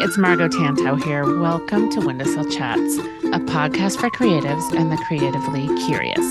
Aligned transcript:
it's 0.00 0.16
Margo 0.16 0.48
Tantau 0.48 1.02
here. 1.02 1.38
Welcome 1.38 1.90
to 1.90 2.00
Windowsill 2.00 2.50
Chats, 2.50 2.96
a 3.24 3.38
podcast 3.40 4.00
for 4.00 4.08
creatives 4.10 4.72
and 4.74 4.90
the 4.90 4.96
creatively 5.06 5.66
curious. 5.84 6.24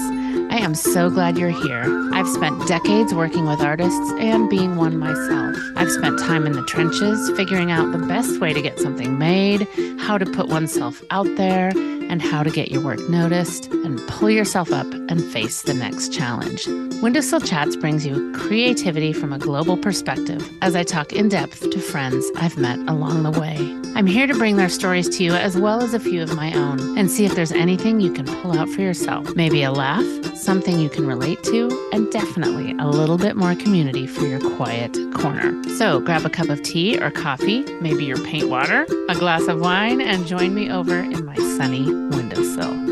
I 0.51 0.57
am 0.57 0.73
so 0.73 1.09
glad 1.09 1.37
you're 1.37 1.49
here. 1.49 1.83
I've 2.11 2.27
spent 2.27 2.67
decades 2.67 3.13
working 3.13 3.45
with 3.45 3.61
artists 3.61 4.11
and 4.19 4.49
being 4.49 4.77
one 4.77 4.97
myself. 4.97 5.55
I've 5.75 5.91
spent 5.91 6.19
time 6.19 6.47
in 6.47 6.53
the 6.53 6.65
trenches 6.65 7.31
figuring 7.37 7.71
out 7.71 7.91
the 7.91 7.99
best 7.99 8.39
way 8.39 8.51
to 8.51 8.61
get 8.61 8.79
something 8.79 9.19
made, 9.19 9.67
how 9.99 10.17
to 10.17 10.25
put 10.25 10.47
oneself 10.47 11.03
out 11.11 11.27
there, 11.35 11.71
and 12.11 12.21
how 12.21 12.43
to 12.43 12.51
get 12.51 12.69
your 12.69 12.81
work 12.81 12.99
noticed 13.09 13.71
and 13.71 13.99
pull 14.07 14.29
yourself 14.29 14.71
up 14.71 14.85
and 15.09 15.23
face 15.31 15.63
the 15.63 15.73
next 15.73 16.13
challenge. 16.13 16.67
Windowsill 17.01 17.41
Chats 17.41 17.75
brings 17.75 18.05
you 18.05 18.31
creativity 18.33 19.13
from 19.13 19.33
a 19.33 19.39
global 19.39 19.77
perspective 19.77 20.47
as 20.61 20.75
I 20.75 20.83
talk 20.83 21.11
in 21.13 21.29
depth 21.29 21.67
to 21.71 21.79
friends 21.79 22.29
I've 22.35 22.57
met 22.57 22.77
along 22.87 23.23
the 23.23 23.31
way. 23.31 23.80
I'm 23.93 24.07
here 24.07 24.25
to 24.25 24.33
bring 24.33 24.55
their 24.55 24.69
stories 24.69 25.09
to 25.17 25.23
you 25.23 25.33
as 25.33 25.57
well 25.57 25.83
as 25.83 25.93
a 25.93 25.99
few 25.99 26.23
of 26.23 26.35
my 26.35 26.53
own 26.53 26.97
and 26.97 27.11
see 27.11 27.25
if 27.25 27.35
there's 27.35 27.51
anything 27.51 27.99
you 27.99 28.11
can 28.11 28.25
pull 28.25 28.57
out 28.57 28.69
for 28.69 28.81
yourself. 28.81 29.35
Maybe 29.35 29.63
a 29.63 29.71
laugh, 29.71 30.05
something 30.35 30.79
you 30.79 30.89
can 30.89 31.05
relate 31.05 31.43
to, 31.43 31.89
and 31.91 32.09
definitely 32.11 32.71
a 32.79 32.87
little 32.87 33.17
bit 33.17 33.35
more 33.35 33.53
community 33.53 34.07
for 34.07 34.25
your 34.25 34.39
quiet 34.55 34.97
corner. 35.13 35.61
So 35.77 35.99
grab 35.99 36.25
a 36.25 36.29
cup 36.29 36.49
of 36.49 36.63
tea 36.63 36.99
or 36.99 37.11
coffee, 37.11 37.63
maybe 37.81 38.05
your 38.05 38.17
paint 38.23 38.49
water, 38.49 38.87
a 39.09 39.15
glass 39.15 39.47
of 39.47 39.59
wine, 39.59 39.99
and 40.01 40.25
join 40.25 40.53
me 40.53 40.71
over 40.71 40.97
in 40.97 41.25
my 41.25 41.35
sunny 41.35 41.85
windowsill. 41.85 42.90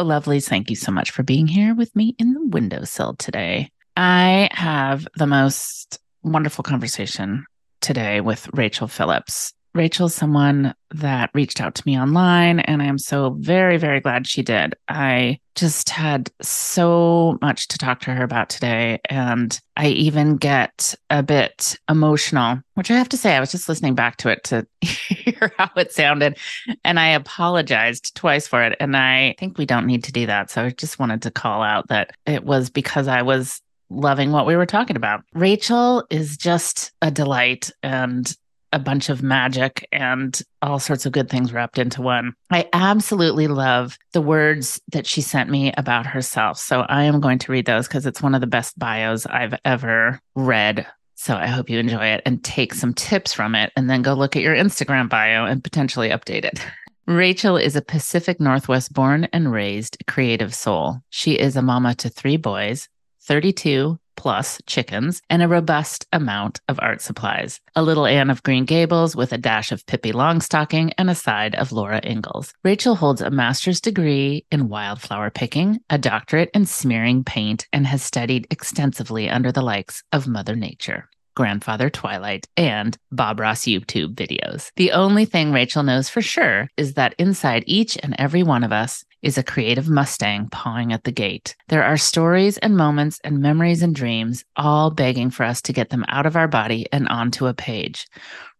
Hello, 0.00 0.18
lovelies. 0.18 0.48
Thank 0.48 0.70
you 0.70 0.76
so 0.76 0.90
much 0.90 1.10
for 1.10 1.22
being 1.22 1.46
here 1.46 1.74
with 1.74 1.94
me 1.94 2.16
in 2.18 2.32
the 2.32 2.46
windowsill 2.46 3.16
today. 3.16 3.68
I 3.98 4.48
have 4.50 5.06
the 5.14 5.26
most 5.26 5.98
wonderful 6.22 6.62
conversation 6.62 7.44
today 7.82 8.22
with 8.22 8.48
Rachel 8.54 8.88
Phillips. 8.88 9.52
Rachel's 9.74 10.14
someone 10.14 10.74
that 10.92 11.30
reached 11.34 11.60
out 11.60 11.74
to 11.76 11.82
me 11.86 11.98
online, 11.98 12.60
and 12.60 12.82
I'm 12.82 12.98
so 12.98 13.36
very, 13.38 13.76
very 13.76 14.00
glad 14.00 14.26
she 14.26 14.42
did. 14.42 14.74
I 14.88 15.38
just 15.54 15.90
had 15.90 16.30
so 16.40 17.38
much 17.40 17.68
to 17.68 17.78
talk 17.78 18.00
to 18.00 18.14
her 18.14 18.24
about 18.24 18.48
today, 18.48 18.98
and 19.08 19.58
I 19.76 19.88
even 19.88 20.36
get 20.36 20.94
a 21.10 21.22
bit 21.22 21.76
emotional, 21.88 22.60
which 22.74 22.90
I 22.90 22.96
have 22.96 23.08
to 23.10 23.16
say, 23.16 23.36
I 23.36 23.40
was 23.40 23.52
just 23.52 23.68
listening 23.68 23.94
back 23.94 24.16
to 24.18 24.28
it 24.28 24.42
to 24.44 24.66
hear 24.80 25.52
how 25.56 25.70
it 25.76 25.92
sounded, 25.92 26.38
and 26.84 26.98
I 26.98 27.08
apologized 27.10 28.16
twice 28.16 28.48
for 28.48 28.62
it. 28.62 28.76
And 28.80 28.96
I 28.96 29.36
think 29.38 29.56
we 29.56 29.66
don't 29.66 29.86
need 29.86 30.04
to 30.04 30.12
do 30.12 30.26
that. 30.26 30.50
So 30.50 30.64
I 30.64 30.70
just 30.70 30.98
wanted 30.98 31.22
to 31.22 31.30
call 31.30 31.62
out 31.62 31.88
that 31.88 32.10
it 32.26 32.44
was 32.44 32.70
because 32.70 33.06
I 33.06 33.22
was 33.22 33.60
loving 33.90 34.32
what 34.32 34.46
we 34.46 34.56
were 34.56 34.66
talking 34.66 34.96
about. 34.96 35.22
Rachel 35.34 36.04
is 36.10 36.36
just 36.36 36.92
a 37.02 37.10
delight 37.10 37.70
and 37.82 38.34
a 38.72 38.78
bunch 38.78 39.08
of 39.08 39.22
magic 39.22 39.86
and 39.92 40.40
all 40.62 40.78
sorts 40.78 41.06
of 41.06 41.12
good 41.12 41.28
things 41.28 41.52
wrapped 41.52 41.78
into 41.78 42.02
one. 42.02 42.34
I 42.50 42.68
absolutely 42.72 43.48
love 43.48 43.98
the 44.12 44.20
words 44.20 44.80
that 44.92 45.06
she 45.06 45.20
sent 45.20 45.50
me 45.50 45.72
about 45.76 46.06
herself. 46.06 46.58
So 46.58 46.80
I 46.82 47.04
am 47.04 47.20
going 47.20 47.38
to 47.40 47.52
read 47.52 47.66
those 47.66 47.88
because 47.88 48.06
it's 48.06 48.22
one 48.22 48.34
of 48.34 48.40
the 48.40 48.46
best 48.46 48.78
bios 48.78 49.26
I've 49.26 49.58
ever 49.64 50.20
read. 50.34 50.86
So 51.16 51.34
I 51.34 51.48
hope 51.48 51.68
you 51.68 51.78
enjoy 51.78 52.06
it 52.06 52.22
and 52.24 52.42
take 52.42 52.72
some 52.72 52.94
tips 52.94 53.32
from 53.32 53.54
it 53.54 53.72
and 53.76 53.90
then 53.90 54.02
go 54.02 54.14
look 54.14 54.36
at 54.36 54.42
your 54.42 54.54
Instagram 54.54 55.08
bio 55.08 55.44
and 55.44 55.62
potentially 55.62 56.08
update 56.08 56.44
it. 56.44 56.64
Rachel 57.06 57.56
is 57.56 57.76
a 57.76 57.82
Pacific 57.82 58.40
Northwest 58.40 58.92
born 58.92 59.28
and 59.32 59.50
raised 59.50 59.98
creative 60.06 60.54
soul. 60.54 61.02
She 61.10 61.32
is 61.32 61.56
a 61.56 61.62
mama 61.62 61.94
to 61.96 62.08
three 62.08 62.36
boys, 62.36 62.88
32, 63.22 63.98
plus 64.20 64.60
chickens 64.66 65.22
and 65.30 65.42
a 65.42 65.48
robust 65.48 66.06
amount 66.12 66.60
of 66.68 66.78
art 66.82 67.00
supplies. 67.00 67.58
A 67.74 67.82
little 67.82 68.04
Anne 68.04 68.28
of 68.28 68.42
Green 68.42 68.66
Gables 68.66 69.16
with 69.16 69.32
a 69.32 69.38
dash 69.38 69.72
of 69.72 69.86
Pippi 69.86 70.12
Longstocking 70.12 70.92
and 70.98 71.08
a 71.08 71.14
side 71.14 71.54
of 71.54 71.72
Laura 71.72 72.02
Ingalls. 72.04 72.52
Rachel 72.62 72.96
holds 72.96 73.22
a 73.22 73.30
master's 73.30 73.80
degree 73.80 74.44
in 74.50 74.68
wildflower 74.68 75.30
picking, 75.30 75.80
a 75.88 75.96
doctorate 75.96 76.50
in 76.52 76.66
smearing 76.66 77.24
paint, 77.24 77.66
and 77.72 77.86
has 77.86 78.02
studied 78.02 78.46
extensively 78.50 79.30
under 79.30 79.52
the 79.52 79.62
likes 79.62 80.04
of 80.12 80.28
Mother 80.28 80.54
Nature. 80.54 81.08
Grandfather 81.34 81.88
Twilight, 81.88 82.46
and 82.58 82.98
Bob 83.10 83.40
Ross 83.40 83.62
YouTube 83.62 84.14
videos. 84.14 84.70
The 84.76 84.92
only 84.92 85.24
thing 85.24 85.52
Rachel 85.52 85.82
knows 85.82 86.10
for 86.10 86.20
sure 86.20 86.68
is 86.76 86.94
that 86.94 87.14
inside 87.18 87.64
each 87.66 87.96
and 88.02 88.14
every 88.18 88.42
one 88.42 88.64
of 88.64 88.72
us 88.72 89.04
is 89.22 89.38
a 89.38 89.42
creative 89.42 89.88
Mustang 89.88 90.48
pawing 90.48 90.92
at 90.92 91.04
the 91.04 91.12
gate. 91.12 91.56
There 91.68 91.84
are 91.84 91.96
stories 91.96 92.58
and 92.58 92.76
moments 92.76 93.20
and 93.24 93.40
memories 93.40 93.82
and 93.82 93.94
dreams, 93.94 94.44
all 94.56 94.90
begging 94.90 95.30
for 95.30 95.44
us 95.44 95.62
to 95.62 95.72
get 95.72 95.90
them 95.90 96.04
out 96.08 96.26
of 96.26 96.36
our 96.36 96.48
body 96.48 96.86
and 96.92 97.08
onto 97.08 97.46
a 97.46 97.54
page. 97.54 98.06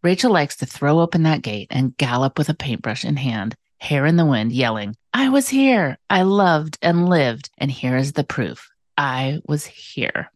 Rachel 0.03 0.33
likes 0.33 0.57
to 0.57 0.67
throw 0.67 1.01
open 1.01 1.23
that 1.25 1.43
gate 1.43 1.69
and 1.71 1.97
gallop 1.97 2.39
with 2.39 2.49
a 2.49 2.55
paintbrush 2.55 3.05
in 3.05 3.17
hand, 3.17 3.55
hair 3.79 4.07
in 4.07 4.17
the 4.17 4.27
wind, 4.27 4.53
yelling, 4.53 4.97
I 5.13 5.29
was 5.29 5.49
here. 5.49 5.99
I 6.09 6.23
loved 6.23 6.79
and 6.83 7.09
lived. 7.09 7.51
And 7.59 7.71
here 7.71 7.97
is 7.97 8.13
the 8.13 8.25
proof 8.25 8.71
I 8.97 9.41
was 9.47 9.67
here. 9.67 10.31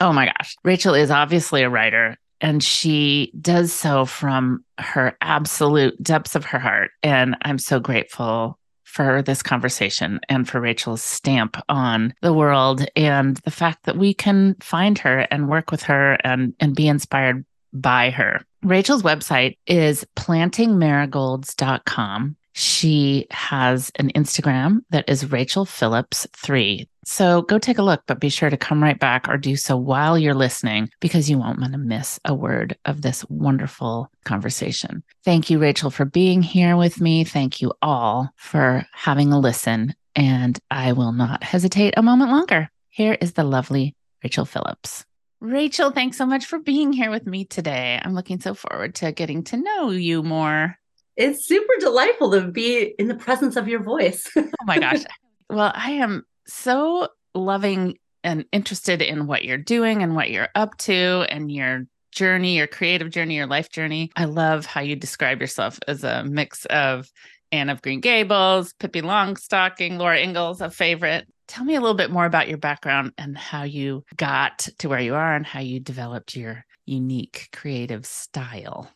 Oh 0.00 0.12
my 0.12 0.26
gosh. 0.26 0.56
Rachel 0.64 0.94
is 0.94 1.10
obviously 1.10 1.62
a 1.62 1.70
writer 1.70 2.16
and 2.40 2.62
she 2.62 3.32
does 3.40 3.72
so 3.72 4.04
from 4.04 4.64
her 4.78 5.16
absolute 5.20 6.02
depths 6.02 6.34
of 6.34 6.44
her 6.46 6.58
heart. 6.58 6.90
And 7.02 7.36
I'm 7.42 7.58
so 7.58 7.78
grateful 7.78 8.58
for 8.92 9.22
this 9.22 9.42
conversation 9.42 10.20
and 10.28 10.46
for 10.46 10.60
Rachel's 10.60 11.02
stamp 11.02 11.56
on 11.70 12.12
the 12.20 12.34
world 12.34 12.84
and 12.94 13.38
the 13.38 13.50
fact 13.50 13.84
that 13.84 13.96
we 13.96 14.12
can 14.12 14.54
find 14.60 14.98
her 14.98 15.20
and 15.30 15.48
work 15.48 15.70
with 15.70 15.84
her 15.84 16.18
and, 16.24 16.52
and 16.60 16.76
be 16.76 16.88
inspired 16.88 17.46
by 17.72 18.10
her. 18.10 18.44
Rachel's 18.62 19.02
website 19.02 19.56
is 19.66 20.04
plantingmarigolds.com. 20.16 22.36
She 22.52 23.26
has 23.30 23.90
an 23.96 24.10
Instagram 24.10 24.80
that 24.90 25.08
is 25.08 25.32
Rachel 25.32 25.64
Phillips 25.64 26.26
3. 26.36 26.86
So 27.04 27.42
go 27.42 27.58
take 27.58 27.78
a 27.78 27.82
look, 27.82 28.02
but 28.06 28.20
be 28.20 28.28
sure 28.28 28.50
to 28.50 28.56
come 28.56 28.82
right 28.82 28.98
back 28.98 29.28
or 29.28 29.36
do 29.36 29.56
so 29.56 29.76
while 29.76 30.16
you're 30.16 30.34
listening 30.34 30.88
because 31.00 31.28
you 31.28 31.38
won't 31.38 31.58
want 31.58 31.72
to 31.72 31.78
miss 31.78 32.20
a 32.24 32.34
word 32.34 32.76
of 32.84 33.02
this 33.02 33.24
wonderful 33.28 34.08
conversation. 34.24 35.02
Thank 35.24 35.50
you, 35.50 35.58
Rachel, 35.58 35.90
for 35.90 36.04
being 36.04 36.42
here 36.42 36.76
with 36.76 37.00
me. 37.00 37.24
Thank 37.24 37.60
you 37.60 37.72
all 37.82 38.30
for 38.36 38.86
having 38.92 39.32
a 39.32 39.40
listen. 39.40 39.94
And 40.14 40.58
I 40.70 40.92
will 40.92 41.12
not 41.12 41.42
hesitate 41.42 41.94
a 41.96 42.02
moment 42.02 42.30
longer. 42.30 42.70
Here 42.88 43.16
is 43.20 43.32
the 43.32 43.44
lovely 43.44 43.96
Rachel 44.22 44.44
Phillips. 44.44 45.04
Rachel, 45.40 45.90
thanks 45.90 46.16
so 46.16 46.26
much 46.26 46.46
for 46.46 46.60
being 46.60 46.92
here 46.92 47.10
with 47.10 47.26
me 47.26 47.44
today. 47.44 48.00
I'm 48.00 48.14
looking 48.14 48.40
so 48.40 48.54
forward 48.54 48.94
to 48.96 49.10
getting 49.10 49.42
to 49.44 49.56
know 49.56 49.90
you 49.90 50.22
more. 50.22 50.78
It's 51.16 51.46
super 51.46 51.72
delightful 51.80 52.30
to 52.30 52.42
be 52.42 52.94
in 52.96 53.08
the 53.08 53.16
presence 53.16 53.56
of 53.56 53.66
your 53.66 53.82
voice. 53.82 54.30
oh 54.36 54.44
my 54.64 54.78
gosh. 54.78 55.02
Well, 55.50 55.70
I 55.74 55.90
am 55.90 56.24
so 56.46 57.08
loving 57.34 57.98
and 58.24 58.44
interested 58.52 59.02
in 59.02 59.26
what 59.26 59.44
you're 59.44 59.58
doing 59.58 60.02
and 60.02 60.14
what 60.14 60.30
you're 60.30 60.48
up 60.54 60.76
to 60.78 61.26
and 61.28 61.50
your 61.50 61.86
journey, 62.12 62.56
your 62.56 62.66
creative 62.66 63.10
journey, 63.10 63.36
your 63.36 63.46
life 63.46 63.70
journey. 63.70 64.10
I 64.16 64.26
love 64.26 64.66
how 64.66 64.82
you 64.82 64.96
describe 64.96 65.40
yourself 65.40 65.78
as 65.88 66.04
a 66.04 66.24
mix 66.24 66.64
of 66.66 67.10
Anne 67.50 67.68
of 67.68 67.82
Green 67.82 68.00
Gables, 68.00 68.72
Pippi 68.74 69.02
Longstocking, 69.02 69.98
Laura 69.98 70.18
Ingalls, 70.18 70.60
a 70.60 70.70
favorite. 70.70 71.26
Tell 71.48 71.64
me 71.64 71.74
a 71.74 71.80
little 71.80 71.96
bit 71.96 72.10
more 72.10 72.24
about 72.24 72.48
your 72.48 72.58
background 72.58 73.12
and 73.18 73.36
how 73.36 73.64
you 73.64 74.04
got 74.16 74.68
to 74.78 74.88
where 74.88 75.00
you 75.00 75.14
are 75.14 75.34
and 75.34 75.44
how 75.44 75.60
you 75.60 75.80
developed 75.80 76.36
your 76.36 76.64
unique 76.86 77.48
creative 77.52 78.06
style. 78.06 78.90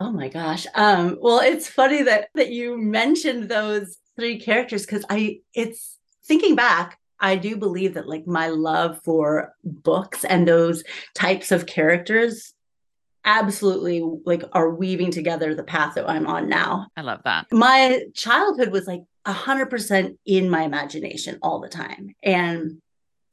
Oh 0.00 0.10
my 0.10 0.28
gosh. 0.28 0.66
Um, 0.74 1.18
well, 1.20 1.38
it's 1.38 1.68
funny 1.68 2.02
that 2.02 2.28
that 2.34 2.50
you 2.50 2.76
mentioned 2.76 3.48
those 3.48 3.98
three 4.16 4.40
characters 4.40 4.84
because 4.84 5.04
I 5.08 5.40
it's 5.54 5.98
thinking 6.24 6.54
back, 6.54 6.98
I 7.20 7.36
do 7.36 7.56
believe 7.56 7.94
that 7.94 8.08
like 8.08 8.26
my 8.26 8.48
love 8.48 9.00
for 9.04 9.54
books 9.64 10.24
and 10.24 10.46
those 10.46 10.82
types 11.14 11.52
of 11.52 11.66
characters 11.66 12.52
absolutely 13.24 14.02
like 14.26 14.42
are 14.52 14.70
weaving 14.70 15.12
together 15.12 15.54
the 15.54 15.62
path 15.62 15.94
that 15.94 16.10
I'm 16.10 16.26
on 16.26 16.48
now. 16.48 16.88
I 16.96 17.02
love 17.02 17.20
that. 17.24 17.46
My 17.52 18.02
childhood 18.14 18.70
was 18.70 18.86
like 18.86 19.02
a 19.24 19.32
hundred 19.32 19.66
percent 19.66 20.18
in 20.26 20.50
my 20.50 20.62
imagination 20.62 21.38
all 21.42 21.60
the 21.60 21.68
time. 21.68 22.14
And 22.22 22.82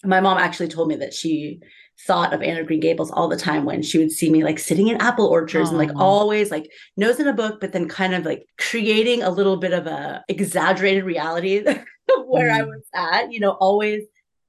my 0.03 0.21
mom 0.21 0.37
actually 0.37 0.67
told 0.67 0.87
me 0.87 0.97
that 0.97 1.13
she 1.13 1.59
thought 2.05 2.33
of 2.33 2.41
Anne 2.41 2.57
of 2.57 2.67
Green 2.67 2.79
Gables 2.79 3.11
all 3.11 3.27
the 3.27 3.35
time 3.35 3.65
when 3.65 3.81
she 3.81 3.97
would 3.97 4.11
see 4.11 4.29
me 4.29 4.43
like 4.43 4.57
sitting 4.57 4.87
in 4.87 5.01
apple 5.01 5.25
orchards 5.25 5.69
and 5.69 5.77
like 5.77 5.91
always 5.95 6.49
like 6.49 6.71
nose 6.95 7.19
in 7.19 7.27
a 7.27 7.33
book, 7.33 7.59
but 7.59 7.73
then 7.73 7.89
kind 7.89 8.15
of 8.15 8.23
like 8.23 8.45
creating 8.57 9.21
a 9.21 9.29
little 9.29 9.57
bit 9.57 9.73
of 9.73 9.85
a 9.85 10.23
exaggerated 10.29 11.03
reality 11.03 11.65
where 12.27 12.49
mm. 12.49 12.59
I 12.59 12.63
was 12.63 12.83
at, 12.93 13.31
you 13.31 13.39
know, 13.39 13.51
always 13.51 14.03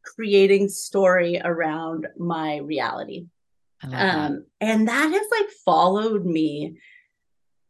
creating 0.05 0.69
story 0.69 1.41
around 1.43 2.09
my 2.19 2.59
reality. 2.59 3.27
Um, 3.83 4.45
and 4.61 4.89
that 4.89 5.11
has 5.11 5.27
like 5.31 5.51
followed 5.65 6.27
me 6.27 6.77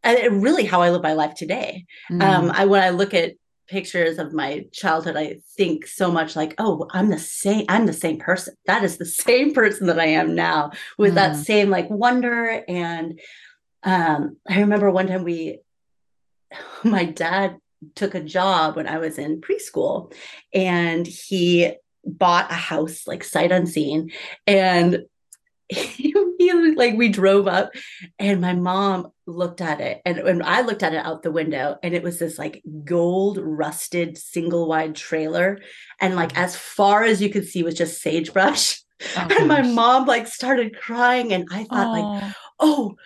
and 0.03 0.43
really 0.43 0.65
how 0.65 0.83
I 0.83 0.91
live 0.91 1.03
my 1.03 1.13
life 1.13 1.35
today. 1.35 1.87
Mm. 2.11 2.23
Um, 2.23 2.51
I 2.53 2.65
when 2.65 2.83
I 2.83 2.91
look 2.91 3.15
at 3.15 3.35
pictures 3.69 4.19
of 4.19 4.33
my 4.33 4.67
childhood, 4.73 5.17
I 5.17 5.39
think 5.57 5.87
so 5.87 6.11
much 6.11 6.35
like, 6.35 6.55
oh, 6.59 6.89
I'm 6.91 7.09
the 7.09 7.19
same, 7.19 7.65
I'm 7.69 7.87
the 7.87 7.93
same 7.93 8.19
person. 8.19 8.57
That 8.67 8.83
is 8.83 8.97
the 8.97 9.07
same 9.27 9.55
person 9.55 9.87
that 9.87 10.01
I 10.01 10.07
am 10.07 10.35
now 10.35 10.73
with 10.99 11.13
mm. 11.13 11.17
that 11.17 11.37
same 11.37 11.71
like 11.71 11.89
wonder. 11.89 12.65
And 12.67 13.21
um, 13.85 14.37
I 14.49 14.61
remember 14.61 14.91
one 14.91 15.07
time 15.07 15.25
we 15.25 15.61
my 16.85 17.05
dad 17.05 17.59
took 17.95 18.15
a 18.15 18.21
job 18.21 18.77
when 18.77 18.87
I 18.87 18.99
was 18.99 19.19
in 19.19 19.41
preschool 19.41 20.13
and 20.53 21.07
he 21.07 21.73
bought 22.05 22.51
a 22.51 22.55
house 22.55 23.07
like 23.07 23.25
sight 23.25 23.53
unseen 23.53 24.13
and 24.47 25.05
he, 25.69 26.15
he, 26.39 26.53
like 26.75 26.95
we 26.97 27.09
drove 27.09 27.47
up 27.47 27.71
and 28.19 28.41
my 28.41 28.55
mom 28.55 29.13
looked 29.27 29.61
at 29.61 29.81
it 29.81 30.03
and 30.05 30.23
when 30.25 30.43
I 30.43 30.63
looked 30.63 30.83
at 30.83 30.95
it 30.95 31.05
out 31.05 31.23
the 31.23 31.31
window 31.31 31.77
and 31.83 31.95
it 31.95 32.03
was 32.03 32.19
this 32.19 32.39
like 32.39 32.63
gold 32.85 33.39
rusted 33.39 34.19
single 34.19 34.67
wide 34.67 34.97
trailer 34.97 35.61
and 36.01 36.17
like 36.17 36.37
as 36.37 36.57
far 36.57 37.05
as 37.05 37.23
you 37.23 37.31
could 37.31 37.47
see 37.47 37.63
was 37.63 37.75
just 37.75 38.03
sagebrush. 38.03 38.83
Oh, 39.17 39.29
and 39.39 39.49
my 39.49 39.63
mom 39.63 40.07
like 40.07 40.27
started 40.27 40.77
crying 40.77 41.33
and 41.33 41.47
I 41.53 41.65
thought 41.65 41.93
like 41.93 42.35
oh 42.59 42.97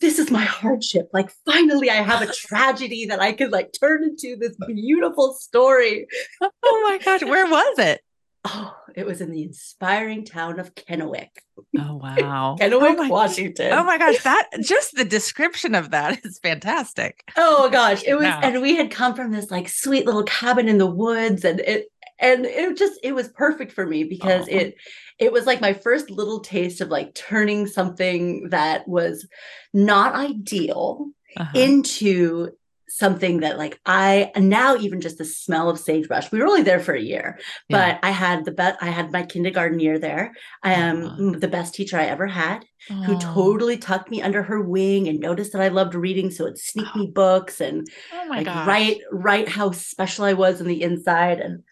this 0.00 0.18
is 0.18 0.30
my 0.30 0.44
hardship. 0.44 1.08
Like, 1.12 1.30
finally, 1.44 1.90
I 1.90 1.94
have 1.94 2.22
a 2.22 2.32
tragedy 2.32 3.06
that 3.06 3.20
I 3.20 3.32
could 3.32 3.52
like 3.52 3.72
turn 3.78 4.04
into 4.04 4.36
this 4.36 4.56
beautiful 4.66 5.34
story. 5.34 6.06
oh 6.40 6.88
my 6.88 6.98
gosh, 6.98 7.22
where 7.22 7.46
was 7.46 7.78
it? 7.78 8.00
Oh, 8.46 8.76
it 8.94 9.06
was 9.06 9.22
in 9.22 9.30
the 9.30 9.42
inspiring 9.42 10.26
town 10.26 10.60
of 10.60 10.74
Kennewick. 10.74 11.30
Oh 11.78 11.94
wow. 11.94 12.56
Kennewick, 12.60 12.96
oh 12.98 13.08
Washington. 13.08 13.72
Oh 13.72 13.84
my 13.84 13.96
gosh, 13.96 14.22
that 14.22 14.50
just 14.60 14.94
the 14.94 15.04
description 15.04 15.74
of 15.74 15.92
that 15.92 16.24
is 16.26 16.38
fantastic. 16.40 17.24
Oh 17.38 17.70
gosh, 17.70 18.04
it 18.06 18.14
was 18.14 18.26
and 18.26 18.60
we 18.60 18.76
had 18.76 18.90
come 18.90 19.14
from 19.14 19.32
this 19.32 19.50
like 19.50 19.68
sweet 19.68 20.04
little 20.04 20.24
cabin 20.24 20.68
in 20.68 20.76
the 20.76 20.86
woods 20.86 21.42
and 21.44 21.60
it 21.60 21.86
and 22.18 22.44
it 22.44 22.76
just 22.76 22.98
it 23.02 23.14
was 23.14 23.28
perfect 23.28 23.72
for 23.72 23.86
me 23.86 24.04
because 24.04 24.46
it 24.48 24.76
it 25.18 25.32
was 25.32 25.46
like 25.46 25.60
my 25.60 25.72
first 25.72 26.10
little 26.10 26.40
taste 26.40 26.80
of 26.80 26.88
like 26.88 27.14
turning 27.14 27.66
something 27.66 28.48
that 28.50 28.86
was 28.88 29.26
not 29.72 30.14
ideal 30.14 31.08
uh-huh. 31.36 31.50
into 31.54 32.50
something 32.94 33.40
that 33.40 33.58
like 33.58 33.80
I 33.86 34.30
now 34.36 34.76
even 34.76 35.00
just 35.00 35.18
the 35.18 35.24
smell 35.24 35.68
of 35.68 35.80
sagebrush. 35.80 36.30
We 36.30 36.38
were 36.38 36.46
only 36.46 36.62
there 36.62 36.78
for 36.78 36.94
a 36.94 37.00
year, 37.00 37.40
yeah. 37.68 37.96
but 37.98 38.06
I 38.06 38.12
had 38.12 38.44
the 38.44 38.52
best. 38.52 38.78
I 38.80 38.90
had 38.90 39.10
my 39.10 39.24
kindergarten 39.24 39.80
year 39.80 39.98
there. 39.98 40.32
I 40.62 40.74
am 40.74 41.40
the 41.40 41.48
best 41.48 41.74
teacher 41.74 41.98
I 41.98 42.04
ever 42.04 42.28
had, 42.28 42.64
who 42.88 43.18
totally 43.18 43.78
tucked 43.78 44.10
me 44.10 44.22
under 44.22 44.44
her 44.44 44.60
wing 44.60 45.08
and 45.08 45.18
noticed 45.18 45.52
that 45.52 45.62
I 45.62 45.68
loved 45.68 45.96
reading, 45.96 46.30
so 46.30 46.46
it 46.46 46.58
sneak 46.58 46.86
oh. 46.94 46.98
me 47.00 47.06
books 47.08 47.60
and 47.60 47.86
oh 48.12 48.26
like 48.28 48.46
gosh. 48.46 48.66
write 48.66 49.00
write 49.10 49.48
how 49.48 49.72
special 49.72 50.24
I 50.24 50.34
was 50.34 50.60
on 50.60 50.68
the 50.68 50.82
inside. 50.82 51.40
And 51.40 51.64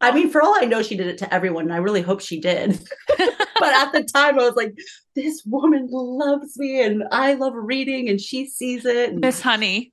I 0.00 0.12
mean, 0.12 0.30
for 0.30 0.42
all 0.42 0.54
I 0.56 0.66
know, 0.66 0.82
she 0.82 0.96
did 0.96 1.06
it 1.06 1.18
to 1.18 1.34
everyone, 1.34 1.64
and 1.64 1.72
I 1.72 1.78
really 1.78 2.02
hope 2.02 2.20
she 2.20 2.38
did. 2.38 2.78
but 3.18 3.74
at 3.74 3.92
the 3.92 4.04
time, 4.04 4.38
I 4.38 4.44
was 4.44 4.54
like, 4.54 4.76
this 5.14 5.42
woman 5.46 5.88
loves 5.90 6.58
me, 6.58 6.82
and 6.82 7.04
I 7.10 7.34
love 7.34 7.54
reading, 7.54 8.08
and 8.08 8.20
she 8.20 8.46
sees 8.46 8.84
it. 8.84 9.14
Miss 9.14 9.40
Honey. 9.40 9.92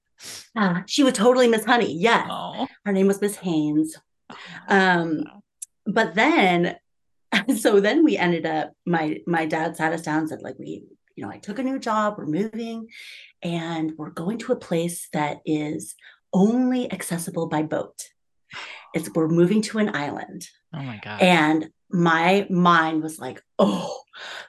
Uh, 0.55 0.81
she 0.87 1.03
was 1.03 1.13
totally 1.13 1.47
Miss 1.47 1.65
Honey. 1.65 1.93
Yes. 1.93 2.27
Oh. 2.29 2.67
Her 2.85 2.91
name 2.91 3.07
was 3.07 3.21
Miss 3.21 3.35
Haynes. 3.37 3.97
Oh, 4.29 4.35
um, 4.67 5.23
but 5.85 6.15
then, 6.15 6.75
so 7.57 7.79
then 7.79 8.03
we 8.03 8.17
ended 8.17 8.45
up, 8.45 8.71
my 8.85 9.19
my 9.25 9.45
dad 9.45 9.77
sat 9.77 9.93
us 9.93 10.01
down 10.01 10.19
and 10.19 10.29
said, 10.29 10.41
like, 10.41 10.59
we, 10.59 10.83
you 11.15 11.23
know, 11.23 11.31
I 11.31 11.37
took 11.37 11.59
a 11.59 11.63
new 11.63 11.79
job, 11.79 12.15
we're 12.17 12.25
moving, 12.25 12.87
and 13.41 13.93
we're 13.97 14.09
going 14.09 14.37
to 14.39 14.51
a 14.51 14.57
place 14.57 15.07
that 15.13 15.39
is 15.45 15.95
only 16.33 16.91
accessible 16.91 17.47
by 17.47 17.61
boat 17.61 18.09
it's 18.93 19.09
we're 19.13 19.27
moving 19.27 19.61
to 19.63 19.79
an 19.79 19.95
island. 19.95 20.47
Oh 20.73 20.81
my 20.81 20.99
god. 21.03 21.21
And 21.21 21.69
my 21.89 22.47
mind 22.49 23.03
was 23.03 23.19
like, 23.19 23.41
oh, 23.59 23.99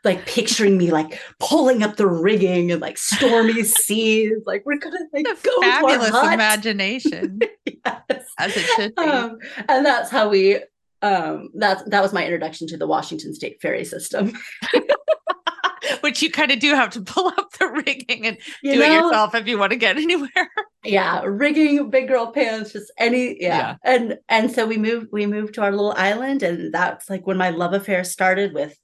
like 0.02 0.26
picturing 0.26 0.79
me 0.79 0.91
like 0.91 1.20
pulling 1.38 1.82
up 1.82 1.96
the 1.96 2.06
rigging 2.06 2.73
and 2.73 2.81
like 2.81 2.99
stormy 2.99 3.62
seas. 3.62 4.43
Like 4.46 4.64
we're 4.64 4.79
gonna 4.79 4.99
like 5.12 5.26
go 5.43 5.61
fabulous 5.61 6.11
imagination. 6.11 7.41
yes. 7.67 8.25
As 8.38 8.56
it 8.56 8.67
should 8.76 8.94
be. 8.94 9.02
Um, 9.02 9.38
and 9.69 9.85
that's 9.85 10.11
how 10.11 10.29
we 10.29 10.58
um 11.02 11.50
that's 11.55 11.82
that 11.85 12.02
was 12.02 12.12
my 12.12 12.25
introduction 12.25 12.67
to 12.69 12.76
the 12.76 12.87
Washington 12.87 13.35
State 13.35 13.61
ferry 13.61 13.85
system. 13.85 14.32
which 16.00 16.23
you 16.23 16.31
kind 16.31 16.50
of 16.50 16.58
do 16.58 16.75
have 16.75 16.91
to 16.91 17.02
pull 17.02 17.29
up 17.29 17.50
the 17.58 17.67
rigging 17.69 18.26
and 18.26 18.38
you 18.62 18.73
do 18.73 18.79
know, 18.79 18.85
it 18.85 18.93
yourself 18.93 19.35
if 19.35 19.46
you 19.46 19.58
want 19.58 19.70
to 19.70 19.76
get 19.76 19.96
anywhere. 19.96 20.50
Yeah, 20.84 21.22
rigging, 21.25 21.90
big 21.90 22.08
girl 22.08 22.32
pants, 22.32 22.72
just 22.72 22.92
any 22.98 23.42
yeah. 23.42 23.58
yeah. 23.58 23.76
And 23.84 24.19
and 24.28 24.50
so 24.50 24.66
we 24.66 24.76
moved 24.76 25.08
we 25.12 25.26
moved 25.26 25.54
to 25.54 25.62
our 25.62 25.70
little 25.70 25.94
island 25.96 26.42
and 26.42 26.72
that's 26.72 27.08
like 27.08 27.26
when 27.26 27.36
my 27.36 27.50
love 27.50 27.72
affair 27.72 28.04
started 28.04 28.52
with 28.52 28.78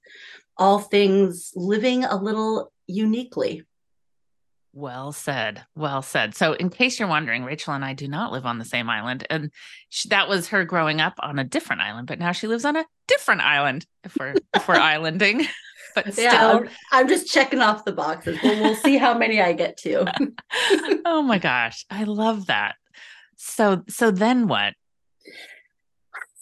all 0.56 0.78
things 0.78 1.52
living 1.56 2.04
a 2.04 2.16
little 2.16 2.72
uniquely. 2.86 3.64
Well 4.72 5.10
said. 5.10 5.64
Well 5.74 6.00
said. 6.02 6.36
So, 6.36 6.52
in 6.52 6.70
case 6.70 6.98
you're 6.98 7.08
wondering, 7.08 7.44
Rachel 7.44 7.74
and 7.74 7.84
I 7.84 7.92
do 7.94 8.06
not 8.06 8.30
live 8.30 8.46
on 8.46 8.58
the 8.58 8.64
same 8.64 8.88
island. 8.88 9.26
And 9.28 9.50
she, 9.88 10.08
that 10.10 10.28
was 10.28 10.48
her 10.48 10.64
growing 10.64 11.00
up 11.00 11.14
on 11.18 11.40
a 11.40 11.44
different 11.44 11.82
island, 11.82 12.06
but 12.06 12.20
now 12.20 12.30
she 12.32 12.46
lives 12.46 12.64
on 12.64 12.76
a 12.76 12.86
different 13.08 13.40
island 13.40 13.86
if 14.04 14.16
we're, 14.16 14.34
if 14.54 14.68
we're 14.68 14.76
islanding. 14.76 15.46
but 15.94 16.12
still. 16.12 16.24
Yeah, 16.24 16.52
I'm, 16.52 16.68
I'm, 16.92 17.08
just 17.08 17.26
checking 17.28 17.60
off 17.60 17.84
the 17.84 17.92
boxes. 17.92 18.38
But 18.42 18.58
we'll 18.58 18.74
see 18.74 18.96
how 18.96 19.16
many 19.16 19.40
I 19.40 19.52
get 19.52 19.76
to. 19.78 20.10
oh 21.04 21.22
my 21.22 21.38
gosh, 21.38 21.84
I 21.90 22.04
love 22.04 22.46
that. 22.46 22.76
So 23.36 23.82
so 23.88 24.10
then 24.10 24.48
what? 24.48 24.74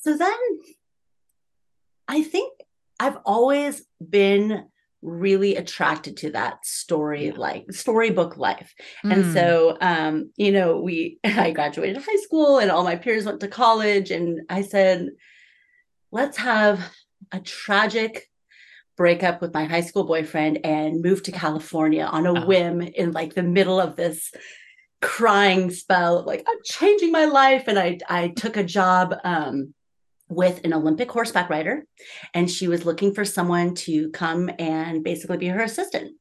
So 0.01 0.17
then 0.17 0.37
I 2.09 2.23
think 2.23 2.53
I've 2.99 3.19
always 3.25 3.83
been 4.01 4.65
really 5.01 5.57
attracted 5.57 6.17
to 6.17 6.31
that 6.31 6.65
story 6.67 7.31
like 7.31 7.71
storybook 7.71 8.37
life 8.37 8.75
mm. 9.05 9.13
and 9.13 9.33
so 9.33 9.79
um 9.81 10.31
you 10.37 10.51
know 10.51 10.81
we 10.81 11.21
i 11.25 11.53
graduated 11.53 12.03
high 12.03 12.21
school 12.21 12.59
and 12.59 12.69
all 12.69 12.83
my 12.83 12.97
peers 12.97 13.25
went 13.25 13.39
to 13.39 13.47
college 13.47 14.11
and 14.11 14.41
i 14.49 14.61
said 14.61 15.09
let's 16.11 16.37
have 16.37 16.81
a 17.31 17.39
tragic 17.39 18.29
break 18.99 19.23
up 19.23 19.41
with 19.41 19.55
my 19.55 19.65
high 19.65 19.81
school 19.81 20.05
boyfriend 20.05 20.59
and 20.67 21.01
move 21.01 21.23
to 21.23 21.33
California 21.33 22.05
on 22.05 22.27
a 22.27 22.43
oh. 22.43 22.47
whim 22.47 22.83
in 22.83 23.13
like 23.13 23.35
the 23.35 23.43
middle 23.43 23.81
of 23.81 23.97
this 23.97 24.31
crying 25.01 25.71
spell 25.71 26.25
like 26.27 26.45
I'm 26.47 26.59
changing 26.65 27.13
my 27.13 27.25
life 27.25 27.65
and 27.69 27.79
I 27.79 27.99
I 28.09 28.29
took 28.29 28.57
a 28.57 28.65
job 28.65 29.15
um, 29.23 29.73
with 30.29 30.61
an 30.65 30.75
Olympic 30.75 31.11
horseback 31.11 31.49
rider 31.49 31.85
and 32.35 32.51
she 32.51 32.69
was 32.69 32.85
looking 32.85 33.15
for 33.15 33.25
someone 33.25 33.75
to 33.75 34.11
come 34.11 34.51
and 34.59 35.03
basically 35.03 35.39
be 35.39 35.47
her 35.47 35.63
assistant. 35.63 36.13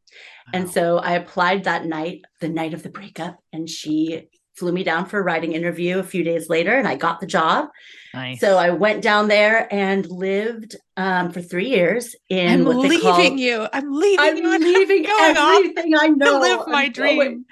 And 0.53 0.69
so 0.69 0.97
I 0.99 1.13
applied 1.13 1.65
that 1.65 1.85
night, 1.85 2.21
the 2.39 2.47
night 2.47 2.73
of 2.73 2.81
the 2.81 2.89
breakup, 2.89 3.37
and 3.51 3.69
she 3.69 4.29
flew 4.57 4.71
me 4.71 4.83
down 4.83 5.05
for 5.05 5.19
a 5.19 5.23
writing 5.23 5.53
interview 5.53 5.99
a 5.99 6.03
few 6.03 6.23
days 6.23 6.49
later 6.49 6.73
and 6.73 6.87
I 6.87 6.95
got 6.95 7.19
the 7.19 7.27
job. 7.27 7.69
Nice. 8.13 8.39
So 8.39 8.57
I 8.57 8.71
went 8.71 9.03
down 9.03 9.27
there 9.27 9.71
and 9.71 10.05
lived 10.09 10.75
um, 10.95 11.31
for 11.31 11.41
three 11.41 11.69
years 11.69 12.15
in 12.29 12.67
I'm 12.67 12.77
leaving 12.77 13.01
call, 13.01 13.37
you. 13.37 13.67
I'm 13.71 13.91
leaving 13.91 14.19
I'm 14.19 14.37
you. 14.37 14.49
leaving 14.49 15.05
everything 15.07 15.95
I 15.95 16.07
know 16.07 16.33
to 16.33 16.39
live 16.39 16.67
my 16.67 16.85
I'm 16.85 16.91
dream. 16.91 17.17
Going. 17.17 17.45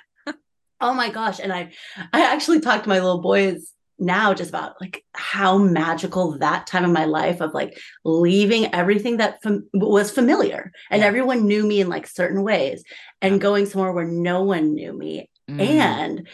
Oh 0.82 0.94
my 0.94 1.10
gosh. 1.10 1.40
And 1.40 1.54
I 1.54 1.72
I 2.12 2.34
actually 2.34 2.60
talked 2.60 2.84
to 2.84 2.90
my 2.90 3.00
little 3.00 3.22
boys 3.22 3.72
now 3.98 4.34
just 4.34 4.50
about 4.50 4.80
like 4.82 5.06
how 5.14 5.58
magical 5.58 6.38
that 6.40 6.68
time 6.68 6.84
of 6.84 6.92
my 6.92 7.06
life 7.06 7.40
of 7.42 7.54
like 7.54 7.80
leaving 8.04 8.74
everything 8.74 9.18
that 9.18 9.42
fam- 9.42 9.70
was 9.74 10.12
familiar 10.12 10.72
and 10.92 11.02
yeah. 11.02 11.08
everyone 11.08 11.48
knew 11.48 11.66
me 11.66 11.80
in 11.80 11.88
like 11.88 12.06
certain 12.06 12.44
ways 12.44 12.84
and 13.22 13.36
yeah. 13.36 13.40
going 13.40 13.66
somewhere 13.66 13.94
where 13.94 14.06
no 14.06 14.44
one 14.44 14.74
knew 14.74 14.92
me 14.92 15.30
mm. 15.50 15.62
and 15.62 16.28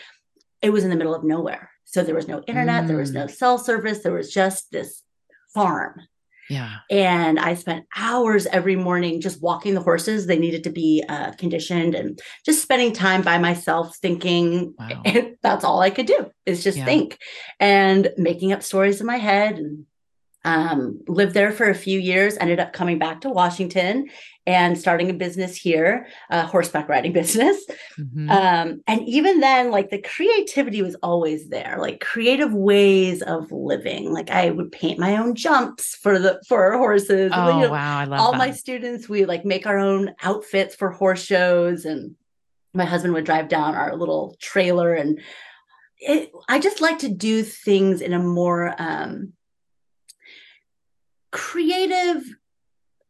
it 0.61 0.71
was 0.71 0.83
in 0.83 0.89
the 0.89 0.95
middle 0.95 1.15
of 1.15 1.23
nowhere. 1.23 1.71
So 1.85 2.03
there 2.03 2.15
was 2.15 2.27
no 2.27 2.41
internet, 2.47 2.83
mm. 2.83 2.87
there 2.87 2.97
was 2.97 3.11
no 3.11 3.25
mm. 3.25 3.31
cell 3.31 3.57
service, 3.57 3.99
there 3.99 4.13
was 4.13 4.31
just 4.33 4.71
this 4.71 5.03
farm. 5.53 6.01
Yeah. 6.49 6.79
And 6.89 7.39
I 7.39 7.53
spent 7.53 7.85
hours 7.95 8.45
every 8.45 8.75
morning 8.75 9.21
just 9.21 9.41
walking 9.41 9.73
the 9.73 9.81
horses. 9.81 10.27
They 10.27 10.37
needed 10.37 10.65
to 10.65 10.69
be 10.69 11.01
uh, 11.07 11.31
conditioned 11.33 11.95
and 11.95 12.19
just 12.45 12.61
spending 12.61 12.91
time 12.91 13.21
by 13.21 13.37
myself 13.37 13.95
thinking. 13.97 14.73
Wow. 14.77 15.03
that's 15.41 15.63
all 15.63 15.79
I 15.79 15.91
could 15.91 16.07
do 16.07 16.29
is 16.45 16.61
just 16.61 16.77
yeah. 16.77 16.85
think 16.85 17.17
and 17.59 18.11
making 18.17 18.51
up 18.51 18.63
stories 18.63 18.99
in 18.99 19.07
my 19.07 19.15
head. 19.15 19.59
And 19.59 19.85
um, 20.43 21.01
lived 21.07 21.33
there 21.33 21.51
for 21.51 21.69
a 21.69 21.75
few 21.75 21.99
years, 21.99 22.37
ended 22.39 22.59
up 22.59 22.73
coming 22.73 22.97
back 22.97 23.21
to 23.21 23.29
Washington 23.29 24.09
and 24.47 24.75
starting 24.75 25.09
a 25.09 25.13
business 25.13 25.55
here, 25.55 26.07
a 26.31 26.45
horseback 26.47 26.89
riding 26.89 27.13
business. 27.13 27.63
Mm-hmm. 27.99 28.29
Um, 28.29 28.81
and 28.87 29.07
even 29.07 29.39
then, 29.39 29.69
like 29.69 29.91
the 29.91 30.01
creativity 30.01 30.81
was 30.81 30.95
always 31.03 31.49
there, 31.49 31.77
like 31.79 31.99
creative 31.99 32.53
ways 32.53 33.21
of 33.21 33.51
living. 33.51 34.11
Like 34.11 34.31
I 34.31 34.49
would 34.49 34.71
paint 34.71 34.99
my 34.99 35.17
own 35.17 35.35
jumps 35.35 35.95
for 35.95 36.17
the 36.17 36.41
for 36.47 36.63
our 36.63 36.77
horses. 36.77 37.31
Oh 37.33 37.55
you 37.55 37.61
know, 37.67 37.71
wow, 37.71 37.99
I 37.99 38.05
love 38.05 38.19
all 38.19 38.31
that. 38.31 38.39
my 38.39 38.51
students. 38.51 39.07
We 39.07 39.25
like 39.25 39.45
make 39.45 39.67
our 39.67 39.77
own 39.77 40.15
outfits 40.23 40.73
for 40.73 40.89
horse 40.89 41.23
shows, 41.23 41.85
and 41.85 42.15
my 42.73 42.85
husband 42.85 43.13
would 43.13 43.25
drive 43.25 43.47
down 43.47 43.75
our 43.75 43.95
little 43.95 44.35
trailer 44.39 44.93
and. 44.93 45.19
It, 46.03 46.31
I 46.49 46.57
just 46.57 46.81
like 46.81 46.97
to 46.99 47.09
do 47.09 47.43
things 47.43 48.01
in 48.01 48.11
a 48.11 48.17
more 48.17 48.73
um, 48.79 49.33
creative 51.31 52.23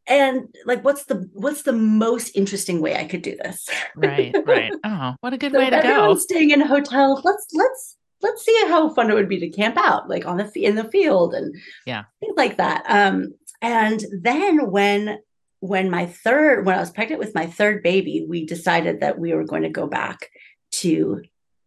and 0.06 0.48
like 0.64 0.84
what's 0.84 1.04
the 1.04 1.28
what's 1.32 1.62
the 1.62 1.72
most 1.72 2.36
interesting 2.36 2.80
way 2.80 2.96
i 2.96 3.04
could 3.04 3.22
do 3.22 3.36
this? 3.36 3.68
Right 3.96 4.34
right. 4.46 4.72
Oh 4.84 5.14
what 5.20 5.32
a 5.32 5.38
good 5.38 5.52
so 5.52 5.58
way 5.58 5.70
to 5.70 5.80
go. 5.80 6.14
staying 6.16 6.50
in 6.50 6.60
hotels. 6.60 7.24
Let's 7.24 7.46
let's 7.52 7.96
let's 8.20 8.44
see 8.44 8.64
how 8.66 8.92
fun 8.94 9.10
it 9.10 9.14
would 9.14 9.28
be 9.28 9.40
to 9.40 9.50
camp 9.50 9.76
out 9.76 10.08
like 10.08 10.26
on 10.26 10.36
the 10.36 10.64
in 10.64 10.74
the 10.74 10.90
field 10.90 11.34
and 11.34 11.54
yeah. 11.86 12.04
things 12.20 12.34
like 12.36 12.56
that. 12.56 12.84
Um 12.88 13.34
and 13.60 14.04
then 14.12 14.70
when 14.70 15.18
when 15.60 15.88
my 15.88 16.06
third 16.06 16.66
when 16.66 16.76
i 16.76 16.80
was 16.80 16.90
pregnant 16.90 17.20
with 17.20 17.36
my 17.36 17.46
third 17.46 17.82
baby 17.84 18.26
we 18.28 18.44
decided 18.44 19.00
that 19.00 19.18
we 19.18 19.32
were 19.32 19.44
going 19.44 19.62
to 19.62 19.68
go 19.68 19.86
back 19.86 20.28
to 20.72 21.22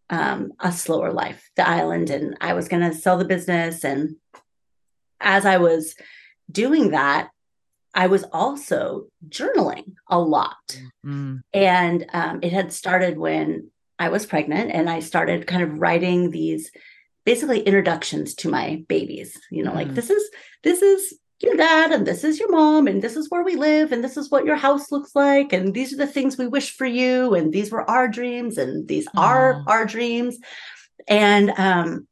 um, 0.10 0.52
a 0.60 0.72
slower 0.72 1.14
life 1.14 1.50
the 1.56 1.68
island. 1.68 2.10
And 2.10 2.38
i 2.42 2.54
was 2.54 2.68
going 2.68 2.84
to 2.84 2.98
sell 2.98 3.18
the 3.18 3.26
business. 3.26 3.86
And 3.86 4.18
as 5.22 5.46
i 5.46 5.58
was 5.58 5.96
doing 6.52 6.92
that, 6.92 7.30
I 7.94 8.08
was 8.08 8.24
also 8.32 9.08
journaling 9.30 9.94
a 10.10 10.20
lot. 10.20 10.80
Mm-hmm. 11.06 11.38
And 11.54 12.06
um, 12.12 12.40
it 12.42 12.52
had 12.52 12.74
started 12.74 13.18
when 13.18 13.72
I 13.98 14.10
was 14.10 14.26
pregnant, 14.26 14.72
and 14.72 14.90
I 14.90 15.00
started 15.00 15.48
kind 15.48 15.64
of 15.64 15.80
writing 15.80 16.30
these 16.30 16.72
basically 17.26 17.62
introductions 17.62 18.36
to 18.36 18.50
my 18.50 18.84
babies. 18.88 19.40
You 19.50 19.64
know, 19.64 19.70
mm-hmm. 19.70 19.80
like 19.80 19.94
this 19.94 20.10
is 20.10 20.30
this 20.64 20.82
is 20.82 21.14
your 21.42 21.56
dad 21.56 21.92
and 21.92 22.08
this 22.08 22.24
is 22.24 22.40
your 22.40 22.50
mom 22.50 22.88
and 22.88 23.02
this 23.02 23.16
is 23.16 23.30
where 23.30 23.44
we 23.44 23.56
live 23.56 23.92
and 23.92 24.04
this 24.04 24.16
is 24.16 24.32
what 24.32 24.46
your 24.46 24.56
house 24.56 24.92
looks 24.92 25.16
like 25.16 25.52
and 25.52 25.74
these 25.74 25.94
are 25.94 25.98
the 25.98 26.08
things 26.08 26.38
we 26.38 26.48
wish 26.48 26.72
for 26.72 26.86
you 26.86 27.36
and 27.36 27.52
these 27.52 27.72
were 27.72 27.90
our 27.90 28.08
dreams 28.08 28.58
and 28.58 28.88
these 28.88 29.08
are 29.18 29.62
our 29.68 29.86
dreams 29.86 30.38
and 31.10 31.52
um 31.58 32.08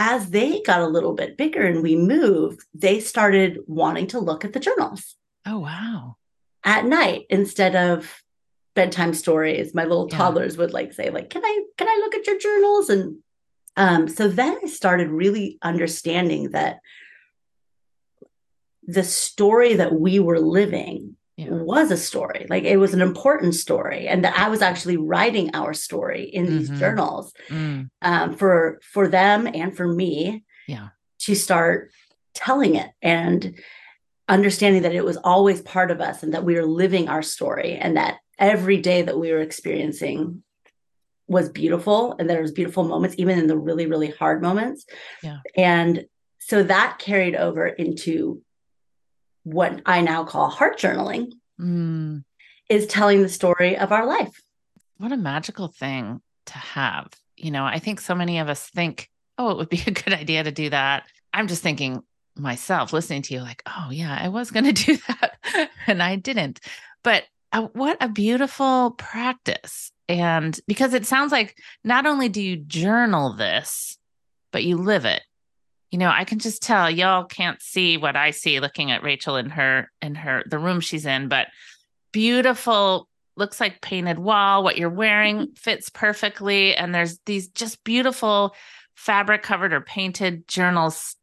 as 0.00 0.30
they 0.30 0.62
got 0.62 0.80
a 0.80 0.88
little 0.88 1.12
bit 1.12 1.36
bigger 1.36 1.62
and 1.62 1.82
we 1.82 1.94
moved, 1.94 2.64
they 2.72 3.00
started 3.00 3.58
wanting 3.66 4.06
to 4.08 4.18
look 4.18 4.46
at 4.46 4.54
the 4.54 4.58
journals. 4.58 5.14
Oh, 5.44 5.58
wow. 5.58 6.16
At 6.64 6.86
night 6.86 7.26
instead 7.28 7.76
of 7.76 8.22
bedtime 8.74 9.12
stories. 9.12 9.74
My 9.74 9.84
little 9.84 10.08
toddlers 10.08 10.56
would 10.56 10.72
like 10.72 10.94
say, 10.94 11.10
like, 11.10 11.28
can 11.28 11.42
I 11.44 11.64
can 11.76 11.86
I 11.86 12.00
look 12.02 12.14
at 12.14 12.26
your 12.26 12.38
journals? 12.38 12.88
And 12.88 13.18
um, 13.76 14.08
so 14.08 14.26
then 14.26 14.58
I 14.62 14.68
started 14.68 15.10
really 15.10 15.58
understanding 15.60 16.52
that 16.52 16.78
the 18.86 19.04
story 19.04 19.74
that 19.74 19.92
we 19.92 20.18
were 20.18 20.40
living 20.40 21.16
yeah. 21.40 21.48
was 21.50 21.90
a 21.90 21.96
story. 21.96 22.46
Like 22.48 22.64
it 22.64 22.76
was 22.76 22.94
an 22.94 23.00
important 23.00 23.54
story, 23.54 24.08
and 24.08 24.24
that 24.24 24.38
I 24.38 24.48
was 24.48 24.62
actually 24.62 24.96
writing 24.96 25.54
our 25.54 25.72
story 25.72 26.24
in 26.24 26.46
mm-hmm. 26.46 26.58
these 26.58 26.70
journals 26.70 27.32
mm. 27.48 27.88
um, 28.02 28.34
for 28.36 28.80
for 28.82 29.08
them 29.08 29.46
and 29.46 29.76
for 29.76 29.86
me. 29.86 30.44
Yeah, 30.68 30.88
to 31.20 31.34
start 31.34 31.90
telling 32.34 32.76
it 32.76 32.90
and 33.02 33.58
understanding 34.28 34.82
that 34.82 34.94
it 34.94 35.04
was 35.04 35.16
always 35.18 35.60
part 35.62 35.90
of 35.90 36.00
us, 36.00 36.22
and 36.22 36.34
that 36.34 36.44
we 36.44 36.54
were 36.54 36.66
living 36.66 37.08
our 37.08 37.22
story, 37.22 37.74
and 37.74 37.96
that 37.96 38.18
every 38.38 38.76
day 38.76 39.02
that 39.02 39.18
we 39.18 39.32
were 39.32 39.40
experiencing 39.40 40.42
was 41.26 41.48
beautiful, 41.48 42.16
and 42.18 42.28
there 42.28 42.42
was 42.42 42.52
beautiful 42.52 42.84
moments, 42.84 43.16
even 43.18 43.38
in 43.38 43.46
the 43.46 43.56
really 43.58 43.86
really 43.86 44.10
hard 44.10 44.42
moments. 44.42 44.84
Yeah, 45.22 45.38
and 45.56 46.04
so 46.38 46.62
that 46.64 46.98
carried 46.98 47.34
over 47.34 47.66
into 47.66 48.42
what 49.44 49.80
I 49.86 50.00
now 50.00 50.24
call 50.24 50.48
heart 50.48 50.78
journaling 50.78 51.32
mm. 51.60 52.22
is 52.68 52.86
telling 52.86 53.22
the 53.22 53.28
story 53.28 53.76
of 53.76 53.92
our 53.92 54.06
life. 54.06 54.40
What 54.98 55.12
a 55.12 55.16
magical 55.16 55.68
thing 55.68 56.20
to 56.46 56.58
have. 56.58 57.08
You 57.36 57.50
know, 57.50 57.64
I 57.64 57.78
think 57.78 58.00
so 58.00 58.14
many 58.14 58.38
of 58.38 58.48
us 58.48 58.68
think, 58.68 59.08
oh, 59.38 59.50
it 59.50 59.56
would 59.56 59.68
be 59.68 59.82
a 59.86 59.92
good 59.92 60.12
idea 60.12 60.44
to 60.44 60.52
do 60.52 60.70
that. 60.70 61.04
I'm 61.32 61.48
just 61.48 61.62
thinking 61.62 62.02
myself, 62.36 62.92
listening 62.92 63.22
to 63.22 63.34
you, 63.34 63.40
like, 63.40 63.62
oh, 63.66 63.88
yeah, 63.90 64.16
I 64.20 64.28
was 64.28 64.50
going 64.50 64.64
to 64.72 64.72
do 64.72 64.98
that 65.08 65.70
and 65.86 66.02
I 66.02 66.16
didn't. 66.16 66.60
But 67.02 67.24
uh, 67.52 67.68
what 67.72 67.96
a 68.00 68.08
beautiful 68.08 68.92
practice. 68.92 69.90
And 70.08 70.58
because 70.66 70.92
it 70.94 71.06
sounds 71.06 71.32
like 71.32 71.56
not 71.84 72.06
only 72.06 72.28
do 72.28 72.42
you 72.42 72.56
journal 72.56 73.34
this, 73.34 73.96
but 74.52 74.64
you 74.64 74.76
live 74.76 75.04
it 75.04 75.22
you 75.90 75.98
know 75.98 76.10
i 76.10 76.24
can 76.24 76.38
just 76.38 76.62
tell 76.62 76.90
y'all 76.90 77.24
can't 77.24 77.62
see 77.62 77.96
what 77.96 78.16
i 78.16 78.30
see 78.30 78.60
looking 78.60 78.90
at 78.90 79.02
rachel 79.02 79.36
in 79.36 79.50
her 79.50 79.90
in 80.00 80.14
her 80.14 80.42
the 80.46 80.58
room 80.58 80.80
she's 80.80 81.06
in 81.06 81.28
but 81.28 81.48
beautiful 82.12 83.08
looks 83.40 83.58
like 83.58 83.80
painted 83.80 84.20
wall. 84.20 84.62
What 84.62 84.78
you're 84.78 84.88
wearing 84.88 85.52
fits 85.56 85.90
perfectly. 85.90 86.76
And 86.76 86.94
there's 86.94 87.18
these 87.26 87.48
just 87.48 87.82
beautiful 87.82 88.54
fabric 88.94 89.42
covered 89.42 89.72
or 89.72 89.80
painted 89.80 90.46
journals 90.46 91.16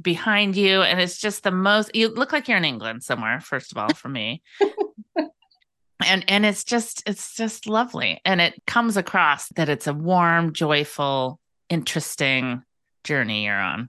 behind 0.00 0.56
you. 0.56 0.82
And 0.82 1.00
it's 1.00 1.18
just 1.18 1.44
the 1.44 1.52
most 1.52 1.94
you 1.94 2.08
look 2.08 2.32
like 2.32 2.48
you're 2.48 2.58
in 2.58 2.64
england 2.64 3.02
somewhere 3.02 3.40
first 3.40 3.72
of 3.72 3.78
all 3.78 3.94
for 3.94 4.08
me. 4.08 4.42
And 6.04 6.26
and 6.28 6.44
it's 6.44 6.62
just 6.62 7.02
it's 7.06 7.34
just 7.34 7.66
lovely. 7.66 8.20
And 8.26 8.38
it 8.38 8.62
comes 8.66 8.98
across 8.98 9.48
that 9.56 9.70
it's 9.70 9.86
a 9.86 9.94
warm 9.94 10.52
joyful 10.52 11.40
interesting 11.70 12.62
journey 13.06 13.46
you're 13.46 13.54
on. 13.54 13.88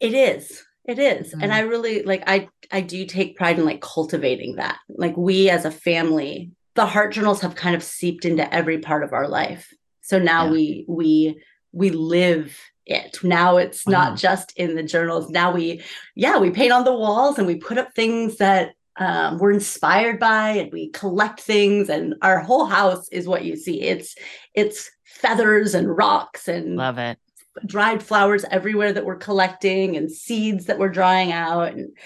It 0.00 0.14
is. 0.14 0.62
It 0.84 0.98
is. 0.98 1.30
Mm-hmm. 1.30 1.42
And 1.42 1.52
I 1.52 1.60
really 1.60 2.02
like 2.02 2.22
I 2.26 2.48
I 2.70 2.82
do 2.82 3.06
take 3.06 3.36
pride 3.36 3.58
in 3.58 3.64
like 3.64 3.80
cultivating 3.80 4.56
that. 4.56 4.78
Like 4.88 5.16
we 5.16 5.48
as 5.50 5.64
a 5.64 5.70
family, 5.70 6.52
the 6.74 6.86
heart 6.86 7.12
journals 7.12 7.40
have 7.40 7.54
kind 7.54 7.74
of 7.74 7.82
seeped 7.82 8.24
into 8.24 8.52
every 8.54 8.78
part 8.78 9.02
of 9.02 9.12
our 9.12 9.26
life. 9.26 9.72
So 10.02 10.18
now 10.18 10.44
yeah. 10.44 10.50
we 10.52 10.84
we 10.86 11.42
we 11.72 11.90
live 11.90 12.56
it. 12.86 13.18
Now 13.24 13.56
it's 13.56 13.86
wow. 13.86 13.92
not 13.92 14.18
just 14.18 14.52
in 14.56 14.76
the 14.76 14.82
journals. 14.82 15.30
Now 15.30 15.52
we 15.52 15.82
yeah, 16.14 16.38
we 16.38 16.50
paint 16.50 16.72
on 16.72 16.84
the 16.84 16.94
walls 16.94 17.38
and 17.38 17.46
we 17.46 17.56
put 17.56 17.78
up 17.78 17.94
things 17.94 18.36
that 18.36 18.74
um, 18.96 19.38
we're 19.38 19.52
inspired 19.52 20.20
by 20.20 20.50
and 20.50 20.72
we 20.72 20.90
collect 20.90 21.40
things 21.40 21.88
and 21.88 22.14
our 22.22 22.40
whole 22.40 22.66
house 22.66 23.08
is 23.08 23.26
what 23.26 23.44
you 23.44 23.56
see 23.56 23.82
it's 23.82 24.14
it's 24.54 24.88
feathers 25.04 25.74
and 25.74 25.96
rocks 25.96 26.46
and 26.46 26.76
love 26.76 26.98
it 26.98 27.18
dried 27.66 28.02
flowers 28.02 28.44
everywhere 28.50 28.92
that 28.92 29.04
we're 29.04 29.16
collecting 29.16 29.96
and 29.96 30.10
seeds 30.10 30.66
that 30.66 30.78
we're 30.78 30.88
drying 30.88 31.32
out. 31.32 31.72
And 31.72 31.96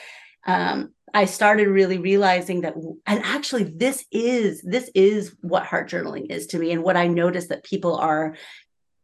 um, 0.47 0.93
i 1.14 1.25
started 1.25 1.69
really 1.69 1.97
realizing 1.97 2.61
that 2.61 2.75
and 3.07 3.25
actually 3.25 3.64
this 3.64 4.05
is 4.12 4.61
this 4.61 4.90
is 4.95 5.35
what 5.40 5.64
heart 5.64 5.88
journaling 5.88 6.31
is 6.31 6.47
to 6.47 6.59
me 6.59 6.71
and 6.71 6.83
what 6.83 6.99
i 6.99 7.07
notice 7.07 7.47
that 7.47 7.64
people 7.64 7.97
are 7.97 8.37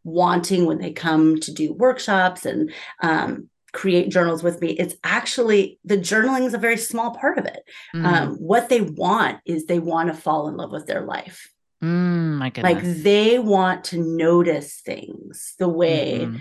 wanting 0.04 0.66
when 0.66 0.78
they 0.78 0.92
come 0.92 1.40
to 1.40 1.52
do 1.52 1.72
workshops 1.72 2.44
and 2.44 2.72
um, 3.02 3.48
create 3.72 4.10
journals 4.10 4.42
with 4.42 4.60
me. 4.60 4.70
It's 4.70 4.94
actually 5.02 5.80
the 5.84 5.96
journaling 5.96 6.46
is 6.46 6.54
a 6.54 6.58
very 6.58 6.76
small 6.76 7.10
part 7.12 7.38
of 7.38 7.46
it. 7.46 7.64
Mm. 7.94 8.06
um, 8.06 8.34
what 8.36 8.68
they 8.68 8.82
want 8.82 9.40
is 9.44 9.66
they 9.66 9.78
want 9.78 10.08
to 10.08 10.14
fall 10.14 10.48
in 10.48 10.56
love 10.56 10.70
with 10.70 10.86
their 10.86 11.02
life 11.02 11.50
Mm, 11.84 12.38
my 12.38 12.50
goodness. 12.50 12.74
Like 12.74 12.82
they 13.02 13.38
want 13.38 13.84
to 13.84 13.98
notice 13.98 14.80
things 14.80 15.54
the 15.58 15.68
way 15.68 16.20
mm-hmm. 16.22 16.36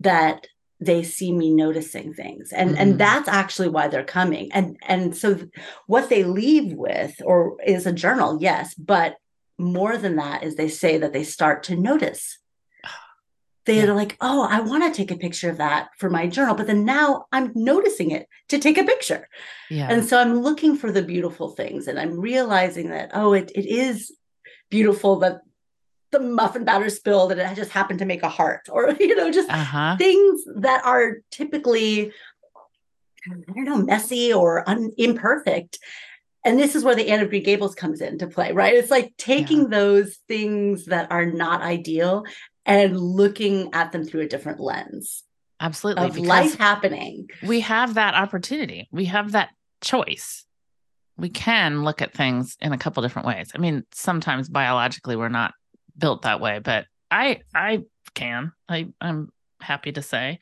that 0.00 0.46
they 0.80 1.02
see 1.02 1.32
me 1.32 1.50
noticing 1.50 2.12
things 2.12 2.52
and 2.52 2.70
mm-hmm. 2.70 2.80
and 2.80 2.98
that's 2.98 3.28
actually 3.28 3.68
why 3.68 3.88
they're 3.88 4.04
coming 4.04 4.52
and 4.52 4.76
and 4.86 5.16
so 5.16 5.32
th- 5.32 5.48
what 5.86 6.10
they 6.10 6.22
leave 6.22 6.70
with 6.74 7.14
or 7.24 7.56
is 7.66 7.86
a 7.86 7.92
journal 7.92 8.36
yes 8.42 8.74
but 8.74 9.16
more 9.56 9.96
than 9.96 10.16
that 10.16 10.42
is 10.42 10.56
they 10.56 10.68
say 10.68 10.98
that 10.98 11.14
they 11.14 11.24
start 11.24 11.62
to 11.62 11.76
notice 11.76 12.38
they're 13.64 13.86
yeah. 13.86 13.92
like 13.92 14.18
oh 14.20 14.46
i 14.50 14.60
want 14.60 14.82
to 14.84 14.94
take 14.94 15.10
a 15.10 15.16
picture 15.16 15.48
of 15.48 15.56
that 15.56 15.88
for 15.96 16.10
my 16.10 16.26
journal 16.26 16.54
but 16.54 16.66
then 16.66 16.84
now 16.84 17.24
i'm 17.32 17.50
noticing 17.54 18.10
it 18.10 18.28
to 18.48 18.58
take 18.58 18.76
a 18.76 18.84
picture 18.84 19.26
yeah 19.70 19.88
and 19.90 20.04
so 20.04 20.20
i'm 20.20 20.40
looking 20.40 20.76
for 20.76 20.92
the 20.92 21.02
beautiful 21.02 21.48
things 21.48 21.88
and 21.88 21.98
i'm 21.98 22.20
realizing 22.20 22.90
that 22.90 23.10
oh 23.14 23.32
it, 23.32 23.50
it 23.54 23.64
is 23.64 24.12
beautiful 24.70 25.16
that 25.20 25.40
the 26.12 26.20
muffin 26.20 26.64
batter 26.64 26.88
spilled 26.88 27.32
and 27.32 27.40
it 27.40 27.56
just 27.56 27.72
happened 27.72 27.98
to 27.98 28.04
make 28.04 28.22
a 28.22 28.28
heart 28.28 28.68
or 28.72 28.90
you 28.98 29.16
know 29.16 29.30
just 29.30 29.50
uh-huh. 29.50 29.96
things 29.96 30.42
that 30.56 30.84
are 30.84 31.18
typically 31.30 32.12
i 33.28 33.52
don't 33.54 33.64
know 33.64 33.78
messy 33.78 34.32
or 34.32 34.68
un- 34.68 34.92
imperfect 34.96 35.78
and 36.46 36.60
this 36.60 36.76
is 36.76 36.84
where 36.84 36.94
the 36.94 37.08
Anne 37.08 37.18
of 37.18 37.28
Green 37.28 37.42
Gables 37.42 37.74
comes 37.74 38.00
into 38.00 38.28
play, 38.28 38.52
right? 38.52 38.72
It's 38.72 38.90
like 38.90 39.16
taking 39.18 39.62
yeah. 39.62 39.68
those 39.68 40.14
things 40.28 40.84
that 40.84 41.10
are 41.10 41.26
not 41.26 41.60
ideal 41.60 42.24
and 42.64 42.96
looking 43.00 43.74
at 43.74 43.90
them 43.90 44.04
through 44.04 44.20
a 44.20 44.28
different 44.28 44.60
lens. 44.60 45.24
Absolutely. 45.58 46.04
Of 46.04 46.18
life 46.18 46.56
happening. 46.56 47.28
We 47.44 47.60
have 47.60 47.94
that 47.94 48.14
opportunity. 48.14 48.88
We 48.92 49.06
have 49.06 49.32
that 49.32 49.50
choice. 49.80 50.45
We 51.18 51.28
can 51.28 51.84
look 51.84 52.02
at 52.02 52.12
things 52.12 52.56
in 52.60 52.72
a 52.72 52.78
couple 52.78 53.02
different 53.02 53.28
ways. 53.28 53.50
I 53.54 53.58
mean, 53.58 53.84
sometimes 53.92 54.48
biologically 54.48 55.16
we're 55.16 55.28
not 55.28 55.54
built 55.96 56.22
that 56.22 56.40
way, 56.40 56.58
but 56.58 56.86
I 57.10 57.40
I 57.54 57.84
can. 58.14 58.52
I 58.68 58.88
I'm 59.00 59.30
happy 59.60 59.92
to 59.92 60.02
say. 60.02 60.38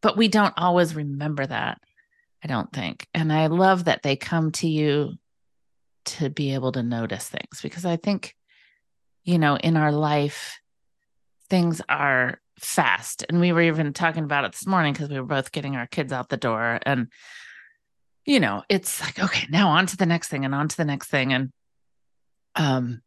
But 0.00 0.16
we 0.16 0.28
don't 0.28 0.54
always 0.56 0.94
remember 0.94 1.46
that. 1.46 1.80
I 2.42 2.46
don't 2.46 2.72
think. 2.72 3.08
And 3.14 3.32
I 3.32 3.46
love 3.46 3.86
that 3.86 4.02
they 4.02 4.16
come 4.16 4.52
to 4.52 4.68
you 4.68 5.14
to 6.04 6.28
be 6.28 6.52
able 6.52 6.72
to 6.72 6.82
notice 6.82 7.28
things 7.28 7.60
because 7.62 7.86
I 7.86 7.96
think, 7.96 8.36
you 9.24 9.38
know, 9.38 9.56
in 9.56 9.76
our 9.76 9.92
life, 9.92 10.60
things 11.48 11.80
are 11.88 12.38
fast. 12.60 13.24
And 13.28 13.40
we 13.40 13.52
were 13.52 13.62
even 13.62 13.94
talking 13.94 14.24
about 14.24 14.44
it 14.44 14.52
this 14.52 14.66
morning 14.66 14.92
because 14.92 15.08
we 15.08 15.18
were 15.18 15.26
both 15.26 15.52
getting 15.52 15.76
our 15.76 15.86
kids 15.86 16.12
out 16.12 16.28
the 16.28 16.36
door. 16.36 16.78
And, 16.84 17.08
you 18.24 18.40
know, 18.40 18.62
it's 18.68 19.00
like, 19.00 19.18
okay, 19.18 19.46
now 19.50 19.68
on 19.68 19.86
to 19.86 19.96
the 19.96 20.06
next 20.06 20.28
thing 20.28 20.44
and 20.44 20.54
on 20.54 20.68
to 20.68 20.76
the 20.76 20.84
next 20.84 21.08
thing. 21.08 21.32
And 21.32 21.52
um 22.54 23.02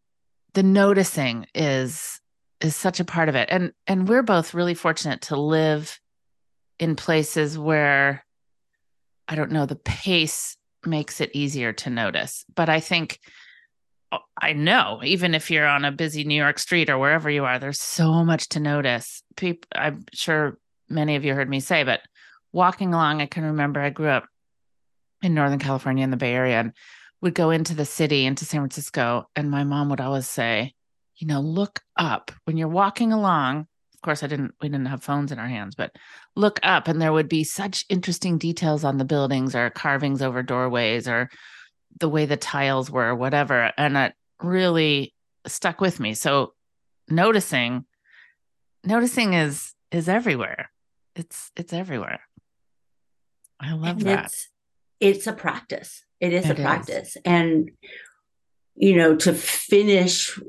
the 0.53 0.63
noticing 0.63 1.45
is 1.53 2.19
is 2.59 2.75
such 2.75 2.99
a 2.99 3.05
part 3.05 3.29
of 3.29 3.35
it. 3.35 3.49
And 3.51 3.71
and 3.85 4.07
we're 4.07 4.23
both 4.23 4.53
really 4.53 4.73
fortunate 4.73 5.21
to 5.23 5.39
live 5.39 5.99
in 6.79 6.95
places 6.95 7.57
where 7.57 8.25
I 9.27 9.35
don't 9.35 9.51
know, 9.51 9.65
the 9.65 9.75
pace 9.75 10.57
makes 10.85 11.19
it 11.19 11.31
easier 11.33 11.73
to 11.73 11.89
notice. 11.89 12.45
But 12.55 12.69
I 12.69 12.79
think 12.79 13.19
oh, 14.11 14.19
I 14.41 14.53
know, 14.53 15.01
even 15.03 15.35
if 15.35 15.51
you're 15.51 15.67
on 15.67 15.85
a 15.85 15.91
busy 15.91 16.23
New 16.23 16.35
York 16.35 16.59
street 16.59 16.89
or 16.89 16.97
wherever 16.97 17.29
you 17.29 17.45
are, 17.45 17.59
there's 17.59 17.81
so 17.81 18.23
much 18.23 18.49
to 18.49 18.59
notice. 18.59 19.23
People, 19.35 19.67
I'm 19.75 20.05
sure 20.13 20.57
many 20.89 21.15
of 21.15 21.25
you 21.25 21.33
heard 21.33 21.49
me 21.49 21.59
say, 21.59 21.83
but 21.83 22.01
walking 22.51 22.93
along, 22.93 23.21
I 23.21 23.25
can 23.25 23.43
remember 23.43 23.79
I 23.79 23.89
grew 23.89 24.09
up 24.09 24.25
in 25.21 25.33
Northern 25.33 25.59
California 25.59 26.03
in 26.03 26.11
the 26.11 26.17
Bay 26.17 26.33
Area 26.33 26.59
and 26.59 26.73
would 27.21 27.33
go 27.33 27.49
into 27.49 27.73
the 27.73 27.85
city, 27.85 28.25
into 28.25 28.45
San 28.45 28.61
Francisco. 28.61 29.29
And 29.35 29.49
my 29.49 29.63
mom 29.63 29.89
would 29.89 30.01
always 30.01 30.27
say, 30.27 30.73
you 31.15 31.27
know, 31.27 31.41
look 31.41 31.81
up 31.95 32.31
when 32.45 32.57
you're 32.57 32.67
walking 32.67 33.11
along. 33.11 33.67
Of 33.95 34.01
course 34.01 34.21
i 34.21 34.27
didn't 34.27 34.53
we 34.61 34.69
didn't 34.69 34.85
have 34.85 35.03
phones 35.03 35.31
in 35.31 35.39
our 35.39 35.47
hands 35.47 35.73
but 35.73 35.91
look 36.35 36.59
up 36.61 36.87
and 36.87 37.01
there 37.01 37.11
would 37.11 37.27
be 37.27 37.43
such 37.43 37.83
interesting 37.89 38.37
details 38.37 38.83
on 38.83 38.97
the 38.97 39.03
buildings 39.03 39.55
or 39.55 39.71
carvings 39.71 40.21
over 40.21 40.43
doorways 40.43 41.07
or 41.07 41.29
the 41.99 42.07
way 42.07 42.27
the 42.27 42.37
tiles 42.37 42.91
were 42.91 43.15
whatever 43.15 43.73
and 43.75 43.97
it 43.97 44.13
really 44.41 45.15
stuck 45.45 45.81
with 45.81 45.99
me. 45.99 46.13
So 46.13 46.53
noticing 47.09 47.85
noticing 48.83 49.33
is 49.33 49.73
is 49.91 50.09
everywhere. 50.09 50.69
It's 51.15 51.51
it's 51.55 51.73
everywhere. 51.73 52.21
I 53.59 53.73
love 53.73 53.97
and 53.97 54.01
that. 54.01 54.25
it's, 54.25 54.49
it's 54.99 55.27
a 55.27 55.33
practice 55.33 56.03
it 56.19 56.33
is 56.33 56.45
it 56.49 56.59
a 56.59 56.61
practice 56.61 57.15
is. 57.15 57.21
and 57.25 57.71
you 58.75 58.95
know 58.95 59.15
to 59.15 59.33
finish 59.33 60.39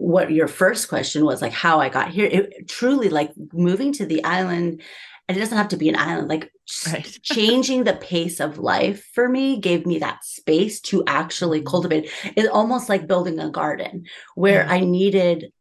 what 0.00 0.32
your 0.32 0.48
first 0.48 0.88
question 0.88 1.26
was 1.26 1.42
like 1.42 1.52
how 1.52 1.78
I 1.78 1.90
got 1.90 2.08
here. 2.08 2.26
It 2.26 2.68
truly 2.68 3.10
like 3.10 3.32
moving 3.52 3.92
to 3.92 4.06
the 4.06 4.24
island, 4.24 4.80
and 5.28 5.36
it 5.36 5.40
doesn't 5.40 5.58
have 5.58 5.68
to 5.68 5.76
be 5.76 5.90
an 5.90 5.96
island, 5.96 6.28
like 6.28 6.50
right. 6.90 7.18
changing 7.22 7.84
the 7.84 7.92
pace 7.92 8.40
of 8.40 8.58
life 8.58 9.06
for 9.14 9.28
me 9.28 9.60
gave 9.60 9.84
me 9.84 9.98
that 9.98 10.24
space 10.24 10.80
to 10.82 11.04
actually 11.06 11.58
mm-hmm. 11.58 11.68
cultivate. 11.68 12.10
It's 12.34 12.48
almost 12.48 12.88
like 12.88 13.06
building 13.06 13.38
a 13.38 13.50
garden 13.50 14.06
where 14.34 14.66
I 14.66 14.80
needed, 14.80 15.52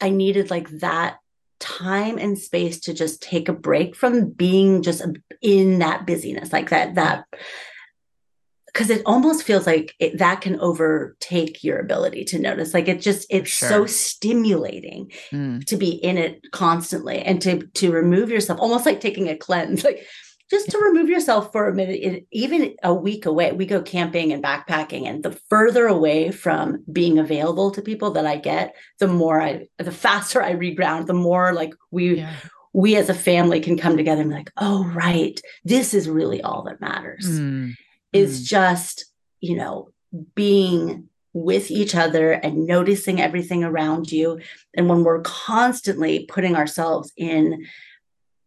I 0.00 0.10
needed 0.10 0.50
like 0.50 0.68
that 0.80 1.18
time 1.60 2.18
and 2.18 2.38
space 2.38 2.80
to 2.80 2.94
just 2.94 3.22
take 3.22 3.48
a 3.48 3.52
break 3.52 3.94
from 3.94 4.30
being 4.30 4.82
just 4.82 5.02
in 5.40 5.78
that 5.78 6.06
busyness, 6.06 6.52
like 6.52 6.70
that, 6.70 6.96
that 6.96 7.26
because 8.72 8.90
it 8.90 9.02
almost 9.04 9.42
feels 9.42 9.66
like 9.66 9.94
it, 9.98 10.18
that 10.18 10.40
can 10.40 10.58
overtake 10.60 11.64
your 11.64 11.78
ability 11.78 12.24
to 12.24 12.38
notice 12.38 12.72
like 12.72 12.88
it 12.88 13.00
just 13.00 13.26
it's 13.30 13.50
sure. 13.50 13.68
so 13.68 13.86
stimulating 13.86 15.10
mm. 15.30 15.64
to 15.66 15.76
be 15.76 15.90
in 15.90 16.16
it 16.16 16.40
constantly 16.52 17.20
and 17.20 17.42
to 17.42 17.66
to 17.68 17.90
remove 17.90 18.30
yourself 18.30 18.60
almost 18.60 18.86
like 18.86 19.00
taking 19.00 19.28
a 19.28 19.36
cleanse 19.36 19.82
like 19.84 20.06
just 20.50 20.70
to 20.70 20.78
remove 20.78 21.08
yourself 21.08 21.52
for 21.52 21.68
a 21.68 21.74
minute 21.74 22.26
even 22.30 22.74
a 22.82 22.92
week 22.92 23.26
away 23.26 23.52
we 23.52 23.66
go 23.66 23.80
camping 23.80 24.32
and 24.32 24.42
backpacking 24.42 25.06
and 25.06 25.22
the 25.22 25.32
further 25.48 25.86
away 25.86 26.30
from 26.30 26.82
being 26.92 27.18
available 27.18 27.70
to 27.70 27.82
people 27.82 28.10
that 28.10 28.26
i 28.26 28.36
get 28.36 28.74
the 28.98 29.08
more 29.08 29.40
i 29.40 29.66
the 29.78 29.92
faster 29.92 30.42
i 30.42 30.52
reground 30.52 31.06
the 31.06 31.14
more 31.14 31.52
like 31.52 31.74
we 31.90 32.18
yeah. 32.18 32.34
we 32.72 32.96
as 32.96 33.08
a 33.08 33.14
family 33.14 33.60
can 33.60 33.76
come 33.76 33.96
together 33.96 34.22
and 34.22 34.30
be 34.30 34.36
like 34.36 34.52
oh 34.56 34.84
right 34.86 35.40
this 35.64 35.94
is 35.94 36.08
really 36.08 36.42
all 36.42 36.62
that 36.62 36.80
matters 36.80 37.28
mm 37.28 37.74
is 38.12 38.42
mm. 38.42 38.46
just, 38.46 39.06
you 39.40 39.56
know, 39.56 39.90
being 40.34 41.08
with 41.32 41.70
each 41.70 41.94
other 41.94 42.32
and 42.32 42.66
noticing 42.66 43.20
everything 43.20 43.62
around 43.62 44.10
you. 44.10 44.40
And 44.74 44.88
when 44.88 45.04
we're 45.04 45.22
constantly 45.22 46.26
putting 46.26 46.56
ourselves 46.56 47.12
in 47.16 47.66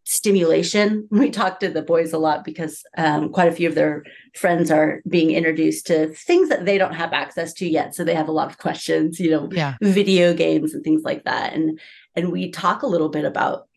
stimulation, 0.04 1.08
we 1.12 1.30
talk 1.30 1.60
to 1.60 1.70
the 1.70 1.82
boys 1.82 2.14
a 2.14 2.18
lot 2.18 2.44
because 2.44 2.84
um, 2.98 3.30
quite 3.30 3.48
a 3.48 3.56
few 3.56 3.68
of 3.68 3.76
their 3.76 4.04
friends 4.36 4.72
are 4.72 5.02
being 5.08 5.32
introduced 5.32 5.88
to 5.88 6.08
things 6.14 6.50
that 6.50 6.66
they 6.66 6.78
don't 6.78 6.96
have 6.96 7.14
access 7.14 7.54
to 7.54 7.68
yet. 7.68 7.96
So 7.96 8.04
they 8.04 8.16
have 8.16 8.28
a 8.28 8.34
lot 8.34 8.50
of 8.50 8.58
questions, 8.58 9.20
you 9.20 9.32
know, 9.32 9.50
yeah. 9.52 9.76
video 9.82 10.34
games 10.34 10.74
and 10.74 10.84
things 10.84 11.04
like 11.04 11.24
that. 11.26 11.54
And 11.54 11.80
and 12.16 12.32
we 12.32 12.52
talk 12.52 12.84
a 12.84 12.88
little 12.88 13.10
bit 13.10 13.26
about 13.26 13.68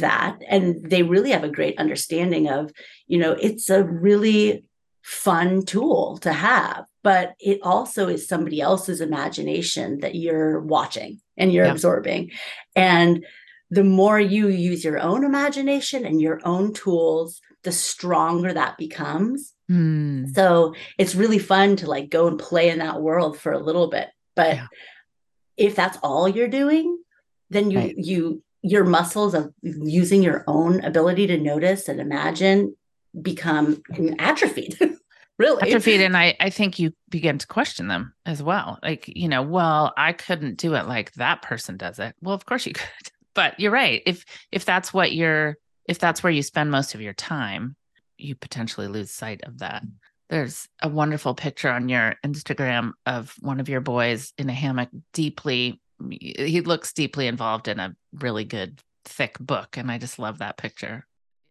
that 0.00 0.38
and 0.48 0.82
they 0.88 1.02
really 1.02 1.30
have 1.30 1.44
a 1.44 1.48
great 1.48 1.78
understanding 1.78 2.48
of 2.48 2.72
you 3.06 3.18
know 3.18 3.32
it's 3.32 3.70
a 3.70 3.84
really 3.84 4.64
fun 5.02 5.64
tool 5.64 6.18
to 6.18 6.32
have 6.32 6.84
but 7.02 7.34
it 7.38 7.60
also 7.62 8.08
is 8.08 8.26
somebody 8.26 8.60
else's 8.60 9.00
imagination 9.00 9.98
that 10.00 10.14
you're 10.14 10.60
watching 10.60 11.20
and 11.36 11.52
you're 11.52 11.66
yeah. 11.66 11.72
absorbing 11.72 12.30
and 12.74 13.24
the 13.70 13.84
more 13.84 14.20
you 14.20 14.48
use 14.48 14.84
your 14.84 14.98
own 14.98 15.24
imagination 15.24 16.04
and 16.04 16.20
your 16.20 16.40
own 16.44 16.72
tools 16.72 17.40
the 17.62 17.72
stronger 17.72 18.52
that 18.52 18.76
becomes 18.78 19.54
mm. 19.70 20.32
so 20.34 20.74
it's 20.98 21.14
really 21.14 21.38
fun 21.38 21.76
to 21.76 21.86
like 21.86 22.10
go 22.10 22.26
and 22.26 22.38
play 22.38 22.68
in 22.70 22.78
that 22.78 23.00
world 23.00 23.38
for 23.38 23.52
a 23.52 23.58
little 23.58 23.88
bit 23.88 24.08
but 24.34 24.56
yeah. 24.56 24.66
if 25.56 25.74
that's 25.74 25.98
all 26.02 26.28
you're 26.28 26.48
doing 26.48 26.98
then 27.50 27.70
you 27.70 27.78
right. 27.78 27.96
you 27.96 28.42
your 28.62 28.84
muscles 28.84 29.34
of 29.34 29.52
using 29.62 30.22
your 30.22 30.42
own 30.46 30.82
ability 30.84 31.26
to 31.26 31.36
notice 31.36 31.88
and 31.88 32.00
imagine 32.00 32.74
become 33.20 33.82
atrophied 34.18 34.76
really 35.38 35.62
atrophied 35.62 36.00
and 36.00 36.16
i 36.16 36.34
i 36.40 36.50
think 36.50 36.78
you 36.78 36.92
begin 37.10 37.38
to 37.38 37.46
question 37.46 37.88
them 37.88 38.12
as 38.24 38.42
well 38.42 38.78
like 38.82 39.04
you 39.08 39.28
know 39.28 39.42
well 39.42 39.92
i 39.96 40.12
couldn't 40.12 40.56
do 40.56 40.74
it 40.74 40.86
like 40.86 41.12
that 41.12 41.42
person 41.42 41.76
does 41.76 41.98
it 41.98 42.14
well 42.20 42.34
of 42.34 42.46
course 42.46 42.66
you 42.66 42.72
could 42.72 43.10
but 43.34 43.58
you're 43.58 43.70
right 43.70 44.02
if 44.06 44.24
if 44.52 44.64
that's 44.64 44.92
what 44.92 45.12
you're 45.12 45.56
if 45.86 45.98
that's 45.98 46.22
where 46.22 46.32
you 46.32 46.42
spend 46.42 46.70
most 46.70 46.94
of 46.94 47.00
your 47.00 47.12
time 47.12 47.76
you 48.16 48.34
potentially 48.34 48.86
lose 48.86 49.10
sight 49.10 49.42
of 49.44 49.58
that 49.58 49.82
there's 50.30 50.68
a 50.82 50.88
wonderful 50.88 51.34
picture 51.34 51.70
on 51.70 51.88
your 51.88 52.14
instagram 52.24 52.92
of 53.06 53.34
one 53.40 53.60
of 53.60 53.68
your 53.68 53.80
boys 53.80 54.32
in 54.38 54.48
a 54.48 54.54
hammock 54.54 54.88
deeply 55.12 55.80
he 56.10 56.60
looks 56.60 56.92
deeply 56.92 57.26
involved 57.26 57.68
in 57.68 57.78
a 57.78 57.94
really 58.20 58.44
good 58.44 58.80
thick 59.04 59.38
book 59.38 59.76
and 59.76 59.90
i 59.90 59.98
just 59.98 60.18
love 60.18 60.38
that 60.38 60.56
picture 60.56 61.06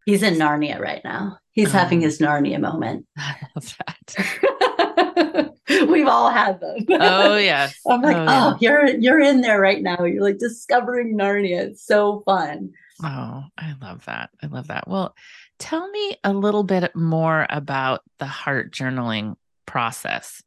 He's 0.06 0.22
in 0.22 0.36
Narnia 0.36 0.80
right 0.80 1.02
now. 1.04 1.40
He's 1.52 1.68
um, 1.68 1.80
having 1.80 2.02
his 2.02 2.20
Narnia 2.20 2.60
moment. 2.60 3.06
I 3.18 3.38
love 3.56 3.76
that. 3.88 4.83
We've 5.70 6.08
all 6.08 6.30
had 6.30 6.60
them. 6.60 6.86
Oh 6.90 7.36
yes. 7.38 7.80
I'm 7.88 8.02
like, 8.02 8.16
oh, 8.16 8.24
yeah. 8.24 8.52
oh, 8.54 8.58
you're 8.60 8.88
you're 8.88 9.20
in 9.20 9.42
there 9.42 9.60
right 9.60 9.82
now. 9.82 10.04
You're 10.04 10.24
like 10.24 10.38
discovering 10.38 11.18
Narnia. 11.18 11.62
It's 11.68 11.86
so 11.86 12.22
fun. 12.26 12.74
Oh, 13.04 13.44
I 13.58 13.74
love 13.82 14.06
that. 14.06 14.30
I 14.42 14.48
love 14.48 14.68
that. 14.68 14.88
Well, 14.88 15.16
tell 15.60 15.90
me 15.90 16.18
a 16.24 16.34
little 16.34 16.64
bit 16.64 16.96
more 16.96 17.48
about 17.50 18.02
the 18.20 18.26
heart 18.26 18.72
journaling 18.72 19.36
process 19.66 20.44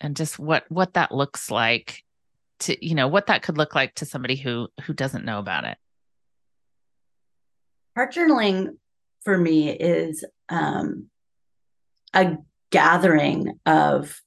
and 0.00 0.16
just 0.16 0.38
what 0.38 0.64
what 0.68 0.94
that 0.94 1.12
looks 1.12 1.50
like 1.50 2.02
to 2.60 2.86
you 2.86 2.94
know 2.94 3.08
what 3.08 3.26
that 3.26 3.42
could 3.42 3.58
look 3.58 3.74
like 3.74 3.94
to 3.94 4.06
somebody 4.06 4.36
who 4.36 4.68
who 4.82 4.92
doesn't 4.92 5.24
know 5.24 5.38
about 5.38 5.64
it 5.64 5.76
heart 7.96 8.12
journaling 8.12 8.76
for 9.24 9.36
me 9.36 9.70
is 9.70 10.24
um, 10.48 11.06
a 12.14 12.36
gathering 12.74 13.56
of 13.66 14.20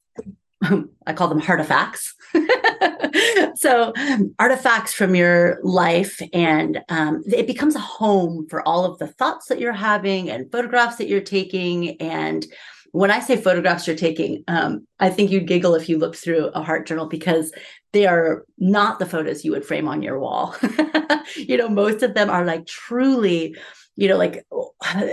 I 1.05 1.13
call 1.13 1.27
them 1.27 1.41
artifacts. 1.47 2.15
so, 3.55 3.93
artifacts 4.39 4.93
from 4.93 5.13
your 5.13 5.60
life, 5.62 6.19
and 6.33 6.81
um, 6.89 7.23
it 7.27 7.45
becomes 7.45 7.75
a 7.75 7.79
home 7.79 8.47
for 8.49 8.67
all 8.67 8.86
of 8.86 8.97
the 8.97 9.07
thoughts 9.07 9.47
that 9.47 9.60
you're 9.60 9.73
having 9.73 10.29
and 10.31 10.51
photographs 10.51 10.95
that 10.95 11.07
you're 11.07 11.21
taking. 11.21 12.01
And 12.01 12.45
when 12.91 13.12
I 13.12 13.19
say 13.19 13.38
photographs 13.38 13.86
you're 13.86 13.95
taking, 13.95 14.43
um, 14.47 14.88
I 14.99 15.10
think 15.10 15.29
you'd 15.29 15.47
giggle 15.47 15.75
if 15.75 15.89
you 15.89 15.99
looked 15.99 16.17
through 16.17 16.47
a 16.47 16.63
heart 16.63 16.88
journal 16.88 17.05
because 17.05 17.51
they 17.93 18.07
are 18.07 18.43
not 18.57 18.97
the 18.97 19.05
photos 19.05 19.45
you 19.45 19.51
would 19.51 19.65
frame 19.65 19.88
on 19.88 20.01
your 20.01 20.19
wall. 20.19 20.55
you 21.36 21.57
know, 21.57 21.69
most 21.69 22.01
of 22.01 22.15
them 22.15 22.29
are 22.29 22.45
like 22.45 22.65
truly 22.65 23.55
you 23.97 24.07
know 24.07 24.15
like 24.15 24.45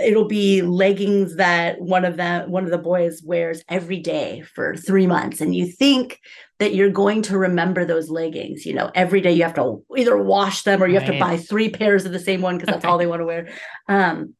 it'll 0.01 0.27
be 0.27 0.61
leggings 0.61 1.35
that 1.35 1.81
one 1.81 2.05
of 2.05 2.15
them 2.15 2.49
one 2.49 2.63
of 2.63 2.69
the 2.69 2.77
boys 2.77 3.21
wears 3.23 3.63
every 3.67 3.99
day 3.99 4.41
for 4.53 4.75
3 4.77 5.07
months. 5.07 5.41
And 5.41 5.53
you 5.53 5.65
think 5.65 6.21
that 6.59 6.73
you're 6.73 6.91
going 6.91 7.23
to 7.23 7.37
remember 7.37 7.83
those 7.83 8.09
leggings 8.09 8.65
you 8.65 8.73
know 8.73 8.89
every 8.95 9.19
day 9.19 9.33
you 9.33 9.43
have 9.43 9.55
to 9.55 9.83
either 9.97 10.15
wash 10.15 10.61
them 10.61 10.81
or 10.81 10.87
you 10.87 10.97
right. 10.97 11.03
have 11.03 11.13
to 11.13 11.19
buy 11.19 11.35
three 11.35 11.69
pairs 11.69 12.05
of 12.05 12.13
the 12.13 12.19
same 12.19 12.41
one 12.41 12.57
because 12.57 12.71
that's 12.71 12.85
all 12.85 12.97
they 12.97 13.07
want 13.07 13.21
to 13.21 13.25
wear. 13.25 13.49
Um 13.89 14.35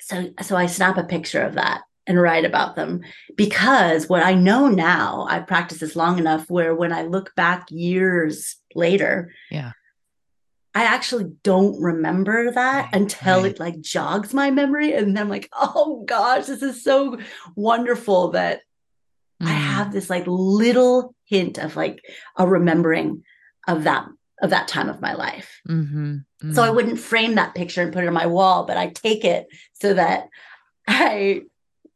so 0.00 0.30
so 0.40 0.56
I 0.56 0.66
snap 0.66 0.96
a 0.96 1.04
picture 1.04 1.42
of 1.42 1.54
that 1.54 1.82
and 2.06 2.20
write 2.20 2.44
about 2.44 2.74
them 2.74 3.00
because 3.36 4.08
what 4.08 4.24
I 4.24 4.34
know 4.34 4.68
now 4.68 5.26
I've 5.28 5.46
practiced 5.46 5.80
this 5.80 5.96
long 5.96 6.18
enough 6.18 6.48
where 6.48 6.74
when 6.74 6.92
I 6.92 7.02
look 7.02 7.34
back 7.34 7.66
years 7.70 8.56
later 8.74 9.32
yeah 9.50 9.72
I 10.74 10.84
actually 10.84 11.32
don't 11.42 11.80
remember 11.80 12.50
that 12.50 12.84
right, 12.84 12.94
until 12.94 13.42
right. 13.42 13.52
it 13.52 13.60
like 13.60 13.80
jogs 13.80 14.32
my 14.32 14.50
memory. 14.50 14.94
And 14.94 15.16
then 15.16 15.24
I'm 15.24 15.28
like, 15.28 15.48
oh 15.58 16.04
gosh, 16.06 16.46
this 16.46 16.62
is 16.62 16.82
so 16.82 17.18
wonderful 17.54 18.30
that 18.30 18.62
mm. 19.42 19.48
I 19.48 19.52
have 19.52 19.92
this 19.92 20.08
like 20.08 20.24
little 20.26 21.14
hint 21.24 21.58
of 21.58 21.76
like 21.76 22.02
a 22.36 22.46
remembering 22.46 23.24
of 23.68 23.84
that 23.84 24.06
of 24.40 24.50
that 24.50 24.66
time 24.66 24.88
of 24.88 25.00
my 25.00 25.14
life. 25.14 25.60
Mm-hmm, 25.68 26.04
mm-hmm. 26.04 26.52
So 26.52 26.62
I 26.62 26.66
mm-hmm. 26.66 26.76
wouldn't 26.76 26.98
frame 26.98 27.36
that 27.36 27.54
picture 27.54 27.80
and 27.80 27.92
put 27.92 28.02
it 28.02 28.08
on 28.08 28.14
my 28.14 28.26
wall, 28.26 28.64
but 28.64 28.76
I 28.76 28.88
take 28.88 29.24
it 29.24 29.46
so 29.74 29.94
that 29.94 30.28
I 30.88 31.42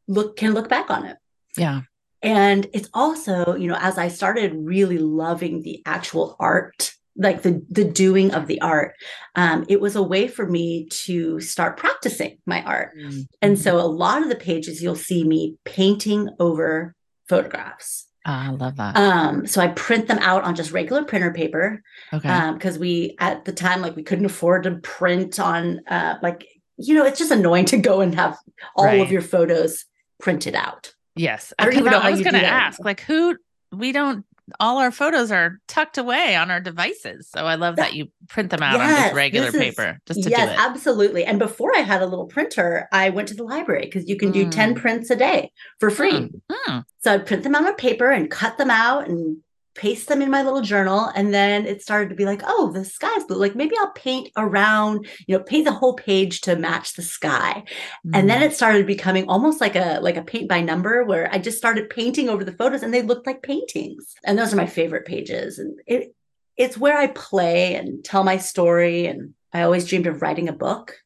look 0.07 0.37
can 0.37 0.55
look 0.55 0.69
back 0.69 0.91
on 0.91 1.07
it. 1.07 1.17
Yeah. 1.57 1.83
And 2.23 2.67
it's 2.73 2.89
also, 2.95 3.57
you 3.57 3.69
know, 3.69 3.79
as 3.81 3.99
I 3.99 4.09
started 4.09 4.53
really 4.55 4.99
loving 4.99 5.63
the 5.63 5.83
actual 5.87 6.37
art 6.39 6.93
like 7.17 7.43
the 7.43 7.65
the 7.71 7.85
doing 7.85 8.33
of 8.33 8.47
the 8.47 8.61
art 8.61 8.95
um, 9.35 9.65
it 9.69 9.81
was 9.81 9.97
a 9.97 10.03
way 10.03 10.29
for 10.29 10.47
me 10.47 10.87
to 10.91 11.41
start 11.41 11.77
practicing 11.77 12.39
my 12.47 12.63
art 12.63 12.93
mm-hmm. 12.97 13.21
and 13.43 13.59
so 13.59 13.79
a 13.79 13.83
lot 13.83 14.23
of 14.23 14.29
the 14.29 14.37
pages 14.37 14.83
you'll 14.83 14.95
see 14.95 15.25
me 15.25 15.57
painting 15.65 16.29
over 16.39 16.95
photographs 17.29 18.07
ah, 18.27 18.49
I 18.49 18.51
love 18.51 18.77
that. 18.77 18.97
Um, 18.97 19.47
so 19.47 19.61
I 19.61 19.69
print 19.69 20.09
them 20.09 20.19
out 20.19 20.43
on 20.43 20.57
just 20.57 20.73
regular 20.73 21.05
printer 21.05 21.33
paper. 21.33 21.83
Okay. 22.13 22.53
because 22.53 22.75
um, 22.75 22.81
we 22.81 23.17
at 23.21 23.45
the 23.45 23.53
time 23.53 23.81
like 23.81 23.97
we 23.97 24.03
couldn't 24.03 24.27
afford 24.27 24.65
to 24.65 24.77
print 24.77 25.39
on 25.39 25.81
uh 25.87 26.17
like 26.23 26.47
you 26.77 26.95
know 26.95 27.05
it's 27.05 27.19
just 27.19 27.31
annoying 27.31 27.65
to 27.67 27.79
go 27.79 28.01
and 28.01 28.15
have 28.15 28.37
all 28.75 28.85
right. 28.85 29.01
of 29.01 29.11
your 29.11 29.23
photos 29.23 29.85
printed 30.19 30.55
out. 30.55 30.93
Yes, 31.15 31.53
I 31.59 31.65
don't 31.65 31.75
even 31.79 31.93
know 31.93 31.99
I 31.99 32.11
was 32.11 32.21
going 32.21 32.35
to 32.35 32.45
ask 32.45 32.85
like 32.85 33.01
who 33.01 33.37
we 33.73 33.93
don't 33.93 34.25
all 34.61 34.79
our 34.79 34.91
photos 34.91 35.33
are 35.33 35.61
tucked 35.67 35.99
away 35.99 36.37
on 36.37 36.51
our 36.51 36.61
devices. 36.61 37.29
So 37.29 37.47
I 37.47 37.57
love 37.57 37.77
that 37.77 37.95
you 37.95 38.09
print 38.29 38.51
them 38.51 38.63
out 38.63 38.75
yes, 38.75 38.99
on 38.99 39.05
just 39.05 39.15
regular 39.15 39.49
is, 39.49 39.55
paper 39.55 39.99
just 40.07 40.23
to 40.23 40.31
yes, 40.31 40.57
absolutely. 40.59 41.25
And 41.25 41.39
before 41.39 41.75
I 41.77 41.81
had 41.81 42.03
a 42.03 42.07
little 42.07 42.27
printer, 42.27 42.89
I 42.93 43.11
went 43.11 43.29
to 43.29 43.35
the 43.35 43.43
library 43.43 43.87
because 43.87 44.09
you 44.09 44.17
can 44.17 44.31
do 44.31 44.47
mm. 44.47 44.51
10 44.51 44.75
prints 44.77 45.11
a 45.11 45.17
day 45.17 45.51
for 45.81 45.91
free. 45.91 46.13
Mm. 46.13 46.41
Mm. 46.51 46.85
So 47.01 47.15
I'd 47.15 47.27
print 47.27 47.43
them 47.43 47.55
out 47.55 47.67
on 47.67 47.75
paper 47.75 48.11
and 48.11 48.31
cut 48.31 48.57
them 48.59 48.71
out 48.71 49.09
and 49.09 49.39
paste 49.77 50.09
them 50.09 50.23
in 50.23 50.31
my 50.31 50.43
little 50.43 50.63
journal 50.63 51.11
and 51.15 51.33
then 51.33 51.67
it 51.67 51.83
started 51.83 52.09
to 52.09 52.15
be 52.15 52.25
like 52.25 52.43
oh 52.47 52.73
the 52.73 52.85
sky's 52.85 53.25
blue 53.25 53.37
like 53.37 53.55
maybe 53.55 53.77
i'll 53.79 53.93
paint 53.93 54.31
around 54.37 55.07
you 55.27 55.37
know 55.37 55.45
paint 55.45 55.67
the 55.67 55.73
whole 55.73 55.95
page 55.95 56.41
to 56.41 56.57
match 56.57 56.95
the 56.95 57.03
sky 57.03 57.63
mm. 58.07 58.11
and 58.15 58.29
then 58.29 58.41
mm. 58.41 58.47
it 58.47 58.55
started 58.55 58.87
becoming 58.87 59.29
almost 59.29 59.61
like 59.61 59.77
a 59.77 60.01
like 60.01 60.17
a 60.17 60.23
paint 60.23 60.49
by 60.49 60.61
number 60.61 61.05
where 61.05 61.33
i 61.33 61.39
just 61.39 61.59
started 61.59 61.91
painting 61.91 62.29
over 62.29 62.43
the 62.43 62.53
photos 62.53 62.83
and 62.83 62.93
they 62.93 63.03
looked 63.03 63.27
like 63.27 63.43
paintings 63.43 64.15
and 64.25 64.39
those 64.39 64.53
are 64.53 64.57
my 64.57 64.67
favorite 64.67 65.05
pages 65.05 65.59
and 65.59 65.79
it 65.87 66.15
it's 66.57 66.79
where 66.79 66.97
i 66.97 67.07
play 67.09 67.75
and 67.75 68.03
tell 68.03 68.25
my 68.25 68.39
story 68.39 69.07
and 69.07 69.35
i 69.53 69.63
always 69.63 69.87
dreamed 69.87 70.07
of 70.07 70.23
writing 70.23 70.49
a 70.49 70.53
book 70.53 70.97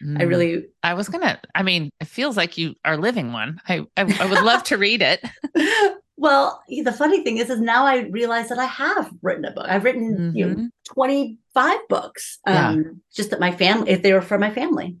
I 0.00 0.06
mm. 0.06 0.28
really. 0.28 0.66
I 0.82 0.92
was 0.94 1.08
gonna. 1.08 1.40
I 1.54 1.62
mean, 1.62 1.88
it 2.00 2.08
feels 2.08 2.36
like 2.36 2.58
you 2.58 2.74
are 2.84 2.98
living 2.98 3.32
one. 3.32 3.60
I 3.66 3.86
I, 3.96 4.02
I 4.20 4.26
would 4.26 4.42
love 4.42 4.64
to 4.64 4.76
read 4.76 5.00
it. 5.00 5.24
Well, 6.16 6.62
the 6.68 6.92
funny 6.92 7.24
thing 7.24 7.38
is, 7.38 7.50
is 7.50 7.60
now 7.60 7.84
I 7.84 8.02
realize 8.10 8.48
that 8.48 8.58
I 8.58 8.66
have 8.66 9.10
written 9.20 9.44
a 9.44 9.50
book. 9.50 9.66
I've 9.68 9.84
written 9.84 10.16
mm-hmm. 10.16 10.36
you 10.36 10.46
know, 10.46 10.54
mm-hmm. 10.54 10.66
25 10.92 11.88
books. 11.88 12.38
Um, 12.46 12.54
yeah. 12.54 12.90
just 13.12 13.30
that 13.30 13.40
my 13.40 13.50
family, 13.50 13.90
if 13.90 14.02
they 14.02 14.12
were 14.12 14.22
for 14.22 14.38
my 14.38 14.50
family. 14.50 14.96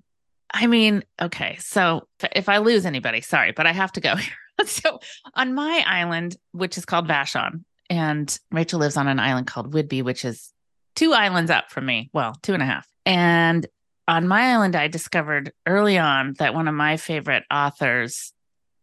I 0.52 0.66
mean, 0.66 1.04
okay. 1.20 1.56
So 1.60 2.06
if 2.34 2.48
I 2.48 2.58
lose 2.58 2.86
anybody, 2.86 3.20
sorry, 3.20 3.52
but 3.52 3.66
I 3.66 3.72
have 3.72 3.92
to 3.92 4.00
go 4.00 4.16
here. 4.16 4.32
so 4.66 4.98
on 5.34 5.54
my 5.54 5.84
island, 5.86 6.36
which 6.52 6.78
is 6.78 6.84
called 6.84 7.08
Vashon, 7.08 7.64
and 7.90 8.38
Rachel 8.50 8.80
lives 8.80 8.96
on 8.96 9.08
an 9.08 9.20
island 9.20 9.46
called 9.46 9.72
Whidbey, 9.72 10.02
which 10.02 10.24
is 10.24 10.52
two 10.94 11.12
islands 11.12 11.50
up 11.50 11.70
from 11.70 11.86
me. 11.86 12.10
Well, 12.12 12.34
two 12.42 12.54
and 12.54 12.62
a 12.62 12.66
half. 12.66 12.86
And 13.04 13.66
on 14.06 14.28
my 14.28 14.52
island, 14.52 14.76
I 14.76 14.88
discovered 14.88 15.52
early 15.66 15.98
on 15.98 16.34
that 16.38 16.54
one 16.54 16.68
of 16.68 16.74
my 16.74 16.96
favorite 16.96 17.44
authors 17.50 18.32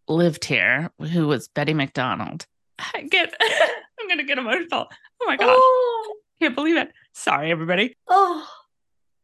lived 0.08 0.46
here, 0.46 0.92
who 1.00 1.28
was 1.28 1.48
Betty 1.48 1.74
MacDonald. 1.74 2.46
I 2.80 3.04
get, 3.04 3.34
I'm 4.00 4.08
gonna 4.08 4.24
get 4.24 4.38
emotional. 4.38 4.88
Oh 5.22 5.26
my 5.26 5.38
gosh, 5.38 5.50
oh. 5.50 6.16
can't 6.42 6.56
believe 6.56 6.78
it. 6.78 6.92
Sorry, 7.14 7.52
everybody. 7.52 7.98
Oh, 8.08 8.48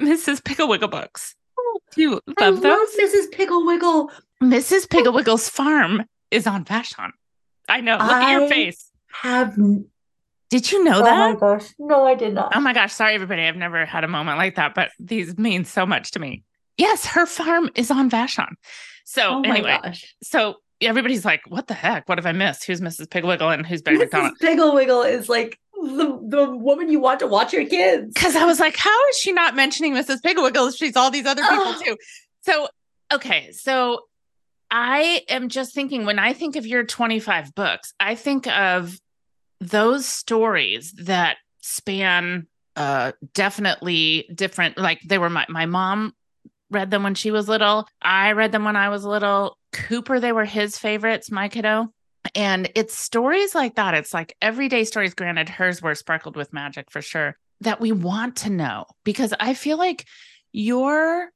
Mrs. 0.01 0.43
Piggle-Wiggle 0.43 0.89
books. 0.89 1.35
Oh, 1.57 1.79
Do 1.95 2.01
you 2.01 2.11
love 2.11 2.21
I 2.39 2.51
those? 2.51 2.63
Love 2.63 2.89
Mrs. 2.99 3.31
Piggle-Wiggle. 3.31 4.11
Mrs. 4.43 4.83
Oh. 4.83 4.87
Piggle-Wiggle's 4.89 5.49
farm 5.49 6.05
is 6.29 6.45
on 6.45 6.65
Vashon. 6.65 7.11
I 7.67 7.81
know. 7.81 7.93
Look 7.93 8.01
I 8.11 8.33
at 8.33 8.39
your 8.39 8.49
face. 8.49 8.91
Have 9.21 9.57
did 10.49 10.71
you 10.71 10.83
know 10.83 10.99
oh 10.99 11.03
that? 11.03 11.29
Oh 11.29 11.33
my 11.33 11.39
gosh. 11.39 11.73
No, 11.77 12.05
I 12.05 12.15
did 12.15 12.33
not. 12.33 12.55
Oh 12.55 12.61
my 12.61 12.73
gosh. 12.73 12.93
Sorry, 12.93 13.15
everybody. 13.15 13.43
I've 13.43 13.57
never 13.57 13.85
had 13.85 14.03
a 14.03 14.07
moment 14.07 14.37
like 14.37 14.55
that, 14.55 14.73
but 14.73 14.91
these 14.99 15.37
mean 15.37 15.65
so 15.65 15.85
much 15.85 16.11
to 16.11 16.19
me. 16.19 16.43
Yes, 16.77 17.05
her 17.07 17.25
farm 17.25 17.69
is 17.75 17.91
on 17.91 18.09
Vashon. 18.09 18.53
So, 19.03 19.37
oh 19.37 19.41
anyway, 19.41 19.79
gosh. 19.83 20.15
so 20.21 20.55
everybody's 20.81 21.25
like, 21.25 21.41
what 21.47 21.67
the 21.67 21.73
heck? 21.73 22.07
What 22.07 22.17
have 22.17 22.25
I 22.25 22.31
missed? 22.31 22.65
Who's 22.65 22.81
Mrs. 22.81 23.09
Piggle-Wiggle 23.09 23.49
and 23.49 23.65
who's 23.65 23.81
Betty 23.81 23.97
MacDonald? 23.97 24.37
Pigglewiggle 24.41 25.09
is 25.09 25.29
like 25.29 25.59
the, 25.73 26.19
the 26.23 26.49
woman 26.49 26.89
you 26.89 26.99
want 26.99 27.19
to 27.21 27.27
watch 27.27 27.53
your 27.53 27.65
kids. 27.65 28.13
Because 28.13 28.35
I 28.35 28.45
was 28.45 28.59
like, 28.59 28.75
how 28.77 29.07
is 29.09 29.17
she 29.17 29.31
not 29.31 29.55
mentioning 29.55 29.93
Mrs. 29.93 30.21
Piggle-Wiggle? 30.21 30.71
She's 30.71 30.95
all 30.95 31.11
these 31.11 31.25
other 31.25 31.41
people 31.41 31.63
oh. 31.65 31.81
too. 31.83 31.97
So, 32.41 32.67
okay. 33.13 33.51
So 33.51 34.01
I 34.69 35.21
am 35.29 35.49
just 35.49 35.73
thinking 35.73 36.05
when 36.05 36.19
I 36.19 36.33
think 36.33 36.55
of 36.55 36.65
your 36.65 36.83
25 36.83 37.55
books, 37.55 37.93
I 37.99 38.15
think 38.15 38.47
of 38.47 38.99
those 39.59 40.05
stories 40.05 40.93
that 40.93 41.37
span 41.61 42.47
uh 42.75 43.11
definitely 43.33 44.29
different 44.33 44.77
like 44.77 45.01
they 45.01 45.17
were 45.17 45.31
my 45.31 45.43
my 45.49 45.65
mom 45.65 46.13
read 46.69 46.91
them 46.91 47.03
when 47.03 47.15
she 47.15 47.31
was 47.31 47.47
little. 47.47 47.87
I 48.01 48.33
read 48.33 48.51
them 48.51 48.65
when 48.65 48.75
I 48.75 48.89
was 48.89 49.05
little. 49.05 49.57
Cooper, 49.77 50.19
they 50.19 50.31
were 50.31 50.45
his 50.45 50.77
favorites, 50.77 51.29
my 51.31 51.49
kiddo. 51.49 51.93
And 52.35 52.69
it's 52.75 52.97
stories 52.97 53.55
like 53.55 53.75
that. 53.75 53.93
It's 53.93 54.13
like 54.13 54.35
everyday 54.41 54.83
stories. 54.83 55.13
Granted, 55.13 55.49
hers 55.49 55.81
were 55.81 55.95
sparkled 55.95 56.35
with 56.35 56.51
magic 56.51 56.91
for 56.91 57.01
sure, 57.01 57.37
that 57.61 57.79
we 57.79 57.91
want 57.91 58.37
to 58.37 58.49
know 58.49 58.85
because 59.03 59.33
I 59.39 59.53
feel 59.53 59.77
like 59.77 60.05
your 60.51 61.29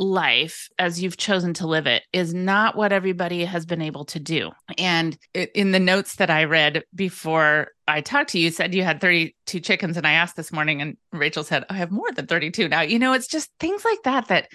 life 0.00 0.68
as 0.78 1.00
you've 1.00 1.16
chosen 1.16 1.54
to 1.54 1.68
live 1.68 1.86
it 1.86 2.02
is 2.12 2.34
not 2.34 2.76
what 2.76 2.92
everybody 2.92 3.44
has 3.44 3.64
been 3.64 3.80
able 3.80 4.04
to 4.04 4.18
do. 4.18 4.50
And 4.76 5.16
in 5.32 5.70
the 5.70 5.78
notes 5.78 6.16
that 6.16 6.30
I 6.30 6.44
read 6.44 6.82
before 6.94 7.68
I 7.86 8.00
talked 8.00 8.30
to 8.30 8.38
you, 8.38 8.46
you 8.46 8.50
said 8.50 8.74
you 8.74 8.82
had 8.82 9.00
32 9.00 9.60
chickens. 9.60 9.96
And 9.96 10.06
I 10.06 10.12
asked 10.12 10.36
this 10.36 10.52
morning, 10.52 10.82
and 10.82 10.96
Rachel 11.12 11.44
said, 11.44 11.64
I 11.70 11.74
have 11.74 11.92
more 11.92 12.10
than 12.10 12.26
32 12.26 12.68
now. 12.68 12.80
You 12.80 12.98
know, 12.98 13.12
it's 13.12 13.28
just 13.28 13.50
things 13.60 13.84
like 13.84 14.02
that 14.02 14.28
that 14.28 14.48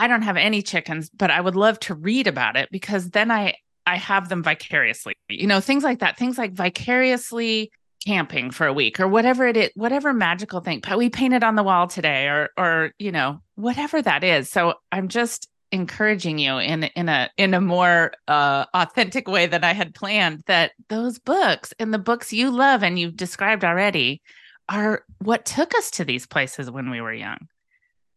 I 0.00 0.08
don't 0.08 0.22
have 0.22 0.38
any 0.38 0.62
chickens, 0.62 1.10
but 1.10 1.30
I 1.30 1.42
would 1.42 1.56
love 1.56 1.78
to 1.80 1.94
read 1.94 2.26
about 2.26 2.56
it 2.56 2.70
because 2.72 3.10
then 3.10 3.30
I 3.30 3.54
I 3.86 3.96
have 3.96 4.30
them 4.30 4.42
vicariously. 4.42 5.12
You 5.28 5.46
know, 5.46 5.60
things 5.60 5.84
like 5.84 5.98
that, 5.98 6.16
things 6.16 6.38
like 6.38 6.54
vicariously 6.54 7.70
camping 8.06 8.50
for 8.50 8.66
a 8.66 8.72
week 8.72 8.98
or 8.98 9.06
whatever 9.06 9.46
it 9.46 9.58
is, 9.58 9.70
whatever 9.74 10.14
magical 10.14 10.60
thing. 10.60 10.80
We 10.96 11.10
painted 11.10 11.44
on 11.44 11.54
the 11.54 11.62
wall 11.62 11.86
today 11.86 12.28
or 12.28 12.48
or 12.56 12.92
you 12.98 13.12
know, 13.12 13.42
whatever 13.56 14.00
that 14.00 14.24
is. 14.24 14.50
So 14.50 14.72
I'm 14.90 15.08
just 15.08 15.50
encouraging 15.70 16.38
you 16.38 16.56
in 16.56 16.84
in 16.84 17.10
a 17.10 17.28
in 17.36 17.52
a 17.52 17.60
more 17.60 18.12
uh 18.26 18.64
authentic 18.72 19.28
way 19.28 19.48
than 19.48 19.64
I 19.64 19.74
had 19.74 19.94
planned 19.94 20.44
that 20.46 20.72
those 20.88 21.18
books 21.18 21.74
and 21.78 21.92
the 21.92 21.98
books 21.98 22.32
you 22.32 22.50
love 22.50 22.82
and 22.82 22.98
you've 22.98 23.16
described 23.16 23.66
already 23.66 24.22
are 24.66 25.04
what 25.18 25.44
took 25.44 25.74
us 25.74 25.90
to 25.90 26.06
these 26.06 26.26
places 26.26 26.70
when 26.70 26.88
we 26.88 27.02
were 27.02 27.12
young. 27.12 27.48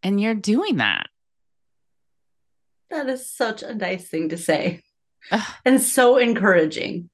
And 0.02 0.22
you're 0.22 0.34
doing 0.34 0.78
that. 0.78 1.08
That 2.94 3.10
is 3.10 3.30
such 3.30 3.64
a 3.64 3.74
nice 3.76 4.08
thing 4.08 4.30
to 4.30 4.38
say. 4.38 4.82
and 5.66 5.82
so 5.82 6.18
encouraging. 6.18 7.10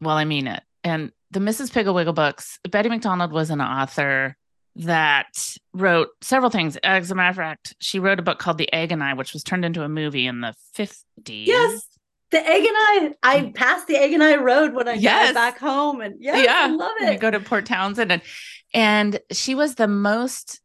Well, 0.00 0.16
I 0.16 0.24
mean 0.24 0.46
it. 0.46 0.62
And 0.84 1.12
the 1.30 1.40
Mrs. 1.40 1.70
Pigglewiggle 1.72 2.14
books, 2.14 2.58
Betty 2.70 2.88
MacDonald 2.88 3.32
was 3.32 3.50
an 3.50 3.60
author 3.60 4.36
that 4.76 5.56
wrote 5.74 6.08
several 6.20 6.50
things. 6.50 6.76
As 6.84 7.10
a 7.10 7.14
matter 7.14 7.30
of 7.30 7.36
fact, 7.36 7.74
she 7.80 7.98
wrote 7.98 8.18
a 8.20 8.22
book 8.22 8.38
called 8.38 8.58
The 8.58 8.72
Egg 8.72 8.92
and 8.92 9.02
I, 9.02 9.14
which 9.14 9.32
was 9.32 9.42
turned 9.42 9.64
into 9.64 9.82
a 9.82 9.88
movie 9.88 10.26
in 10.26 10.40
the 10.40 10.54
50s. 10.76 11.46
Yes. 11.46 11.82
The 12.30 12.38
egg 12.46 12.62
and 12.64 12.76
I, 12.76 13.14
I 13.22 13.52
passed 13.54 13.86
the 13.86 13.96
egg 13.96 14.12
and 14.12 14.22
I 14.22 14.36
road 14.36 14.74
when 14.74 14.86
I 14.86 14.92
Yes. 14.94 15.28
got 15.32 15.34
back 15.34 15.58
home, 15.58 16.00
and 16.02 16.16
yes, 16.20 16.44
Yeah. 16.44 16.58
I 16.60 16.66
love 16.68 16.92
it. 17.00 17.04
You 17.04 17.10
it. 17.12 17.20
go 17.20 17.30
to 17.30 17.40
Port 17.40 17.64
Townsend 17.66 18.12
and 18.12 18.22
and 18.74 19.18
she 19.32 19.54
was 19.54 19.76
the 19.76 19.88
most 19.88 20.60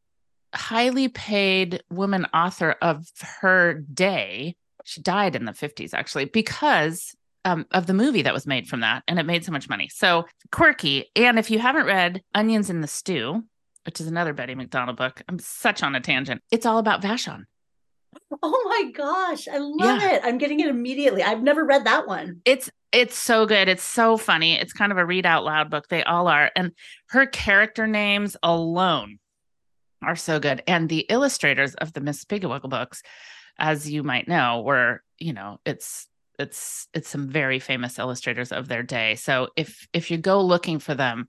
highly 0.54 1.08
paid 1.08 1.84
woman 1.90 2.26
author 2.34 2.76
of 2.82 3.06
her 3.42 3.74
day. 3.94 4.56
She 4.86 5.02
died 5.02 5.36
in 5.36 5.46
the 5.46 5.52
50s 5.54 5.94
actually 5.94 6.26
because 6.26 7.16
um, 7.46 7.66
of 7.72 7.88
the 7.88 7.94
movie 7.94 8.22
that 8.22 8.34
was 8.34 8.48
made 8.48 8.68
from 8.68 8.82
that 8.82 9.04
and 9.08 9.20
it 9.20 9.26
made 9.26 9.44
so 9.46 9.52
much 9.52 9.70
money. 9.70 9.90
So 9.90 10.26
quirky. 10.52 11.10
And 11.16 11.38
if 11.40 11.50
you 11.52 11.60
haven't 11.60 11.86
read 11.86 12.22
Onions 12.36 12.70
in 12.70 12.82
the 12.82 12.88
Stew, 12.88 13.44
which 13.86 14.00
is 14.00 14.08
another 14.08 14.34
Betty 14.34 14.56
MacDonald 14.56 14.98
book, 14.98 15.22
I'm 15.28 15.40
such 15.40 15.84
on 15.84 15.96
a 15.96 16.00
tangent. 16.00 16.42
It's 16.52 16.66
all 16.66 16.78
about 16.78 17.02
Vashon. 17.02 17.44
Oh 18.44 18.64
my 18.70 18.92
gosh, 18.92 19.48
I 19.48 19.58
love 19.58 20.02
Yeah. 20.02 20.12
it. 20.14 20.22
I'm 20.24 20.38
getting 20.38 20.60
it 20.60 20.68
immediately. 20.68 21.24
I've 21.24 21.42
never 21.42 21.66
read 21.66 21.86
that 21.86 22.08
one. 22.08 22.42
It's 22.46 22.70
it's 22.92 23.18
so 23.18 23.48
good. 23.48 23.68
It's 23.68 23.84
so 23.84 24.18
funny. 24.18 24.54
It's 24.54 24.72
kind 24.72 24.92
of 24.92 25.00
a 25.00 25.06
read 25.06 25.26
out 25.26 25.44
loud 25.44 25.72
book. 25.72 25.88
They 25.90 26.04
all 26.04 26.28
are. 26.28 26.52
And 26.56 26.72
her 27.10 27.26
character 27.26 27.88
names 27.88 28.38
alone 28.44 29.18
are 30.06 30.16
so 30.16 30.40
good. 30.40 30.62
And 30.68 30.90
the 30.90 31.06
illustrators 31.10 31.76
of 31.76 31.94
the 31.94 32.02
Miss 32.02 32.24
Pigglewiggle 32.26 32.70
books, 32.70 33.02
as 33.58 33.90
you 33.90 34.04
might 34.04 34.28
know, 34.28 34.62
were, 34.62 35.04
you 35.20 35.34
know, 35.34 35.60
it's 35.66 36.08
it's 36.40 36.88
it's 36.94 37.10
some 37.10 37.28
very 37.30 37.60
famous 37.60 38.00
illustrators 38.00 38.52
of 38.52 38.68
their 38.68 38.84
day. 38.84 39.16
So 39.16 39.50
if 39.56 39.88
if 39.94 40.10
you 40.12 40.18
go 40.18 40.42
looking 40.42 40.80
for 40.80 40.96
them, 40.96 41.28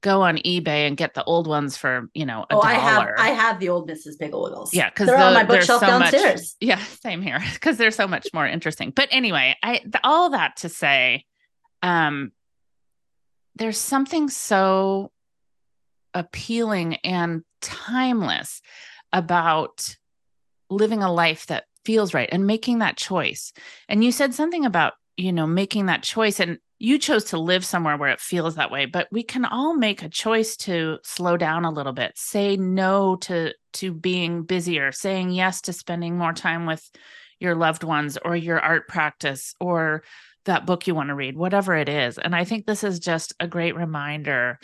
go 0.00 0.22
on 0.22 0.36
eBay 0.38 0.86
and 0.86 0.96
get 0.96 1.14
the 1.14 1.24
old 1.24 1.46
ones 1.46 1.76
for, 1.76 2.08
you 2.14 2.26
know, 2.26 2.44
a 2.50 2.54
Oh, 2.56 2.60
I 2.60 2.74
have. 2.74 3.08
I 3.18 3.28
have 3.30 3.58
the 3.58 3.70
old 3.70 3.88
Mrs. 3.90 4.18
Piggle-Wiggles. 4.18 4.72
Yeah, 4.74 4.90
'cause 4.90 5.06
they're 5.06 5.16
on 5.18 5.32
my 5.34 5.44
bookshelf 5.44 5.80
so 5.80 5.98
much- 5.98 6.12
downstairs. 6.12 6.56
Yeah, 6.60 6.78
same 6.78 7.22
here 7.22 7.40
because 7.54 7.78
they're 7.78 7.90
so 7.90 8.06
much 8.06 8.28
more 8.34 8.46
interesting. 8.46 8.90
But 8.90 9.08
anyway, 9.10 9.56
I 9.62 9.78
th- 9.78 9.94
all 10.04 10.30
that 10.30 10.56
to 10.58 10.68
say, 10.68 11.24
um, 11.82 12.32
there's 13.56 13.78
something 13.78 14.28
so 14.28 15.10
appealing 16.12 16.94
and 16.96 17.42
timeless 17.64 18.62
about 19.12 19.96
living 20.70 21.02
a 21.02 21.12
life 21.12 21.46
that 21.46 21.64
feels 21.84 22.14
right 22.14 22.28
and 22.32 22.46
making 22.46 22.78
that 22.78 22.96
choice. 22.96 23.52
And 23.88 24.02
you 24.02 24.12
said 24.12 24.34
something 24.34 24.64
about, 24.64 24.94
you 25.16 25.32
know, 25.32 25.46
making 25.46 25.86
that 25.86 26.02
choice 26.02 26.40
and 26.40 26.58
you 26.78 26.98
chose 26.98 27.24
to 27.24 27.38
live 27.38 27.64
somewhere 27.64 27.96
where 27.96 28.10
it 28.10 28.20
feels 28.20 28.56
that 28.56 28.70
way, 28.70 28.84
but 28.84 29.08
we 29.10 29.22
can 29.22 29.44
all 29.44 29.74
make 29.74 30.02
a 30.02 30.08
choice 30.08 30.56
to 30.56 30.98
slow 31.02 31.36
down 31.36 31.64
a 31.64 31.70
little 31.70 31.92
bit, 31.92 32.12
say 32.16 32.56
no 32.56 33.16
to 33.16 33.54
to 33.74 33.92
being 33.92 34.42
busier, 34.42 34.92
saying 34.92 35.30
yes 35.30 35.62
to 35.62 35.72
spending 35.72 36.16
more 36.18 36.32
time 36.32 36.66
with 36.66 36.88
your 37.38 37.54
loved 37.54 37.84
ones 37.84 38.18
or 38.24 38.36
your 38.36 38.60
art 38.60 38.88
practice 38.88 39.54
or 39.60 40.02
that 40.44 40.66
book 40.66 40.86
you 40.86 40.94
want 40.94 41.08
to 41.08 41.14
read, 41.14 41.36
whatever 41.36 41.74
it 41.74 41.88
is. 41.88 42.18
And 42.18 42.34
I 42.34 42.44
think 42.44 42.66
this 42.66 42.84
is 42.84 42.98
just 42.98 43.32
a 43.40 43.48
great 43.48 43.76
reminder 43.76 44.58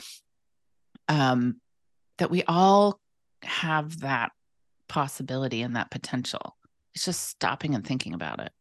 um, 1.09 1.57
that 2.21 2.31
we 2.31 2.43
all 2.47 3.01
have 3.43 4.01
that 4.01 4.31
possibility 4.89 5.63
and 5.63 5.75
that 5.77 5.91
potential. 5.91 6.57
It's 6.95 7.05
just 7.05 7.29
stopping 7.29 7.75
and 7.75 7.87
thinking 7.87 8.15
about 8.15 8.41
it. 8.41 8.53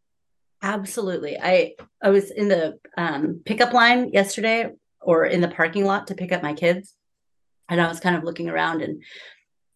Absolutely. 0.62 1.38
I 1.38 1.76
I 2.02 2.10
was 2.10 2.32
in 2.32 2.48
the 2.48 2.80
um, 2.98 3.42
pickup 3.46 3.74
line 3.74 4.10
yesterday, 4.12 4.72
or 5.02 5.26
in 5.26 5.42
the 5.42 5.48
parking 5.48 5.86
lot 5.86 6.08
to 6.08 6.16
pick 6.16 6.32
up 6.32 6.44
my 6.44 6.54
kids, 6.54 6.96
and 7.70 7.80
I 7.80 7.88
was 7.88 8.00
kind 8.00 8.16
of 8.16 8.24
looking 8.24 8.50
around, 8.50 8.82
and 8.82 9.04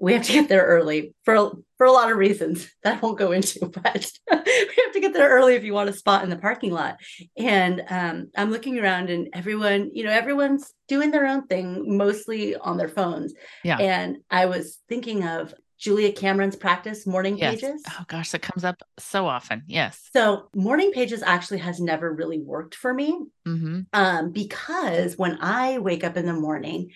we 0.03 0.11
have 0.11 0.23
to 0.23 0.33
get 0.33 0.49
there 0.49 0.65
early 0.65 1.13
for 1.23 1.51
for 1.77 1.87
a 1.87 1.91
lot 1.91 2.11
of 2.11 2.17
reasons 2.17 2.69
that 2.83 2.97
I 2.97 2.99
won't 2.99 3.17
go 3.17 3.31
into, 3.31 3.65
but 3.83 4.11
we 4.29 4.83
have 4.83 4.93
to 4.93 4.99
get 4.99 5.13
there 5.13 5.29
early 5.29 5.55
if 5.55 5.63
you 5.63 5.73
want 5.73 5.89
a 5.89 5.93
spot 5.93 6.25
in 6.25 6.29
the 6.29 6.35
parking 6.35 6.71
lot. 6.71 6.97
And 7.37 7.81
um, 7.89 8.29
I'm 8.35 8.51
looking 8.51 8.77
around, 8.79 9.09
and 9.09 9.29
everyone, 9.31 9.91
you 9.93 10.03
know, 10.03 10.11
everyone's 10.11 10.73
doing 10.89 11.11
their 11.11 11.25
own 11.25 11.47
thing, 11.47 11.97
mostly 11.97 12.53
on 12.57 12.75
their 12.75 12.89
phones. 12.89 13.33
Yeah. 13.63 13.77
And 13.77 14.17
I 14.29 14.47
was 14.47 14.79
thinking 14.89 15.25
of 15.25 15.53
Julia 15.79 16.11
Cameron's 16.11 16.57
practice 16.57 17.07
morning 17.07 17.37
Yes. 17.37 17.61
pages. 17.61 17.83
Oh 17.89 18.03
gosh, 18.07 18.31
that 18.31 18.41
comes 18.41 18.65
up 18.65 18.83
so 18.99 19.25
often. 19.25 19.63
Yes. 19.67 20.09
So 20.11 20.49
morning 20.53 20.91
pages 20.91 21.23
actually 21.23 21.59
has 21.59 21.79
never 21.79 22.13
really 22.13 22.39
worked 22.39 22.75
for 22.75 22.93
me 22.93 23.19
hmm 23.45 23.81
um, 23.93 24.31
because 24.31 25.17
when 25.17 25.37
I 25.41 25.79
wake 25.79 26.03
up 26.03 26.17
in 26.17 26.25
the 26.25 26.33
morning, 26.33 26.91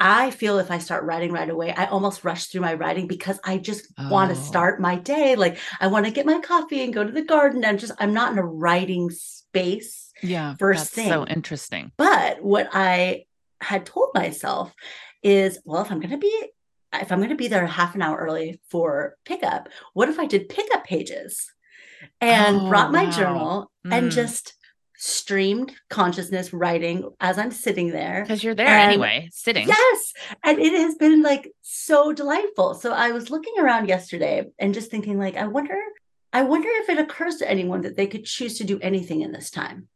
I 0.00 0.30
feel 0.30 0.58
if 0.58 0.70
I 0.70 0.78
start 0.78 1.04
writing 1.04 1.32
right 1.32 1.48
away, 1.48 1.72
I 1.72 1.86
almost 1.86 2.24
rush 2.24 2.46
through 2.46 2.60
my 2.62 2.74
writing 2.74 3.06
because 3.06 3.38
I 3.44 3.58
just 3.58 3.86
want 4.10 4.30
Oh. 4.30 4.34
to 4.34 4.40
start 4.40 4.80
my 4.80 4.96
day. 4.96 5.36
Like 5.36 5.58
I 5.80 5.86
want 5.86 6.04
to 6.06 6.10
get 6.12 6.26
my 6.26 6.40
coffee 6.40 6.82
and 6.82 6.92
go 6.92 7.04
to 7.04 7.12
the 7.12 7.22
garden. 7.22 7.64
I'm 7.64 7.78
just, 7.78 7.92
I'm 7.98 8.12
not 8.12 8.32
in 8.32 8.38
a 8.38 8.44
writing 8.44 9.10
space. 9.10 10.10
Yeah. 10.22 10.54
First 10.58 10.94
that's 10.94 11.08
so 11.08 11.26
interesting. 11.26 11.92
But 11.96 12.42
what 12.42 12.68
I 12.72 13.24
had 13.60 13.86
told 13.86 14.10
myself 14.14 14.74
is, 15.22 15.58
well, 15.64 15.82
if 15.82 15.90
I'm 15.90 16.00
going 16.00 16.10
to 16.10 16.18
be, 16.18 16.48
if 16.92 17.10
I'm 17.10 17.18
going 17.18 17.30
to 17.30 17.34
be 17.36 17.48
there 17.48 17.66
half 17.66 17.94
an 17.94 18.02
hour 18.02 18.16
early 18.16 18.60
for 18.70 19.16
pickup, 19.24 19.68
what 19.94 20.08
if 20.08 20.18
I 20.18 20.26
did 20.26 20.48
pickup 20.48 20.84
pages 20.84 21.50
and 22.20 22.60
Oh, 22.62 22.68
brought 22.68 22.92
my 22.92 23.04
wow. 23.04 23.10
journal 23.10 23.70
and 23.90 24.10
Mm. 24.10 24.14
just 24.14 24.54
streamed 24.96 25.72
consciousness 25.90 26.52
writing 26.52 27.10
as 27.20 27.38
I'm 27.38 27.50
sitting 27.50 27.90
there? 27.90 28.22
Because 28.22 28.42
you're 28.44 28.54
there 28.54 28.66
And- 28.66 28.92
anyway, 28.92 29.28
sitting. 29.32 29.68
Yes. 29.68 30.12
And 30.42 30.58
it 30.58 30.72
has 30.72 30.94
been 30.96 31.22
like 31.22 31.52
so 31.62 32.12
delightful. 32.12 32.74
So 32.74 32.92
I 32.92 33.10
was 33.12 33.30
looking 33.30 33.54
around 33.58 33.88
yesterday 33.88 34.44
and 34.58 34.72
just 34.74 34.90
thinking, 34.90 35.18
like, 35.18 35.36
I 35.36 35.46
wonder, 35.46 35.76
I 36.32 36.42
wonder 36.42 36.68
if 36.70 36.88
it 36.88 36.98
occurs 36.98 37.36
to 37.36 37.50
anyone 37.50 37.82
that 37.82 37.96
they 37.96 38.06
could 38.06 38.24
choose 38.24 38.58
to 38.58 38.64
do 38.64 38.78
anything 38.80 39.20
in 39.22 39.32
this 39.32 39.50
time. 39.50 39.88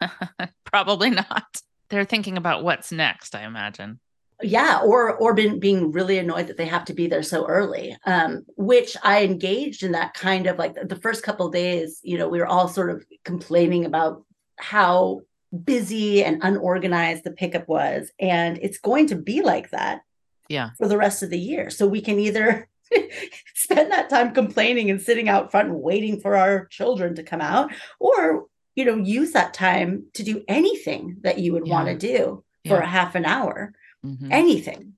Probably 0.64 1.10
not. 1.10 1.60
They're 1.88 2.04
thinking 2.04 2.36
about 2.36 2.64
what's 2.64 2.92
next, 2.92 3.34
I 3.34 3.44
imagine. 3.44 4.00
yeah 4.42 4.80
or 4.82 5.14
or 5.14 5.34
been 5.34 5.60
being 5.60 5.92
really 5.92 6.18
annoyed 6.18 6.48
that 6.48 6.56
they 6.56 6.66
have 6.66 6.84
to 6.86 6.94
be 6.94 7.06
there 7.06 7.22
so 7.22 7.46
early 7.46 7.96
um 8.06 8.42
which 8.56 8.96
i 9.04 9.22
engaged 9.22 9.84
in 9.84 9.92
that 9.92 10.14
kind 10.14 10.48
of 10.48 10.58
like 10.58 10.74
the 10.74 10.96
first 10.96 11.22
couple 11.22 11.46
of 11.46 11.52
days 11.52 12.00
you 12.02 12.18
know 12.18 12.28
we 12.28 12.40
were 12.40 12.46
all 12.54 12.66
sort 12.66 12.90
of 12.90 13.04
complaining 13.24 13.84
about 13.84 14.24
how 14.62 15.20
busy 15.64 16.24
and 16.24 16.38
unorganized 16.42 17.24
the 17.24 17.30
pickup 17.30 17.68
was 17.68 18.10
and 18.18 18.58
it's 18.62 18.78
going 18.78 19.06
to 19.06 19.16
be 19.16 19.42
like 19.42 19.70
that 19.70 20.00
Yeah. 20.48 20.70
for 20.78 20.88
the 20.88 20.96
rest 20.96 21.22
of 21.22 21.30
the 21.30 21.38
year 21.38 21.68
so 21.70 21.86
we 21.86 22.00
can 22.00 22.18
either 22.18 22.68
spend 23.54 23.90
that 23.92 24.08
time 24.08 24.32
complaining 24.34 24.90
and 24.90 25.00
sitting 25.00 25.28
out 25.28 25.50
front 25.50 25.68
and 25.68 25.80
waiting 25.82 26.20
for 26.20 26.36
our 26.36 26.66
children 26.66 27.14
to 27.16 27.22
come 27.22 27.40
out 27.40 27.70
or 28.00 28.46
you 28.74 28.84
know 28.84 28.96
use 28.96 29.32
that 29.32 29.52
time 29.54 30.06
to 30.14 30.22
do 30.22 30.42
anything 30.48 31.16
that 31.22 31.38
you 31.38 31.52
would 31.52 31.68
want 31.68 31.88
to 31.88 31.96
do 31.96 32.42
for 32.66 32.76
Yeah. 32.78 32.82
a 32.84 32.86
half 32.86 33.14
an 33.14 33.24
hour 33.26 33.74
Mhm. 34.04 34.28
anything. 34.32 34.94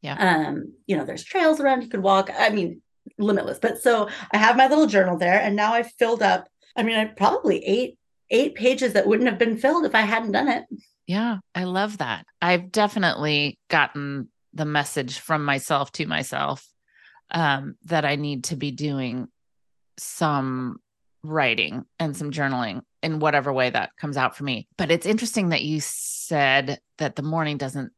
Yeah. 0.00 0.16
Um, 0.18 0.72
you 0.88 0.96
know, 0.96 1.04
there's 1.04 1.22
trails 1.22 1.60
around 1.60 1.82
you 1.82 1.88
could 1.88 2.02
walk. 2.02 2.28
I 2.36 2.48
mean, 2.50 2.82
limitless. 3.18 3.60
But 3.60 3.80
so 3.80 4.08
I 4.32 4.38
have 4.38 4.56
my 4.56 4.66
little 4.66 4.86
journal 4.86 5.16
there 5.16 5.40
and 5.40 5.54
now 5.54 5.74
I've 5.74 5.92
filled 5.92 6.22
up, 6.22 6.48
I 6.74 6.82
mean, 6.82 6.96
I 6.96 7.04
probably 7.04 7.64
eight, 7.64 7.98
eight 8.32 8.54
pages 8.54 8.94
that 8.94 9.06
wouldn't 9.06 9.28
have 9.28 9.38
been 9.38 9.56
filled 9.56 9.84
if 9.84 9.94
I 9.94 10.00
hadn't 10.00 10.32
done 10.32 10.48
it. 10.48 10.64
Yeah, 11.06 11.38
I 11.54 11.64
love 11.64 11.98
that. 11.98 12.26
I've 12.40 12.72
definitely 12.72 13.58
gotten 13.68 14.28
the 14.54 14.64
message 14.64 15.18
from 15.18 15.44
myself 15.44 15.92
to 15.92 16.06
myself 16.06 16.66
um, 17.30 17.76
that 17.84 18.04
I 18.04 18.16
need 18.16 18.44
to 18.44 18.56
be 18.56 18.70
doing 18.70 19.28
some 19.98 20.78
writing 21.22 21.84
and 21.98 22.16
some 22.16 22.30
journaling 22.30 22.82
in 23.02 23.18
whatever 23.18 23.52
way 23.52 23.70
that 23.70 23.90
comes 23.96 24.16
out 24.16 24.36
for 24.36 24.44
me. 24.44 24.68
But 24.76 24.90
it's 24.90 25.06
interesting 25.06 25.50
that 25.50 25.62
you 25.62 25.80
said 25.80 26.80
that 26.98 27.16
the 27.16 27.22
morning 27.22 27.56
doesn't 27.56 27.92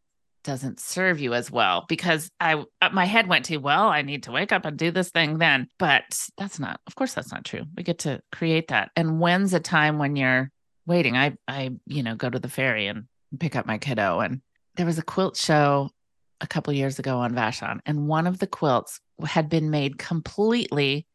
doesn't 0.45 0.79
serve 0.79 1.19
you 1.19 1.35
as 1.35 1.51
well 1.51 1.85
because 1.89 2.31
I 2.39 2.65
uh, 2.81 2.91
my 2.93 3.07
head 3.07 3.27
went 3.27 3.47
to 3.47 3.57
well 3.57 3.89
I 3.89 4.03
need 4.03 4.25
to 4.25 4.33
wake 4.33 4.53
up 4.53 4.65
and 4.65 4.77
do 4.77 4.91
this 4.91 5.11
thing 5.11 5.39
then. 5.39 5.69
But 5.79 6.05
that's 6.39 6.61
not 6.61 6.81
of 6.87 6.95
course 6.95 7.15
that's 7.15 7.33
not 7.33 7.45
true. 7.45 7.65
We 7.77 7.83
get 7.83 8.01
to 8.01 8.21
create 8.31 8.69
that. 8.69 8.91
And 8.95 9.19
when's 9.19 9.55
a 9.55 9.61
time 9.61 9.99
when 9.99 10.17
you're 10.17 10.51
waiting? 10.87 11.17
I 11.17 11.37
I 11.49 11.71
you 11.87 12.03
know 12.03 12.15
go 12.15 12.31
to 12.31 12.39
the 12.39 12.49
ferry 12.49 12.87
and 12.87 13.07
pick 13.41 13.57
up 13.57 13.67
my 13.67 13.79
kiddo 13.79 14.21
and 14.21 14.41
there 14.77 14.87
was 14.87 14.99
a 14.99 15.03
quilt 15.03 15.37
show 15.37 15.91
a 16.41 16.47
couple 16.47 16.73
years 16.73 16.99
ago 16.99 17.19
on 17.19 17.35
Vashon 17.35 17.81
and 17.87 18.07
one 18.07 18.27
of 18.27 18.39
the 18.39 18.47
quilts 18.47 19.01
had 19.25 19.49
been 19.49 19.71
made 19.71 19.99
completely 19.99 21.07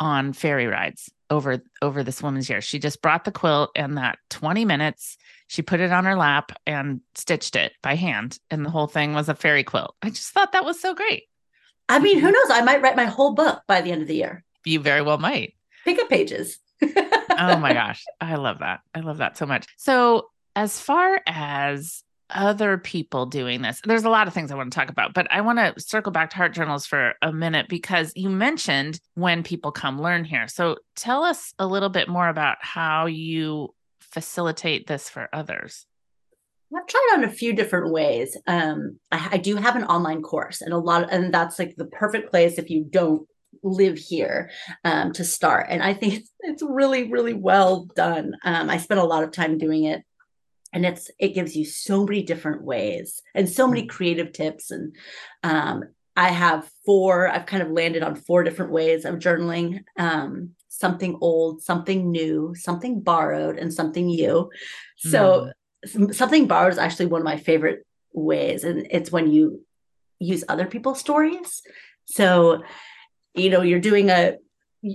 on 0.00 0.32
ferry 0.32 0.66
rides 0.66 1.10
over 1.30 1.62
over 1.82 2.02
this 2.02 2.22
woman's 2.22 2.48
year. 2.48 2.60
She 2.60 2.78
just 2.78 3.02
brought 3.02 3.24
the 3.24 3.32
quilt 3.32 3.70
and 3.74 3.96
that 3.96 4.18
20 4.30 4.64
minutes 4.64 5.16
she 5.46 5.62
put 5.62 5.80
it 5.80 5.92
on 5.92 6.04
her 6.04 6.16
lap 6.16 6.52
and 6.66 7.00
stitched 7.14 7.54
it 7.54 7.72
by 7.82 7.94
hand 7.94 8.38
and 8.50 8.64
the 8.64 8.70
whole 8.70 8.86
thing 8.86 9.14
was 9.14 9.28
a 9.28 9.34
ferry 9.34 9.64
quilt. 9.64 9.94
I 10.02 10.10
just 10.10 10.30
thought 10.30 10.52
that 10.52 10.64
was 10.64 10.80
so 10.80 10.94
great. 10.94 11.24
I 11.88 11.98
mean, 11.98 12.18
who 12.18 12.26
mm-hmm. 12.26 12.32
knows? 12.32 12.58
I 12.58 12.62
might 12.62 12.82
write 12.82 12.96
my 12.96 13.04
whole 13.04 13.34
book 13.34 13.62
by 13.66 13.80
the 13.80 13.92
end 13.92 14.02
of 14.02 14.08
the 14.08 14.16
year. 14.16 14.42
You 14.64 14.80
very 14.80 15.02
well 15.02 15.18
might. 15.18 15.54
Pick 15.84 15.98
up 15.98 16.08
pages. 16.08 16.58
oh 16.82 17.56
my 17.56 17.72
gosh 17.74 18.04
i 18.20 18.34
love 18.34 18.58
that 18.58 18.80
i 18.94 19.00
love 19.00 19.18
that 19.18 19.36
so 19.36 19.46
much 19.46 19.66
so 19.76 20.28
as 20.56 20.78
far 20.78 21.20
as 21.26 22.03
other 22.30 22.78
people 22.78 23.26
doing 23.26 23.62
this? 23.62 23.80
There's 23.84 24.04
a 24.04 24.10
lot 24.10 24.28
of 24.28 24.34
things 24.34 24.50
I 24.50 24.54
want 24.54 24.72
to 24.72 24.78
talk 24.78 24.88
about, 24.88 25.14
but 25.14 25.26
I 25.30 25.40
want 25.40 25.58
to 25.58 25.80
circle 25.80 26.12
back 26.12 26.30
to 26.30 26.36
heart 26.36 26.54
journals 26.54 26.86
for 26.86 27.14
a 27.22 27.32
minute 27.32 27.68
because 27.68 28.12
you 28.14 28.30
mentioned 28.30 29.00
when 29.14 29.42
people 29.42 29.72
come 29.72 30.00
learn 30.00 30.24
here. 30.24 30.48
So 30.48 30.76
tell 30.96 31.24
us 31.24 31.54
a 31.58 31.66
little 31.66 31.90
bit 31.90 32.08
more 32.08 32.28
about 32.28 32.56
how 32.60 33.06
you 33.06 33.74
facilitate 34.00 34.86
this 34.86 35.08
for 35.08 35.28
others. 35.32 35.86
I've 36.76 36.86
tried 36.86 37.10
on 37.14 37.24
a 37.24 37.30
few 37.30 37.52
different 37.52 37.92
ways. 37.92 38.36
Um, 38.46 38.98
I, 39.12 39.28
I 39.32 39.36
do 39.36 39.56
have 39.56 39.76
an 39.76 39.84
online 39.84 40.22
course, 40.22 40.60
and 40.60 40.72
a 40.72 40.78
lot, 40.78 41.04
of, 41.04 41.10
and 41.10 41.32
that's 41.32 41.58
like 41.58 41.76
the 41.76 41.86
perfect 41.86 42.30
place 42.30 42.58
if 42.58 42.68
you 42.68 42.84
don't 42.84 43.28
live 43.62 43.96
here 43.96 44.50
um, 44.84 45.12
to 45.12 45.24
start. 45.24 45.66
And 45.68 45.82
I 45.82 45.94
think 45.94 46.14
it's, 46.14 46.30
it's 46.40 46.62
really, 46.62 47.10
really 47.10 47.34
well 47.34 47.84
done. 47.96 48.34
Um, 48.44 48.70
I 48.70 48.78
spent 48.78 49.00
a 49.00 49.04
lot 49.04 49.24
of 49.24 49.30
time 49.30 49.58
doing 49.58 49.84
it 49.84 50.02
and 50.74 50.84
it's 50.84 51.10
it 51.18 51.28
gives 51.28 51.56
you 51.56 51.64
so 51.64 52.04
many 52.04 52.22
different 52.22 52.62
ways 52.62 53.22
and 53.34 53.48
so 53.48 53.66
many 53.66 53.84
mm. 53.84 53.88
creative 53.88 54.32
tips 54.32 54.70
and 54.70 54.94
um, 55.42 55.84
i 56.16 56.28
have 56.28 56.68
four 56.84 57.28
i've 57.28 57.46
kind 57.46 57.62
of 57.62 57.70
landed 57.70 58.02
on 58.02 58.14
four 58.16 58.42
different 58.42 58.72
ways 58.72 59.04
of 59.04 59.14
journaling 59.14 59.84
um, 59.98 60.50
something 60.68 61.16
old 61.20 61.62
something 61.62 62.10
new 62.10 62.54
something 62.54 63.00
borrowed 63.00 63.56
and 63.56 63.72
something 63.72 64.10
you 64.10 64.50
so 64.96 65.50
mm. 65.86 66.14
something 66.14 66.46
borrowed 66.46 66.72
is 66.72 66.78
actually 66.78 67.06
one 67.06 67.20
of 67.20 67.24
my 67.24 67.38
favorite 67.38 67.86
ways 68.12 68.64
and 68.64 68.86
it's 68.90 69.10
when 69.10 69.30
you 69.30 69.64
use 70.18 70.44
other 70.48 70.66
people's 70.66 71.00
stories 71.00 71.62
so 72.04 72.62
you 73.34 73.50
know 73.50 73.62
you're 73.62 73.80
doing 73.80 74.10
a 74.10 74.36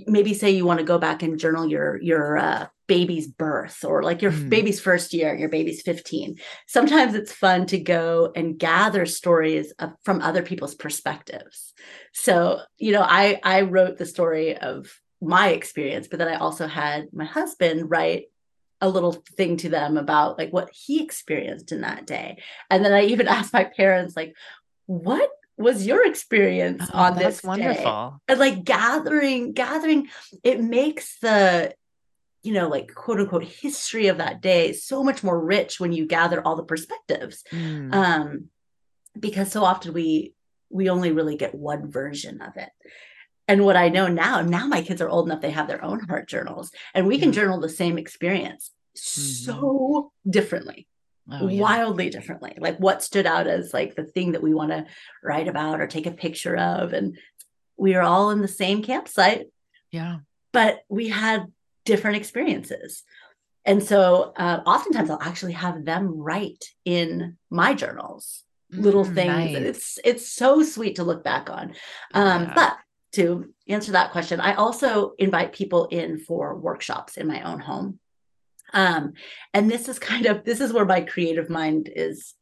maybe 0.06 0.34
say 0.34 0.50
you 0.50 0.64
want 0.64 0.78
to 0.78 0.84
go 0.84 0.98
back 0.98 1.22
and 1.22 1.38
journal 1.38 1.66
your 1.66 2.00
your 2.00 2.38
uh, 2.38 2.66
baby's 2.90 3.28
birth 3.28 3.84
or 3.84 4.02
like 4.02 4.20
your 4.20 4.32
mm. 4.32 4.48
baby's 4.48 4.80
first 4.80 5.14
year 5.14 5.32
your 5.32 5.48
baby's 5.48 5.80
15 5.82 6.40
sometimes 6.66 7.14
it's 7.14 7.32
fun 7.32 7.64
to 7.66 7.78
go 7.78 8.32
and 8.34 8.58
gather 8.58 9.06
stories 9.06 9.70
of, 9.78 9.92
from 10.02 10.20
other 10.20 10.42
people's 10.42 10.74
perspectives 10.74 11.72
so 12.12 12.58
you 12.78 12.90
know 12.90 13.02
i 13.02 13.38
i 13.44 13.60
wrote 13.60 13.96
the 13.96 14.04
story 14.04 14.56
of 14.56 14.92
my 15.22 15.50
experience 15.50 16.08
but 16.08 16.18
then 16.18 16.26
i 16.26 16.34
also 16.34 16.66
had 16.66 17.06
my 17.12 17.24
husband 17.24 17.88
write 17.88 18.24
a 18.80 18.88
little 18.88 19.12
thing 19.36 19.56
to 19.58 19.68
them 19.68 19.96
about 19.96 20.36
like 20.36 20.52
what 20.52 20.68
he 20.72 21.00
experienced 21.00 21.70
in 21.70 21.82
that 21.82 22.08
day 22.08 22.42
and 22.70 22.84
then 22.84 22.92
i 22.92 23.04
even 23.04 23.28
asked 23.36 23.52
my 23.52 23.62
parents 23.62 24.16
like 24.16 24.34
what 24.86 25.30
was 25.56 25.86
your 25.86 26.04
experience 26.04 26.82
oh, 26.92 26.98
on 26.98 27.16
this 27.16 27.44
wonderful 27.44 28.18
day? 28.26 28.32
and 28.32 28.40
like 28.40 28.64
gathering 28.64 29.52
gathering 29.52 30.08
it 30.42 30.60
makes 30.60 31.20
the 31.20 31.72
you 32.42 32.52
know 32.52 32.68
like 32.68 32.94
quote 32.94 33.20
unquote 33.20 33.44
history 33.44 34.08
of 34.08 34.18
that 34.18 34.40
day 34.40 34.72
so 34.72 35.02
much 35.02 35.22
more 35.22 35.38
rich 35.38 35.78
when 35.78 35.92
you 35.92 36.06
gather 36.06 36.42
all 36.42 36.56
the 36.56 36.64
perspectives. 36.64 37.44
Mm. 37.50 37.94
um 37.94 38.44
because 39.18 39.50
so 39.50 39.64
often 39.64 39.92
we 39.92 40.34
we 40.70 40.88
only 40.88 41.10
really 41.10 41.36
get 41.36 41.54
one 41.54 41.90
version 41.90 42.40
of 42.40 42.56
it. 42.56 42.70
And 43.48 43.64
what 43.64 43.76
i 43.76 43.88
know 43.88 44.06
now 44.06 44.40
now 44.42 44.66
my 44.66 44.82
kids 44.82 45.00
are 45.00 45.08
old 45.08 45.26
enough 45.26 45.40
they 45.40 45.50
have 45.50 45.68
their 45.68 45.84
own 45.84 46.00
heart 46.00 46.28
journals 46.28 46.70
and 46.94 47.06
we 47.06 47.18
can 47.18 47.32
journal 47.32 47.60
the 47.60 47.68
same 47.68 47.98
experience 47.98 48.70
mm-hmm. 48.96 49.50
so 49.50 50.12
differently 50.28 50.86
oh, 51.30 51.48
yeah. 51.48 51.60
wildly 51.60 52.10
differently. 52.10 52.56
Like 52.58 52.78
what 52.78 53.02
stood 53.02 53.26
out 53.26 53.46
as 53.46 53.72
like 53.72 53.94
the 53.94 54.04
thing 54.04 54.32
that 54.32 54.42
we 54.42 54.54
want 54.54 54.70
to 54.70 54.86
write 55.22 55.48
about 55.48 55.80
or 55.80 55.86
take 55.86 56.06
a 56.06 56.12
picture 56.12 56.56
of? 56.56 56.92
And 56.92 57.18
we 57.76 57.94
are 57.94 58.02
all 58.02 58.30
in 58.30 58.40
the 58.40 58.48
same 58.48 58.82
campsite. 58.82 59.46
Yeah. 59.90 60.18
But 60.52 60.80
we 60.88 61.08
had 61.08 61.46
different 61.84 62.16
experiences 62.16 63.02
and 63.64 63.82
so 63.82 64.32
uh, 64.36 64.60
oftentimes 64.66 65.10
i'll 65.10 65.22
actually 65.22 65.52
have 65.52 65.84
them 65.84 66.08
write 66.08 66.64
in 66.84 67.36
my 67.50 67.74
journals 67.74 68.44
little 68.70 69.04
mm, 69.04 69.14
things 69.14 69.52
nice. 69.52 69.56
it's 69.56 69.98
it's 70.04 70.32
so 70.32 70.62
sweet 70.62 70.96
to 70.96 71.04
look 71.04 71.24
back 71.24 71.50
on 71.50 71.74
um 72.14 72.44
yeah. 72.44 72.52
but 72.54 72.76
to 73.12 73.52
answer 73.68 73.92
that 73.92 74.12
question 74.12 74.40
i 74.40 74.54
also 74.54 75.12
invite 75.18 75.52
people 75.52 75.86
in 75.86 76.18
for 76.18 76.56
workshops 76.56 77.16
in 77.16 77.26
my 77.26 77.42
own 77.42 77.60
home 77.60 77.98
um, 78.72 79.14
and 79.52 79.68
this 79.70 79.88
is 79.88 79.98
kind 79.98 80.26
of 80.26 80.44
this 80.44 80.60
is 80.60 80.72
where 80.72 80.84
my 80.84 81.00
creative 81.00 81.50
mind 81.50 81.90
is 81.94 82.34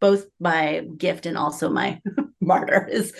both 0.00 0.26
my 0.40 0.86
gift 0.96 1.26
and 1.26 1.38
also 1.38 1.70
my 1.70 2.00
martyr 2.40 2.86
is 2.90 3.14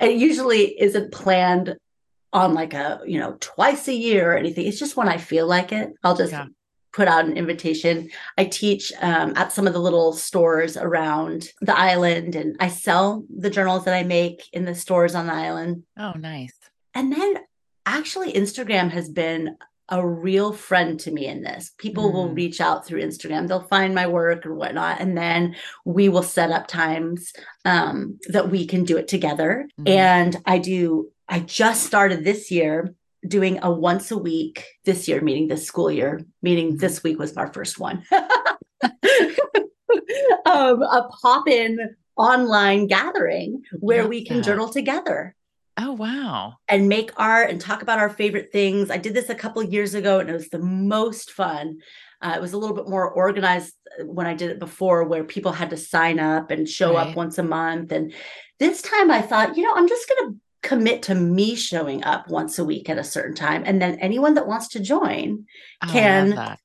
it 0.00 0.16
usually 0.16 0.80
isn't 0.80 1.12
planned 1.12 1.76
on 2.32 2.54
like 2.54 2.74
a 2.74 3.00
you 3.06 3.18
know 3.18 3.36
twice 3.40 3.88
a 3.88 3.94
year 3.94 4.32
or 4.32 4.36
anything 4.36 4.66
it's 4.66 4.78
just 4.78 4.96
when 4.96 5.08
i 5.08 5.16
feel 5.16 5.46
like 5.46 5.72
it 5.72 5.92
i'll 6.04 6.16
just 6.16 6.32
yeah. 6.32 6.46
put 6.92 7.08
out 7.08 7.24
an 7.24 7.36
invitation 7.36 8.08
i 8.36 8.44
teach 8.44 8.92
um, 9.00 9.32
at 9.36 9.52
some 9.52 9.66
of 9.66 9.72
the 9.72 9.78
little 9.78 10.12
stores 10.12 10.76
around 10.76 11.48
the 11.60 11.78
island 11.78 12.34
and 12.34 12.56
i 12.60 12.68
sell 12.68 13.24
the 13.34 13.50
journals 13.50 13.84
that 13.84 13.94
i 13.94 14.02
make 14.02 14.48
in 14.52 14.64
the 14.64 14.74
stores 14.74 15.14
on 15.14 15.26
the 15.26 15.32
island 15.32 15.82
oh 15.98 16.12
nice 16.12 16.54
and 16.94 17.12
then 17.12 17.38
actually 17.86 18.32
instagram 18.32 18.90
has 18.90 19.08
been 19.08 19.56
a 19.90 20.06
real 20.06 20.52
friend 20.52 21.00
to 21.00 21.10
me 21.10 21.26
in 21.26 21.42
this. 21.42 21.72
People 21.78 22.10
mm. 22.10 22.12
will 22.12 22.28
reach 22.28 22.60
out 22.60 22.86
through 22.86 23.02
Instagram. 23.02 23.48
They'll 23.48 23.60
find 23.60 23.94
my 23.94 24.06
work 24.06 24.44
or 24.44 24.54
whatnot, 24.54 25.00
and 25.00 25.16
then 25.16 25.56
we 25.84 26.08
will 26.08 26.22
set 26.22 26.50
up 26.50 26.66
times 26.66 27.32
um, 27.64 28.18
that 28.28 28.50
we 28.50 28.66
can 28.66 28.84
do 28.84 28.98
it 28.98 29.08
together. 29.08 29.68
Mm. 29.80 29.88
And 29.88 30.36
I 30.46 30.58
do. 30.58 31.10
I 31.28 31.40
just 31.40 31.84
started 31.84 32.24
this 32.24 32.50
year 32.50 32.94
doing 33.26 33.58
a 33.62 33.70
once 33.70 34.10
a 34.10 34.18
week 34.18 34.64
this 34.84 35.08
year, 35.08 35.20
meeting 35.20 35.48
this 35.48 35.66
school 35.66 35.90
year, 35.90 36.20
meaning 36.42 36.74
mm. 36.74 36.80
this 36.80 37.02
week 37.02 37.18
was 37.18 37.36
our 37.36 37.52
first 37.52 37.78
one. 37.78 38.04
um, 40.46 40.82
a 40.82 41.08
pop 41.20 41.48
in 41.48 41.94
online 42.16 42.86
gathering 42.86 43.62
where 43.78 44.08
we 44.08 44.24
can 44.24 44.42
journal 44.42 44.68
together. 44.68 45.34
Oh, 45.80 45.92
wow. 45.92 46.54
And 46.66 46.88
make 46.88 47.12
art 47.16 47.50
and 47.50 47.60
talk 47.60 47.82
about 47.82 48.00
our 48.00 48.10
favorite 48.10 48.50
things. 48.50 48.90
I 48.90 48.96
did 48.96 49.14
this 49.14 49.28
a 49.28 49.34
couple 49.34 49.62
years 49.62 49.94
ago 49.94 50.18
and 50.18 50.28
it 50.28 50.32
was 50.32 50.48
the 50.48 50.58
most 50.58 51.30
fun. 51.30 51.78
Uh, 52.20 52.34
it 52.34 52.40
was 52.40 52.52
a 52.52 52.58
little 52.58 52.74
bit 52.74 52.88
more 52.88 53.08
organized 53.08 53.74
uh, 54.00 54.04
when 54.04 54.26
I 54.26 54.34
did 54.34 54.50
it 54.50 54.58
before, 54.58 55.04
where 55.04 55.22
people 55.22 55.52
had 55.52 55.70
to 55.70 55.76
sign 55.76 56.18
up 56.18 56.50
and 56.50 56.68
show 56.68 56.94
right. 56.94 57.06
up 57.06 57.16
once 57.16 57.38
a 57.38 57.44
month. 57.44 57.92
And 57.92 58.12
this 58.58 58.82
time 58.82 59.08
I 59.12 59.22
thought, 59.22 59.56
you 59.56 59.62
know, 59.62 59.72
I'm 59.72 59.88
just 59.88 60.08
going 60.08 60.32
to 60.32 60.40
commit 60.62 61.02
to 61.04 61.14
me 61.14 61.54
showing 61.54 62.04
up 62.04 62.28
once 62.28 62.58
a 62.58 62.64
week 62.64 62.88
at 62.88 62.98
a 62.98 63.04
certain 63.04 63.34
time. 63.34 63.62
And 63.64 63.80
then 63.80 63.98
anyone 64.00 64.34
that 64.34 64.46
wants 64.46 64.68
to 64.68 64.80
join 64.80 65.46
oh, 65.82 65.88
can, 65.90 66.56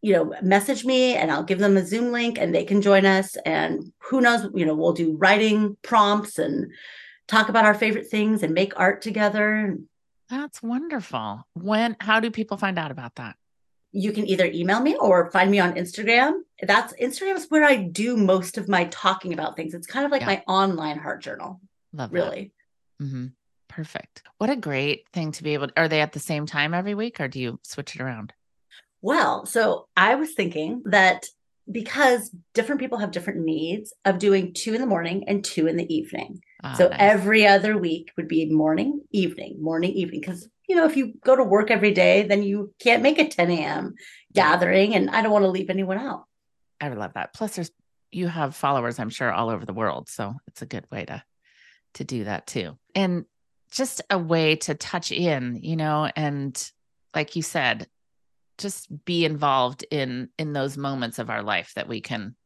you 0.00 0.12
know, 0.12 0.34
message 0.42 0.84
me 0.84 1.14
and 1.14 1.30
I'll 1.30 1.42
give 1.42 1.58
them 1.58 1.76
a 1.76 1.84
Zoom 1.84 2.12
link 2.12 2.38
and 2.38 2.54
they 2.54 2.64
can 2.64 2.80
join 2.82 3.04
us. 3.04 3.36
And 3.44 3.92
who 3.98 4.20
knows, 4.20 4.48
you 4.54 4.64
know, 4.64 4.74
we'll 4.74 4.92
do 4.92 5.16
writing 5.16 5.76
prompts 5.82 6.38
and 6.38 6.72
talk 7.26 7.48
about 7.48 7.64
our 7.64 7.74
favorite 7.74 8.08
things 8.08 8.42
and 8.42 8.54
make 8.54 8.78
art 8.78 9.02
together. 9.02 9.76
That's 10.28 10.62
wonderful. 10.62 11.46
When 11.54 11.96
how 12.00 12.20
do 12.20 12.30
people 12.30 12.56
find 12.56 12.78
out 12.78 12.92
about 12.92 13.16
that? 13.16 13.36
You 13.92 14.12
can 14.12 14.24
either 14.28 14.46
email 14.46 14.80
me 14.80 14.94
or 14.94 15.32
find 15.32 15.50
me 15.50 15.58
on 15.58 15.74
Instagram. 15.74 16.42
That's 16.62 16.92
Instagram 16.94 17.36
is 17.36 17.46
where 17.48 17.64
I 17.64 17.74
do 17.74 18.16
most 18.16 18.56
of 18.56 18.68
my 18.68 18.84
talking 18.84 19.32
about 19.32 19.56
things. 19.56 19.74
It's 19.74 19.88
kind 19.88 20.06
of 20.06 20.12
like 20.12 20.20
yeah. 20.20 20.26
my 20.26 20.44
online 20.46 20.98
heart 20.98 21.22
journal. 21.22 21.60
Love 21.92 22.12
really. 22.12 22.52
Mm-hmm. 23.00 23.26
Perfect. 23.68 24.22
What 24.38 24.50
a 24.50 24.56
great 24.56 25.08
thing 25.12 25.32
to 25.32 25.42
be 25.42 25.54
able 25.54 25.68
to, 25.68 25.72
are 25.76 25.88
they 25.88 26.00
at 26.00 26.12
the 26.12 26.18
same 26.18 26.46
time 26.46 26.74
every 26.74 26.94
week 26.94 27.20
or 27.20 27.28
do 27.28 27.40
you 27.40 27.60
switch 27.62 27.94
it 27.94 28.00
around? 28.00 28.32
Well, 29.00 29.46
so 29.46 29.86
I 29.96 30.16
was 30.16 30.34
thinking 30.34 30.82
that 30.86 31.24
because 31.70 32.30
different 32.52 32.80
people 32.80 32.98
have 32.98 33.12
different 33.12 33.40
needs 33.40 33.92
of 34.04 34.18
doing 34.18 34.52
two 34.52 34.74
in 34.74 34.80
the 34.80 34.86
morning 34.86 35.24
and 35.28 35.44
two 35.44 35.66
in 35.66 35.76
the 35.76 35.94
evening. 35.94 36.40
Ah, 36.62 36.74
so 36.74 36.88
nice. 36.88 36.96
every 37.00 37.46
other 37.46 37.78
week 37.78 38.10
would 38.16 38.28
be 38.28 38.50
morning, 38.50 39.02
evening, 39.12 39.62
morning, 39.62 39.92
evening. 39.92 40.20
Because, 40.20 40.48
you 40.68 40.76
know, 40.76 40.84
if 40.84 40.96
you 40.96 41.14
go 41.24 41.36
to 41.36 41.44
work 41.44 41.70
every 41.70 41.92
day, 41.92 42.22
then 42.22 42.42
you 42.42 42.74
can't 42.80 43.02
make 43.02 43.18
a 43.18 43.28
10 43.28 43.50
a.m. 43.50 43.94
gathering. 44.32 44.94
And 44.94 45.10
I 45.10 45.22
don't 45.22 45.32
want 45.32 45.44
to 45.44 45.50
leave 45.50 45.70
anyone 45.70 45.98
out. 45.98 46.24
I 46.80 46.88
would 46.88 46.98
love 46.98 47.14
that. 47.14 47.34
Plus, 47.34 47.54
there's, 47.54 47.70
you 48.10 48.26
have 48.26 48.56
followers, 48.56 48.98
I'm 48.98 49.10
sure, 49.10 49.30
all 49.30 49.48
over 49.48 49.64
the 49.64 49.72
world. 49.72 50.08
So 50.08 50.34
it's 50.48 50.62
a 50.62 50.66
good 50.66 50.90
way 50.90 51.04
to, 51.04 51.22
to 51.94 52.04
do 52.04 52.24
that 52.24 52.46
too. 52.46 52.76
And 52.94 53.24
just 53.70 54.02
a 54.10 54.18
way 54.18 54.56
to 54.56 54.74
touch 54.74 55.12
in, 55.12 55.60
you 55.62 55.76
know, 55.76 56.10
and 56.16 56.70
like 57.14 57.36
you 57.36 57.42
said, 57.42 57.86
just 58.58 59.04
be 59.04 59.24
involved 59.24 59.84
in 59.90 60.28
in 60.38 60.52
those 60.52 60.76
moments 60.76 61.18
of 61.18 61.30
our 61.30 61.42
life 61.42 61.72
that 61.76 61.88
we 61.88 62.00
can 62.00 62.36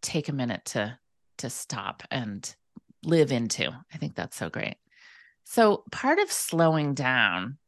take 0.00 0.28
a 0.28 0.32
minute 0.32 0.64
to 0.66 0.98
to 1.38 1.50
stop 1.50 2.02
and 2.10 2.54
live 3.02 3.32
into. 3.32 3.70
I 3.92 3.98
think 3.98 4.14
that's 4.14 4.36
so 4.36 4.48
great. 4.48 4.76
So, 5.44 5.84
part 5.90 6.18
of 6.18 6.30
slowing 6.30 6.94
down 6.94 7.58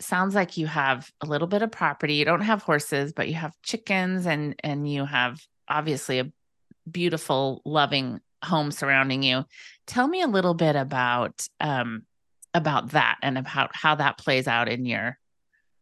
sounds 0.00 0.34
like 0.34 0.56
you 0.56 0.66
have 0.66 1.10
a 1.20 1.26
little 1.26 1.48
bit 1.48 1.62
of 1.62 1.70
property. 1.70 2.14
You 2.14 2.24
don't 2.24 2.40
have 2.40 2.62
horses, 2.62 3.12
but 3.12 3.28
you 3.28 3.34
have 3.34 3.54
chickens 3.62 4.26
and 4.26 4.56
and 4.62 4.90
you 4.90 5.04
have 5.04 5.40
obviously 5.68 6.18
a 6.18 6.32
beautiful 6.90 7.62
loving 7.64 8.20
home 8.44 8.70
surrounding 8.70 9.22
you. 9.22 9.44
Tell 9.86 10.06
me 10.06 10.22
a 10.22 10.28
little 10.28 10.54
bit 10.54 10.76
about 10.76 11.46
um 11.60 12.02
about 12.54 12.90
that 12.90 13.18
and 13.22 13.38
about 13.38 13.74
how 13.74 13.94
that 13.94 14.18
plays 14.18 14.46
out 14.46 14.68
in 14.68 14.84
your 14.84 15.18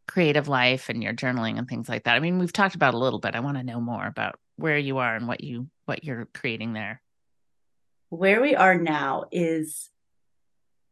creative 0.06 0.48
life 0.48 0.88
and 0.88 1.02
your 1.02 1.12
journaling 1.12 1.58
and 1.58 1.68
things 1.68 1.88
like 1.88 2.04
that. 2.04 2.16
I 2.16 2.20
mean, 2.20 2.38
we've 2.38 2.52
talked 2.52 2.74
about 2.74 2.94
a 2.94 2.98
little 2.98 3.18
bit. 3.18 3.34
I 3.34 3.40
want 3.40 3.56
to 3.58 3.62
know 3.62 3.80
more 3.80 4.06
about 4.06 4.38
where 4.56 4.78
you 4.78 4.98
are 4.98 5.16
and 5.16 5.26
what 5.26 5.42
you 5.42 5.68
what 5.86 6.04
you're 6.04 6.28
creating 6.34 6.72
there? 6.72 7.00
Where 8.10 8.40
we 8.40 8.54
are 8.54 8.76
now 8.76 9.24
is 9.32 9.90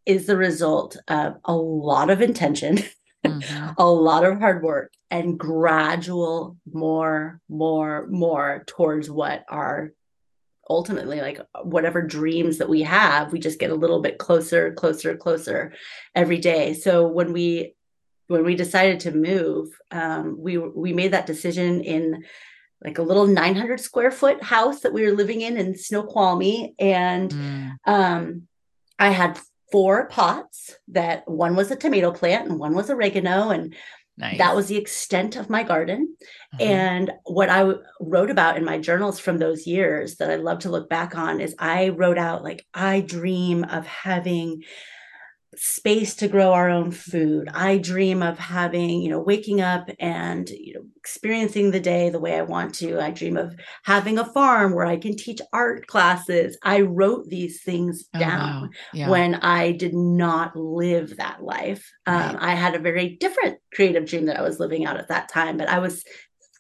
is 0.07 0.27
the 0.27 0.37
result 0.37 0.97
of 1.07 1.37
a 1.45 1.55
lot 1.55 2.09
of 2.09 2.23
intention, 2.23 2.79
mm-hmm. 3.25 3.71
a 3.79 3.87
lot 3.87 4.25
of 4.25 4.39
hard 4.39 4.63
work, 4.63 4.93
and 5.11 5.39
gradual 5.39 6.57
more, 6.73 7.41
more, 7.49 8.07
more 8.07 8.65
towards 8.67 9.11
what 9.11 9.45
our 9.51 9.93
ultimately 10.69 11.21
like 11.21 11.41
whatever 11.63 12.03
dreams 12.03 12.59
that 12.59 12.69
we 12.69 12.83
have 12.83 13.33
we 13.33 13.39
just 13.39 13.59
get 13.59 13.71
a 13.71 13.75
little 13.75 14.01
bit 14.01 14.19
closer 14.19 14.73
closer 14.75 15.17
closer 15.17 15.73
every 16.15 16.39
day. 16.39 16.75
So 16.75 17.07
when 17.07 17.33
we 17.33 17.75
when 18.27 18.45
we 18.45 18.55
decided 18.55 19.01
to 19.01 19.13
move 19.13 19.69
um, 19.91 20.37
we 20.39 20.59
we 20.59 20.93
made 20.93 21.13
that 21.13 21.27
decision 21.27 21.81
in 21.83 22.25
like 22.85 22.99
a 22.99 23.03
little 23.03 23.27
900 23.27 23.81
square 23.81 24.11
foot 24.11 24.43
house 24.43 24.81
that 24.81 24.93
we 24.93 25.05
were 25.05 25.17
living 25.17 25.41
in 25.41 25.57
in 25.57 25.77
Snoqualmie. 25.77 26.75
And 26.79 27.31
mm. 27.31 27.77
um, 27.87 28.43
i 28.99 29.11
had 29.11 29.39
four 29.71 30.09
pots 30.09 30.75
that 30.89 31.29
one 31.29 31.55
was 31.55 31.71
a 31.71 31.77
tomato 31.77 32.11
plant 32.11 32.49
and 32.49 32.59
one 32.59 32.75
was 32.75 32.91
oregano. 32.91 33.51
And 33.51 33.75
nice. 34.19 34.39
that 34.39 34.55
was 34.55 34.67
the 34.67 34.77
extent 34.77 35.37
of 35.37 35.49
my 35.49 35.63
garden 35.63 36.15
mm-hmm. 36.55 36.71
and 36.71 37.13
what 37.25 37.49
I 37.49 37.61
w- 37.61 37.83
wrote 38.01 38.31
about 38.31 38.57
in 38.57 38.65
my 38.65 38.79
journals 38.79 39.19
from 39.19 39.39
those 39.39 39.67
years 39.67 40.17
that 40.17 40.31
i 40.31 40.37
love 40.37 40.59
to 40.61 40.71
look 40.71 40.89
back 40.91 41.17
on 41.17 41.41
is 41.41 41.55
i 41.59 41.89
wrote 41.89 42.19
out 42.19 42.45
like 42.45 42.67
i 42.75 43.01
dream 43.01 43.65
of 43.65 43.87
having 43.87 44.63
space 45.59 46.15
to 46.17 46.29
grow 46.29 46.53
our 46.53 46.71
own 46.71 46.91
food. 46.91 47.49
I 47.53 47.79
dream 47.79 48.23
of 48.23 48.39
having, 48.39 49.03
you 49.03 49.11
know, 49.11 49.21
waking 49.21 49.61
up 49.61 49.91
and, 49.99 50.49
you 50.49 50.75
know, 50.75 50.83
experiencing 50.97 51.71
the 51.71 51.81
day 51.81 52.11
the 52.11 52.21
way 52.21 52.37
I 52.37 52.43
want 52.43 52.75
to. 52.77 53.01
I 53.01 53.11
dream 53.11 53.37
of 53.37 53.55
having 53.85 54.19
a 54.19 54.25
farm 54.25 54.75
where 54.75 54.87
I 54.87 54.97
can 54.97 55.17
teach 55.17 55.41
art 55.53 55.87
classes. 55.87 56.57
I 56.63 56.83
wrote 56.83 57.29
these 57.29 57.63
things 57.63 58.09
oh, 58.15 58.19
down 58.19 58.63
wow. 58.63 58.69
yeah. 58.93 59.09
when 59.09 59.35
I 59.37 59.73
did 59.73 59.95
not 59.95 60.57
live 60.57 61.17
that 61.17 61.43
life. 61.43 61.91
Right. 62.07 62.31
Um, 62.31 62.37
I 62.41 62.55
had 62.55 62.75
a 62.75 62.81
very 62.81 63.17
different 63.17 63.59
creative 63.75 64.07
dream 64.07 64.27
that 64.27 64.39
I 64.39 64.43
was 64.43 64.61
living 64.61 64.87
out 64.87 64.99
at 64.99 65.09
that 65.09 65.29
time, 65.29 65.57
but 65.57 65.69
I 65.69 65.79
was 65.79 66.05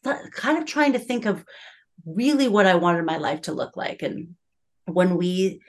th- 0.05 0.33
kind 0.33 0.59
of 0.59 0.67
trying 0.67 0.95
to 0.95 0.99
think 0.99 1.27
of 1.27 1.45
really 2.05 2.49
what 2.49 2.67
I 2.67 2.75
wanted 2.75 3.05
my 3.05 3.19
life 3.19 3.43
to 3.43 3.53
look 3.53 3.77
like. 3.77 4.03
And 4.03 4.35
when 4.87 5.17
we 5.17 5.61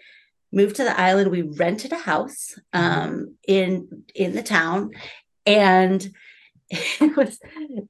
moved 0.52 0.76
to 0.78 0.84
the 0.84 1.00
island. 1.00 1.32
We 1.32 1.42
rented 1.42 1.92
a 1.92 1.98
house 1.98 2.56
mm-hmm. 2.74 3.02
um, 3.02 3.36
in 3.48 4.04
in 4.16 4.34
the 4.34 4.44
town. 4.44 4.92
And 5.46 6.10
it 6.70 7.16
was 7.16 7.40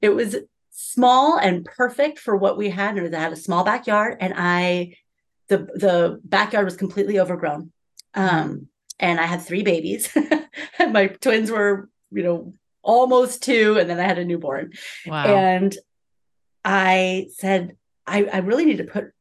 it 0.00 0.10
was 0.10 0.36
small 0.70 1.38
and 1.38 1.64
perfect 1.64 2.18
for 2.18 2.36
what 2.36 2.56
we 2.56 2.70
had. 2.70 2.96
And 2.96 3.06
it 3.06 3.14
had 3.14 3.32
a 3.32 3.36
small 3.36 3.64
backyard 3.64 4.16
and 4.20 4.34
i 4.36 4.94
the 5.48 5.58
the 5.58 6.20
backyard 6.24 6.64
was 6.64 6.76
completely 6.76 7.18
overgrown. 7.18 7.72
Um, 8.14 8.68
and 8.98 9.20
i 9.20 9.26
had 9.26 9.42
three 9.42 9.62
babies. 9.62 10.10
And 10.78 10.92
my 10.92 11.08
twins 11.08 11.50
were 11.50 11.88
you 12.10 12.22
know 12.22 12.54
almost 12.82 13.42
two 13.42 13.78
and 13.78 13.90
then 13.90 14.00
i 14.00 14.04
had 14.04 14.18
a 14.18 14.24
newborn. 14.24 14.72
Wow. 15.06 15.26
and 15.26 15.76
i 16.64 17.28
said 17.36 17.76
I, 18.06 18.24
I 18.24 18.38
really 18.38 18.64
need 18.64 18.78
to 18.78 18.84
put 18.84 19.12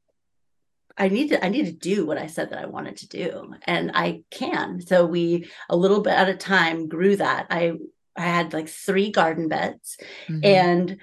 I 0.99 1.07
need 1.07 1.29
to 1.29 1.43
I 1.43 1.49
need 1.49 1.65
to 1.65 1.71
do 1.71 2.05
what 2.05 2.17
I 2.17 2.27
said 2.27 2.49
that 2.49 2.59
I 2.59 2.65
wanted 2.65 2.97
to 2.97 3.07
do 3.07 3.55
and 3.63 3.91
I 3.93 4.23
can. 4.29 4.81
So 4.81 5.05
we 5.05 5.49
a 5.69 5.77
little 5.77 6.01
bit 6.01 6.13
at 6.13 6.29
a 6.29 6.35
time 6.35 6.87
grew 6.87 7.15
that. 7.15 7.47
I 7.49 7.73
I 8.17 8.23
had 8.23 8.53
like 8.53 8.67
three 8.67 9.09
garden 9.09 9.47
beds 9.47 9.97
mm-hmm. 10.27 10.41
and 10.43 10.97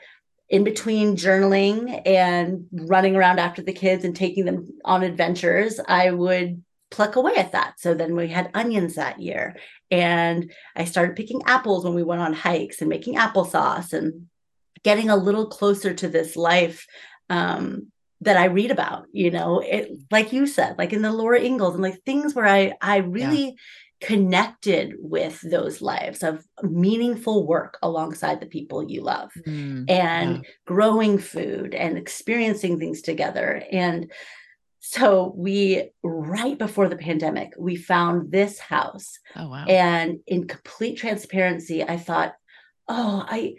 in 0.49 0.65
between 0.65 1.17
journaling 1.17 2.03
and 2.07 2.67
running 2.71 3.17
around 3.17 3.41
after 3.41 3.63
the 3.63 3.73
kids 3.73 4.05
and 4.05 4.15
taking 4.15 4.45
them 4.45 4.69
on 4.85 5.03
adventures, 5.03 5.81
I 5.89 6.11
would 6.11 6.63
pluck 6.91 7.17
away 7.17 7.35
at 7.35 7.53
that. 7.53 7.81
So 7.81 7.95
then 7.95 8.15
we 8.15 8.29
had 8.29 8.51
onions 8.55 8.95
that 8.95 9.21
year 9.21 9.57
and 9.91 10.53
I 10.77 10.85
started 10.85 11.17
picking 11.17 11.43
apples 11.47 11.85
when 11.85 11.95
we 11.95 12.05
went 12.05 12.21
on 12.21 12.33
hikes 12.33 12.81
and 12.81 12.89
making 12.89 13.17
applesauce 13.17 13.93
and 13.93 14.29
getting 14.85 15.11
a 15.11 15.17
little 15.17 15.47
closer 15.47 15.95
to 15.95 16.09
this 16.09 16.37
life 16.37 16.87
um, 17.29 17.91
that 18.23 18.37
I 18.37 18.47
read 18.47 18.71
about, 18.71 19.07
you 19.13 19.31
know, 19.31 19.61
it 19.61 19.91
like 20.11 20.33
you 20.33 20.47
said, 20.47 20.79
like 20.79 20.93
in 20.93 21.03
the 21.03 21.13
Laura 21.13 21.41
Ingalls 21.41 21.75
and 21.75 21.83
like 21.83 22.03
things 22.05 22.35
where 22.35 22.47
I 22.47 22.73
I 22.81 22.99
really 22.99 23.45
yeah. 23.45 23.53
connected 24.01 24.95
with 24.99 25.41
those 25.43 25.83
lives 25.83 26.23
of 26.23 26.47
meaningful 26.63 27.47
work 27.47 27.79
alongside 27.83 28.41
the 28.41 28.47
people 28.47 28.91
you 28.91 29.03
love 29.03 29.33
mm, 29.47 29.89
and 29.91 30.37
yeah. 30.37 30.51
growing 30.67 31.19
food 31.19 31.75
and 31.75 31.99
experiencing 31.99 32.79
things 32.79 33.03
together. 33.03 33.63
And 33.71 34.11
so 34.81 35.35
we 35.37 35.91
right 36.03 36.57
before 36.57 36.89
the 36.89 36.97
pandemic, 36.97 37.53
we 37.59 37.77
found 37.77 38.33
this 38.33 38.59
house. 38.59 39.19
Oh 39.35 39.49
wow. 39.49 39.67
And 39.67 40.21
in 40.27 40.47
complete 40.47 40.97
transparency, 40.97 41.83
I 41.83 41.99
thought, 41.99 42.35
oh, 42.89 43.25
I 43.29 43.57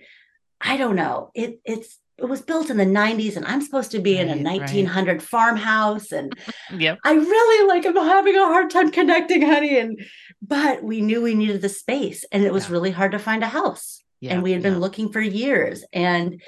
I 0.60 0.78
don't 0.78 0.96
know. 0.96 1.30
It 1.36 1.60
it's 1.64 2.00
it 2.18 2.26
was 2.26 2.42
built 2.42 2.70
in 2.70 2.78
the 2.78 2.86
90s 2.86 3.36
and 3.36 3.46
I'm 3.46 3.62
supposed 3.62 3.92
to 3.92 4.00
be 4.00 4.16
right, 4.16 4.28
in 4.28 4.40
a 4.40 4.42
1900 4.42 5.12
right. 5.12 5.22
farmhouse 5.22 6.12
and 6.12 6.34
yep. 6.78 6.98
I 7.04 7.14
really 7.14 7.68
like 7.68 7.86
I'm 7.86 7.96
having 7.96 8.36
a 8.36 8.46
hard 8.46 8.70
time 8.70 8.92
connecting 8.92 9.44
honey 9.44 9.78
and 9.78 10.02
but 10.42 10.84
we 10.84 11.02
knew 11.02 11.22
we 11.22 11.36
needed 11.36 11.62
the 11.62 11.70
space 11.70 12.26
and 12.32 12.44
it 12.44 12.52
was 12.52 12.68
yeah. 12.68 12.72
really 12.72 12.92
hard 12.92 13.12
to 13.12 13.20
find 13.20 13.44
a 13.44 13.48
house 13.48 14.02
yeah, 14.20 14.34
and 14.34 14.44
we 14.44 14.52
had 14.52 14.64
been 14.64 14.74
yeah. 14.74 14.80
looking 14.80 15.12
for 15.12 15.22
years 15.22 15.84
and 15.94 16.42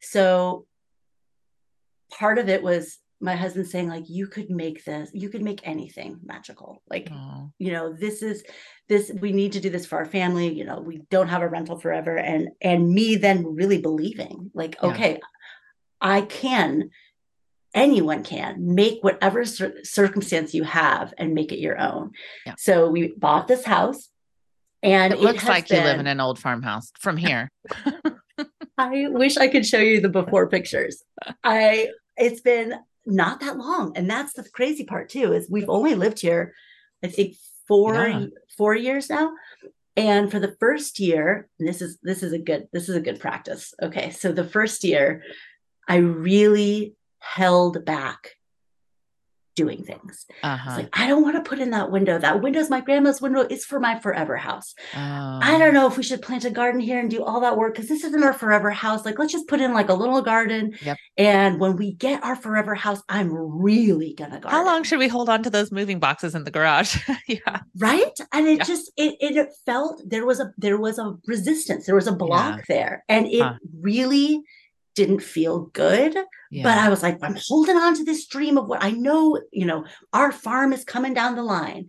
so 0.00 0.66
part 2.10 2.38
of 2.38 2.48
it 2.48 2.62
was 2.62 2.99
my 3.20 3.36
husband 3.36 3.66
saying 3.66 3.88
like 3.88 4.08
you 4.08 4.26
could 4.26 4.50
make 4.50 4.84
this 4.84 5.10
you 5.12 5.28
could 5.28 5.42
make 5.42 5.66
anything 5.66 6.18
magical 6.24 6.82
like 6.88 7.10
Aww. 7.10 7.52
you 7.58 7.72
know 7.72 7.92
this 7.92 8.22
is 8.22 8.42
this 8.88 9.12
we 9.20 9.32
need 9.32 9.52
to 9.52 9.60
do 9.60 9.70
this 9.70 9.86
for 9.86 9.98
our 9.98 10.06
family 10.06 10.52
you 10.52 10.64
know 10.64 10.80
we 10.80 11.02
don't 11.10 11.28
have 11.28 11.42
a 11.42 11.48
rental 11.48 11.78
forever 11.78 12.16
and 12.16 12.48
and 12.60 12.88
me 12.88 13.16
then 13.16 13.54
really 13.54 13.78
believing 13.78 14.50
like 14.54 14.76
yeah. 14.82 14.88
okay 14.88 15.20
i 16.00 16.22
can 16.22 16.90
anyone 17.74 18.24
can 18.24 18.74
make 18.74 19.04
whatever 19.04 19.44
cir- 19.44 19.84
circumstance 19.84 20.54
you 20.54 20.64
have 20.64 21.14
and 21.18 21.34
make 21.34 21.52
it 21.52 21.60
your 21.60 21.78
own 21.78 22.10
yeah. 22.46 22.54
so 22.58 22.88
we 22.88 23.12
bought 23.16 23.46
this 23.46 23.64
house 23.64 24.08
and 24.82 25.12
it, 25.12 25.18
it 25.18 25.22
looks 25.22 25.46
like 25.46 25.68
been, 25.68 25.78
you 25.78 25.84
live 25.84 26.00
in 26.00 26.06
an 26.06 26.20
old 26.20 26.38
farmhouse 26.38 26.90
from 26.98 27.16
here 27.18 27.50
i 28.78 29.06
wish 29.10 29.36
i 29.36 29.46
could 29.46 29.66
show 29.66 29.78
you 29.78 30.00
the 30.00 30.08
before 30.08 30.48
pictures 30.48 31.04
i 31.44 31.88
it's 32.16 32.40
been 32.40 32.74
not 33.10 33.40
that 33.40 33.58
long. 33.58 33.96
And 33.96 34.08
that's 34.08 34.32
the 34.32 34.48
crazy 34.48 34.84
part 34.84 35.08
too, 35.08 35.32
is 35.32 35.50
we've 35.50 35.68
only 35.68 35.94
lived 35.94 36.20
here, 36.20 36.54
I 37.02 37.08
think 37.08 37.36
four 37.66 37.94
yeah. 37.94 38.26
four 38.56 38.74
years 38.74 39.10
now. 39.10 39.32
And 39.96 40.30
for 40.30 40.38
the 40.38 40.56
first 40.60 40.98
year, 40.98 41.48
this 41.58 41.82
is 41.82 41.98
this 42.02 42.22
is 42.22 42.32
a 42.32 42.38
good 42.38 42.68
this 42.72 42.88
is 42.88 42.96
a 42.96 43.00
good 43.00 43.20
practice. 43.20 43.74
Okay. 43.82 44.10
So 44.10 44.32
the 44.32 44.44
first 44.44 44.84
year, 44.84 45.22
I 45.88 45.96
really 45.96 46.94
held 47.18 47.84
back 47.84 48.36
doing 49.54 49.84
things. 49.84 50.26
Uh-huh. 50.42 50.76
like, 50.76 50.88
I 50.92 51.06
don't 51.06 51.22
want 51.22 51.36
to 51.36 51.48
put 51.48 51.58
in 51.58 51.70
that 51.70 51.90
window. 51.90 52.18
That 52.18 52.42
window's 52.42 52.70
my 52.70 52.80
grandma's 52.80 53.20
window. 53.20 53.40
It's 53.40 53.64
for 53.64 53.80
my 53.80 53.98
forever 53.98 54.36
house. 54.36 54.74
I 54.94 55.56
don't 55.58 55.70
oh. 55.76 55.80
know 55.80 55.86
if 55.86 55.96
we 55.96 56.02
should 56.02 56.22
plant 56.22 56.44
a 56.44 56.50
garden 56.50 56.80
here 56.80 56.98
and 56.98 57.10
do 57.10 57.24
all 57.24 57.40
that 57.40 57.56
work 57.56 57.74
because 57.74 57.88
this 57.88 58.04
isn't 58.04 58.22
our 58.22 58.32
forever 58.32 58.70
house. 58.70 59.04
Like, 59.04 59.18
let's 59.18 59.32
just 59.32 59.48
put 59.48 59.60
in 59.60 59.74
like 59.74 59.88
a 59.88 59.94
little 59.94 60.22
garden. 60.22 60.74
Yep. 60.82 60.96
And 61.18 61.60
when 61.60 61.76
we 61.76 61.92
get 61.92 62.22
our 62.22 62.36
forever 62.36 62.74
house, 62.74 63.02
I'm 63.08 63.32
really 63.32 64.14
gonna 64.14 64.40
garden. 64.40 64.50
How 64.50 64.64
long 64.64 64.82
should 64.82 64.98
we 64.98 65.08
hold 65.08 65.28
on 65.28 65.42
to 65.42 65.50
those 65.50 65.72
moving 65.72 65.98
boxes 65.98 66.34
in 66.34 66.44
the 66.44 66.50
garage? 66.50 66.96
yeah. 67.26 67.60
Right. 67.76 68.18
And 68.32 68.46
it 68.46 68.58
yeah. 68.58 68.64
just 68.64 68.90
it, 68.96 69.16
it 69.20 69.48
felt 69.66 70.02
there 70.06 70.26
was 70.26 70.40
a 70.40 70.52
there 70.56 70.78
was 70.78 70.98
a 70.98 71.16
resistance. 71.26 71.86
There 71.86 71.94
was 71.94 72.06
a 72.06 72.12
block 72.12 72.58
yeah. 72.58 72.64
there. 72.68 73.04
And 73.08 73.26
it 73.26 73.42
huh. 73.42 73.54
really 73.80 74.42
didn't 75.00 75.22
feel 75.22 75.60
good. 75.72 76.14
Yeah. 76.50 76.62
But 76.62 76.76
I 76.76 76.90
was 76.90 77.02
like, 77.02 77.18
I'm 77.22 77.38
holding 77.48 77.78
on 77.78 77.94
to 77.96 78.04
this 78.04 78.26
dream 78.26 78.58
of 78.58 78.66
what 78.66 78.82
I 78.82 78.90
know, 78.90 79.40
you 79.50 79.64
know, 79.64 79.86
our 80.12 80.30
farm 80.30 80.74
is 80.74 80.84
coming 80.84 81.14
down 81.14 81.36
the 81.36 81.42
line. 81.42 81.88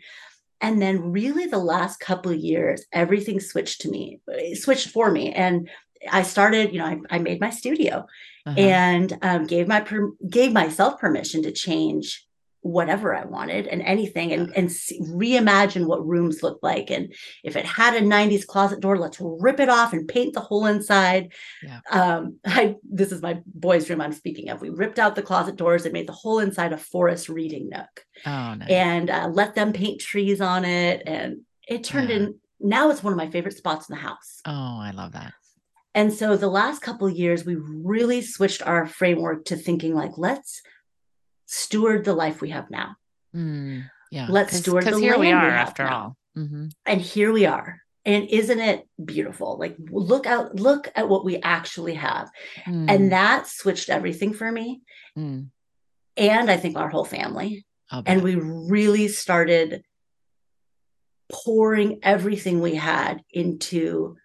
And 0.61 0.81
then 0.81 1.11
really 1.11 1.47
the 1.47 1.57
last 1.57 1.99
couple 1.99 2.31
of 2.31 2.37
years, 2.37 2.85
everything 2.93 3.41
switched 3.41 3.81
to 3.81 3.89
me, 3.89 4.21
switched 4.53 4.89
for 4.89 5.11
me. 5.11 5.33
And 5.33 5.69
I 6.09 6.21
started, 6.21 6.71
you 6.71 6.79
know, 6.79 6.85
I, 6.85 6.99
I 7.09 7.19
made 7.19 7.41
my 7.41 7.49
studio 7.49 8.05
uh-huh. 8.45 8.59
and 8.59 9.17
um, 9.21 9.45
gave 9.45 9.67
my 9.67 9.81
per- 9.81 10.13
gave 10.29 10.53
myself 10.53 10.99
permission 10.99 11.43
to 11.43 11.51
change 11.51 12.25
whatever 12.61 13.15
I 13.15 13.25
wanted 13.25 13.67
and 13.67 13.81
anything 13.81 14.31
and, 14.31 14.55
and 14.55 14.69
reimagine 14.69 15.87
what 15.87 16.07
rooms 16.07 16.43
look 16.43 16.59
like. 16.61 16.91
And 16.91 17.13
if 17.43 17.55
it 17.55 17.65
had 17.65 17.95
a 17.95 18.01
90s 18.01 18.45
closet 18.45 18.79
door, 18.79 18.97
let's 18.97 19.17
rip 19.19 19.59
it 19.59 19.69
off 19.69 19.93
and 19.93 20.07
paint 20.07 20.33
the 20.33 20.41
whole 20.41 20.67
inside. 20.67 21.31
Yeah. 21.63 21.79
Um, 21.91 22.37
I, 22.45 22.75
this 22.83 23.11
is 23.11 23.21
my 23.21 23.39
boys' 23.45 23.89
room 23.89 24.01
I'm 24.01 24.13
speaking 24.13 24.49
of. 24.49 24.61
We 24.61 24.69
ripped 24.69 24.99
out 24.99 25.15
the 25.15 25.23
closet 25.23 25.55
doors 25.55 25.85
and 25.85 25.93
made 25.93 26.07
the 26.07 26.13
whole 26.13 26.39
inside 26.39 26.73
a 26.73 26.77
forest 26.77 27.29
reading 27.29 27.69
nook. 27.69 28.05
Oh, 28.25 28.53
nice. 28.53 28.69
And 28.69 29.09
uh, 29.09 29.29
let 29.33 29.55
them 29.55 29.73
paint 29.73 29.99
trees 29.99 30.39
on 30.39 30.63
it. 30.63 31.01
And 31.05 31.41
it 31.67 31.83
turned 31.83 32.09
yeah. 32.09 32.17
in, 32.17 32.39
now 32.59 32.91
it's 32.91 33.03
one 33.03 33.13
of 33.13 33.17
my 33.17 33.29
favorite 33.29 33.57
spots 33.57 33.89
in 33.89 33.95
the 33.95 34.01
house. 34.01 34.41
Oh, 34.45 34.79
I 34.79 34.91
love 34.91 35.13
that. 35.13 35.33
And 35.93 36.13
so 36.13 36.37
the 36.37 36.47
last 36.47 36.81
couple 36.81 37.09
years, 37.09 37.43
we 37.43 37.55
really 37.55 38.21
switched 38.21 38.61
our 38.61 38.85
framework 38.85 39.45
to 39.45 39.57
thinking 39.57 39.93
like, 39.93 40.11
let's 40.17 40.61
steward 41.51 42.05
the 42.05 42.13
life 42.13 42.39
we 42.41 42.49
have 42.51 42.71
now. 42.71 42.95
Mm, 43.35 43.83
yeah. 44.09 44.27
Let's 44.29 44.57
steward 44.57 44.85
the 44.85 44.97
here 44.99 45.17
we 45.19 45.31
are 45.31 45.51
have 45.51 45.67
after 45.67 45.83
now. 45.83 45.95
all. 45.95 46.17
Mhm. 46.37 46.71
And 46.85 47.01
here 47.01 47.31
we 47.33 47.45
are. 47.45 47.81
And 48.05 48.27
isn't 48.29 48.59
it 48.59 48.87
beautiful? 49.03 49.57
Like 49.59 49.75
look 49.91 50.25
out, 50.25 50.55
look 50.55 50.89
at 50.95 51.09
what 51.09 51.25
we 51.25 51.37
actually 51.41 51.95
have. 51.95 52.29
Mm, 52.65 52.89
And 52.89 53.11
that 53.11 53.47
switched 53.47 53.89
everything 53.89 54.33
for 54.33 54.49
me. 54.51 54.81
mm. 55.17 55.49
And 56.17 56.49
I 56.51 56.57
think 56.57 56.77
our 56.77 56.89
whole 56.89 57.05
family. 57.05 57.65
And 57.91 58.23
we 58.23 58.35
really 58.35 59.07
started 59.09 59.83
pouring 61.31 61.99
everything 62.03 62.61
we 62.61 62.75
had 62.75 63.21
into 63.29 64.15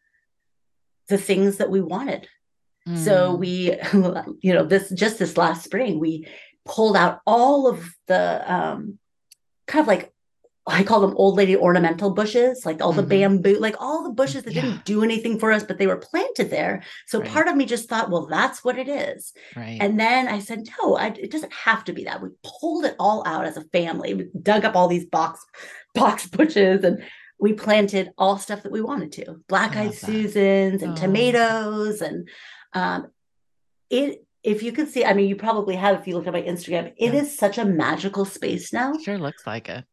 the 1.09 1.18
things 1.18 1.57
that 1.59 1.70
we 1.70 1.81
wanted. 1.81 2.29
So 2.95 3.35
Mm, 3.35 3.39
we, 3.41 3.51
you 4.43 4.55
know, 4.55 4.64
this 4.64 4.91
just 4.91 5.18
this 5.18 5.37
last 5.37 5.64
spring, 5.64 5.99
we 5.99 6.29
pulled 6.67 6.97
out 6.97 7.21
all 7.27 7.67
of 7.67 7.95
the 8.07 8.53
um 8.53 8.99
kind 9.67 9.83
of 9.83 9.87
like 9.89 10.12
I 10.69 10.83
call 10.83 11.01
them 11.01 11.14
old 11.17 11.37
lady 11.37 11.57
ornamental 11.57 12.11
bushes, 12.11 12.67
like 12.67 12.83
all 12.83 12.93
the 12.93 13.05
Mhm. 13.05 13.09
bamboo, 13.09 13.59
like 13.61 13.77
all 13.81 14.03
the 14.03 14.11
bushes 14.11 14.43
that 14.43 14.53
Yeah. 14.55 14.62
didn't 14.62 14.85
do 14.85 15.05
anything 15.05 15.39
for 15.39 15.53
us, 15.53 15.62
but 15.62 15.79
they 15.79 15.87
were 15.87 15.97
planted 15.97 16.51
there. 16.51 16.83
So 17.07 17.21
Right. 17.21 17.31
part 17.31 17.47
of 17.47 17.55
me 17.57 17.67
just 17.67 17.89
thought, 17.89 18.11
well, 18.11 18.27
that's 18.27 18.64
what 18.64 18.77
it 18.77 18.89
is. 18.89 19.33
right. 19.55 19.79
And 19.81 19.99
then 20.01 20.27
I 20.27 20.41
said, 20.41 20.67
no, 20.83 20.97
I, 20.97 21.07
it 21.09 21.31
doesn't 21.31 21.53
have 21.53 21.85
to 21.85 21.93
be 21.93 22.03
that. 22.05 22.21
We 22.21 22.31
pulled 22.43 22.85
it 22.85 22.97
all 22.99 23.23
out 23.29 23.45
as 23.47 23.57
a 23.57 23.62
family. 23.73 24.14
We 24.14 24.29
dug 24.43 24.64
up 24.64 24.75
all 24.75 24.89
these 24.89 25.07
box 25.07 25.45
box 25.95 26.27
bushes 26.39 26.83
and 26.83 27.01
we 27.39 27.53
planted 27.53 28.11
all 28.19 28.37
stuff 28.37 28.64
that 28.64 28.73
we 28.73 28.81
wanted 28.81 29.12
to. 29.12 29.37
Black 29.47 29.77
eyed. 29.77 29.95
Susans 29.95 30.83
and 30.83 30.97
Oh. 30.97 31.01
tomatoes 31.01 32.01
and 32.03 32.29
um 32.73 33.07
it 33.89 34.26
if 34.47 34.62
you 34.62 34.70
could 34.72 34.88
see, 34.88 35.05
I 35.05 35.12
mean, 35.12 35.28
you 35.28 35.36
probably 35.36 35.74
have 35.76 35.99
if 36.01 36.07
you 36.07 36.14
look 36.16 36.26
at 36.26 36.32
my 36.32 36.42
Instagram, 36.42 36.92
it 36.97 37.14
is 37.14 37.28
Yeah. 37.32 37.38
such 37.44 37.59
a 37.59 37.64
magical 37.64 38.24
space 38.24 38.72
now. 38.72 38.97
sure 38.99 39.18
looks 39.18 39.47
like 39.47 39.68
it. 39.68 39.84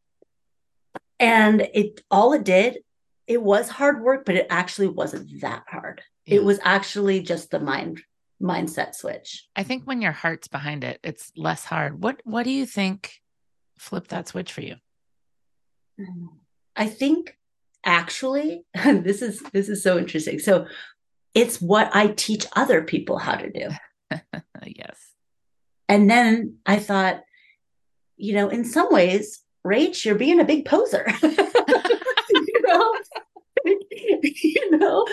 And 1.20 1.62
it 1.74 2.02
all 2.12 2.34
it 2.34 2.44
did, 2.44 2.80
it 3.28 3.42
was 3.42 3.70
hard 3.70 4.02
work, 4.02 4.26
but 4.26 4.36
it 4.36 4.48
actually 4.50 4.88
wasn't 4.88 5.42
that 5.42 5.64
hard. 5.68 6.02
Yeah. 6.26 6.36
It 6.38 6.44
was 6.44 6.60
actually 6.64 7.22
just 7.22 7.50
the 7.52 7.60
mind 7.60 8.02
mindset 8.42 8.94
switch. 8.94 9.48
I 9.56 9.64
think 9.64 9.86
when 9.86 10.02
your 10.02 10.12
heart's 10.12 10.48
behind 10.48 10.84
it, 10.84 11.00
it's 11.04 11.32
less 11.36 11.64
hard. 11.66 12.04
What 12.04 12.22
What 12.24 12.44
do 12.44 12.52
you 12.52 12.66
think 12.66 13.22
flipped 13.78 14.10
that 14.12 14.28
switch 14.28 14.52
for 14.54 14.62
you? 14.62 14.76
I 16.76 16.88
think 16.88 17.38
actually 17.86 18.66
this 18.86 19.22
is 19.22 19.42
this 19.52 19.70
is 19.70 19.82
so 19.82 19.98
interesting. 19.98 20.40
So 20.40 20.68
it's 21.34 21.62
what 21.62 21.90
I 21.96 22.08
teach 22.08 22.46
other 22.56 22.84
people 22.84 23.18
how 23.18 23.36
to 23.36 23.50
do. 23.50 23.70
Yes. 24.66 24.98
And 25.90 26.10
then 26.10 26.58
I 26.66 26.80
thought, 26.80 27.24
you 28.16 28.34
know, 28.34 28.48
in 28.48 28.64
some 28.64 28.88
ways, 28.92 29.44
Rach, 29.68 30.06
you're 30.06 30.16
being 30.16 30.40
a 30.40 30.46
big 30.46 30.66
poser. 30.66 31.06
you 31.24 32.62
know? 32.66 32.94
you 33.66 34.78
know, 34.78 35.06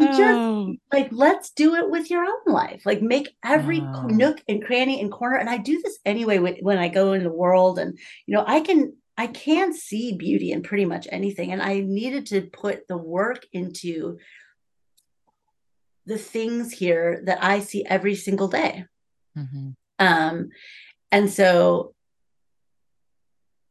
just 0.00 0.38
Oh, 0.60 0.74
like 0.92 1.08
let's 1.12 1.50
do 1.50 1.74
it 1.76 1.88
with 1.88 2.10
your 2.10 2.24
own 2.24 2.40
life 2.46 2.84
like 2.84 3.00
make 3.02 3.36
every 3.44 3.80
ah. 3.80 4.02
Wow. 4.02 4.06
nook 4.08 4.42
and 4.48 4.64
cranny 4.64 5.00
and 5.00 5.12
corner 5.12 5.36
and 5.36 5.48
i 5.48 5.56
do 5.56 5.80
this 5.82 5.98
anyway 6.04 6.38
when, 6.38 6.56
when 6.56 6.78
i 6.78 6.88
go 6.88 7.12
in 7.12 7.22
the 7.22 7.32
world 7.32 7.78
and 7.78 7.98
you 8.26 8.34
know 8.34 8.44
i 8.46 8.60
can 8.60 8.94
i 9.16 9.26
can 9.26 9.72
see 9.72 10.14
beauty 10.14 10.52
in 10.52 10.62
pretty 10.62 10.84
much 10.84 11.06
anything 11.10 11.52
and 11.52 11.62
i 11.62 11.80
needed 11.80 12.26
to 12.26 12.42
put 12.42 12.88
the 12.88 12.96
work 12.96 13.46
into 13.52 14.18
the 16.08 16.18
things 16.18 16.72
here 16.72 17.22
that 17.26 17.38
i 17.42 17.60
see 17.60 17.84
every 17.96 18.14
single 18.26 18.48
day. 18.48 18.84
Mhm. 19.36 19.74
um 19.98 20.48
and 21.12 21.30
so 21.30 21.94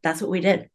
that's 0.03 0.21
what 0.21 0.29
we 0.31 0.39
did. 0.39 0.69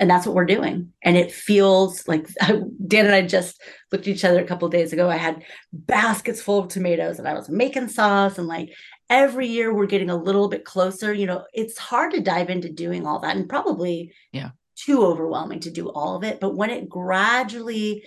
And 0.00 0.10
that's 0.10 0.26
what 0.26 0.34
we're 0.34 0.44
doing. 0.56 0.92
And 1.02 1.16
it 1.16 1.30
feels 1.32 2.06
like 2.08 2.26
dan 2.86 3.06
and 3.06 3.14
i 3.14 3.22
just 3.22 3.60
looked 3.92 4.06
at 4.08 4.14
each 4.14 4.24
other 4.24 4.40
a 4.40 4.44
couple 4.50 4.66
of 4.66 4.72
days 4.72 4.92
ago. 4.92 5.08
I 5.08 5.16
had 5.16 5.44
baskets 5.72 6.42
full 6.42 6.58
of 6.58 6.68
tomatoes 6.68 7.18
and 7.18 7.28
i 7.28 7.34
was 7.34 7.48
making 7.48 7.88
sauce. 7.88 8.36
And 8.38 8.48
like 8.48 8.70
every 9.08 9.46
year 9.46 9.72
we're 9.72 9.86
getting 9.94 10.10
a 10.10 10.16
little 10.28 10.48
bit 10.48 10.64
closer. 10.64 11.12
You 11.14 11.26
know 11.26 11.44
it's 11.52 11.78
hard 11.78 12.10
to 12.12 12.20
dive 12.20 12.50
into 12.50 12.68
doing 12.84 13.06
all 13.06 13.20
that 13.20 13.36
and 13.36 13.48
probably 13.48 14.12
Yeah. 14.32 14.50
too 14.76 15.04
overwhelming 15.06 15.60
to 15.60 15.70
do 15.70 15.88
all 15.90 16.16
of 16.16 16.24
it. 16.24 16.40
But 16.40 16.56
when 16.56 16.70
it 16.70 16.88
gradually 16.88 18.04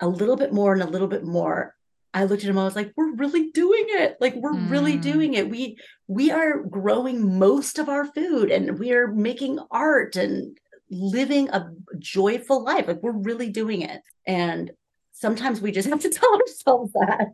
a 0.00 0.08
little 0.08 0.36
bit 0.36 0.52
more 0.52 0.72
and 0.72 0.82
a 0.82 0.86
little 0.94 1.08
bit 1.08 1.24
more 1.24 1.74
i 2.14 2.24
looked 2.24 2.42
at 2.44 2.50
him 2.50 2.58
i 2.58 2.64
was 2.64 2.76
like 2.76 2.92
we're 2.96 3.14
really 3.14 3.50
doing 3.50 3.84
it. 3.88 4.16
Like 4.20 4.34
we're 4.36 4.56
really 4.56 4.96
Mm. 4.98 5.02
doing 5.02 5.34
it. 5.34 5.48
We 5.50 5.76
we 6.08 6.30
are 6.30 6.62
growing 6.62 7.38
most 7.38 7.78
of 7.78 7.88
our 7.88 8.04
food 8.04 8.50
and 8.50 8.78
we 8.78 8.92
are 8.92 9.08
making 9.08 9.58
art 9.70 10.16
and 10.16 10.56
living 10.90 11.48
a 11.50 11.70
joyful 11.98 12.64
life. 12.64 12.88
Like 12.88 13.02
we're 13.02 13.12
really 13.12 13.48
doing 13.50 13.82
it. 13.82 14.00
And 14.26 14.72
sometimes 15.12 15.60
we 15.60 15.70
just 15.72 15.88
have 15.92 16.00
to 16.00 16.10
tell 16.10 16.34
ourselves 16.34 16.92
that. 16.92 17.28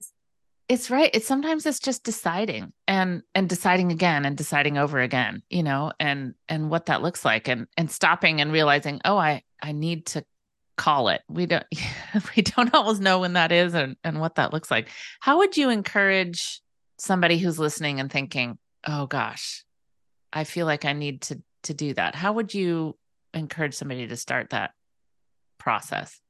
It's 0.68 0.90
right. 0.90 1.10
It's 1.14 1.26
sometimes 1.28 1.64
it's 1.64 1.78
just 1.78 2.02
deciding 2.04 2.72
and 2.88 3.22
and 3.34 3.48
deciding 3.48 3.92
again 3.92 4.24
and 4.24 4.36
deciding 4.36 4.78
over 4.78 5.00
again, 5.00 5.42
you 5.48 5.62
know, 5.62 5.92
and 6.00 6.34
and 6.48 6.70
what 6.70 6.86
that 6.86 7.02
looks 7.02 7.24
like 7.24 7.48
and 7.48 7.66
and 7.76 7.90
stopping 7.90 8.40
and 8.40 8.52
realizing, 8.52 9.00
oh, 9.04 9.16
I 9.16 9.42
I 9.62 9.72
need 9.72 10.06
to 10.06 10.24
call 10.76 11.08
it. 11.08 11.22
We 11.28 11.46
don't 11.46 11.66
we 12.36 12.42
don't 12.42 12.74
always 12.74 13.00
know 13.00 13.20
when 13.20 13.34
that 13.34 13.52
is 13.52 13.74
and 13.74 13.96
and 14.04 14.20
what 14.20 14.36
that 14.36 14.52
looks 14.52 14.70
like. 14.70 14.88
How 15.20 15.38
would 15.38 15.56
you 15.56 15.70
encourage 15.70 16.60
somebody 16.98 17.38
who's 17.38 17.58
listening 17.58 18.00
and 18.00 18.10
thinking, 18.10 18.58
"Oh 18.86 19.06
gosh, 19.06 19.64
I 20.32 20.44
feel 20.44 20.66
like 20.66 20.84
I 20.84 20.92
need 20.92 21.22
to 21.22 21.42
to 21.64 21.74
do 21.74 21.94
that." 21.94 22.14
How 22.14 22.32
would 22.32 22.54
you 22.54 22.96
encourage 23.34 23.74
somebody 23.74 24.06
to 24.06 24.16
start 24.16 24.50
that 24.50 24.72
process? 25.58 26.20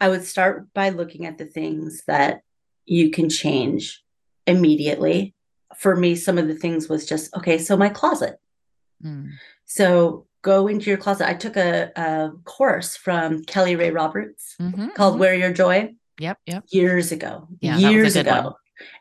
i 0.00 0.08
would 0.08 0.24
start 0.24 0.72
by 0.74 0.90
looking 0.90 1.26
at 1.26 1.38
the 1.38 1.44
things 1.44 2.02
that 2.06 2.42
you 2.86 3.10
can 3.10 3.28
change 3.28 4.02
immediately 4.46 5.34
for 5.76 5.96
me 5.96 6.14
some 6.14 6.38
of 6.38 6.48
the 6.48 6.54
things 6.54 6.88
was 6.88 7.06
just 7.06 7.34
okay 7.34 7.58
so 7.58 7.76
my 7.76 7.88
closet 7.88 8.38
Mm, 9.04 9.30
so 9.64 10.26
go 10.50 10.58
into 10.72 10.86
your 10.90 11.00
closet 11.04 11.26
i 11.28 11.34
took 11.44 11.56
a, 11.56 11.90
a 11.96 12.30
course 12.56 12.90
from 13.04 13.42
Kelly 13.52 13.74
Rae 13.80 13.90
Roberts 14.02 14.42
mhm, 14.60 14.94
called 14.94 15.14
mhm. 15.16 15.20
wear 15.22 15.34
your 15.34 15.52
joy 15.52 15.78
Yep, 16.20 16.36
yep. 16.52 16.64
years 16.78 17.12
ago 17.16 17.32
Yeah, 17.60 17.72
that 17.72 17.76
was 17.76 17.84
a 17.84 17.92
years 17.92 18.16
ago 18.16 18.40
one. 18.42 18.54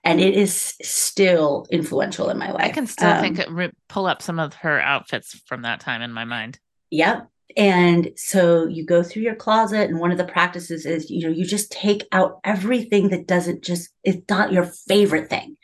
and 0.04 0.20
it 0.28 0.34
is 0.43 0.54
still 0.84 1.66
influential 1.80 2.30
in 2.34 2.38
my 2.38 2.52
life 2.52 2.70
I 2.70 2.76
can 2.78 2.88
still 2.88 3.10
Um, 3.10 3.22
think 3.24 3.38
re- 3.50 3.72
pull 3.93 4.06
up 4.12 4.22
some 4.22 4.39
of 4.45 4.54
her 4.66 4.78
outfits 4.93 5.30
from 5.50 5.60
that 5.64 5.80
time 5.80 6.02
in 6.08 6.12
my 6.14 6.26
mind. 6.26 6.60
Yep. 6.91 7.28
And 7.56 8.12
so 8.16 8.68
you 8.68 8.86
go 8.86 9.02
through 9.02 9.24
your 9.24 9.36
closet, 9.36 9.89
and 9.89 10.00
one 10.00 10.12
of 10.12 10.20
the 10.20 10.26
practices 10.38 10.86
is, 10.86 11.10
you 11.10 11.22
know, 11.26 11.34
you 11.39 11.43
just 11.43 11.72
take 11.72 12.04
out 12.12 12.39
everything 12.43 13.10
that 13.10 13.26
doesn't 13.26 13.64
just, 13.64 13.89
it's 14.04 14.24
not 14.30 14.52
your 14.52 14.66
favorite 14.66 15.28
thing. 15.30 15.57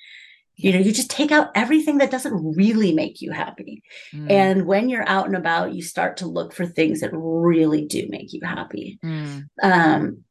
You 0.56 0.74
know, 0.74 0.80
you 0.80 0.92
just 0.92 1.10
take 1.10 1.32
out 1.32 1.52
everything 1.56 1.98
that 1.98 2.12
doesn't 2.12 2.56
really 2.56 2.94
make 2.94 3.22
you 3.22 3.32
happy. 3.32 3.82
Mm, 4.14 4.32
And 4.32 4.66
when 4.66 4.88
you're 4.88 5.08
out 5.08 5.26
and 5.26 5.36
about, 5.36 5.74
you 5.74 5.82
start 5.82 6.18
to 6.18 6.28
look 6.28 6.54
for 6.54 6.66
things 6.66 7.02
that 7.02 7.10
really 7.14 7.86
do 7.86 8.06
make 8.10 8.34
you 8.34 8.42
happy. 8.44 9.00
mm, 9.04 9.48
Um, 9.62 10.24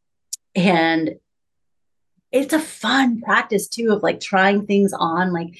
and 0.55 1.17
it's 2.31 2.53
a 2.53 2.59
fun 2.59 3.21
practice 3.21 3.69
too 3.69 3.93
of 3.93 4.03
like 4.03 4.21
trying 4.21 4.67
things 4.67 4.93
on. 4.93 5.33
Like 5.33 5.59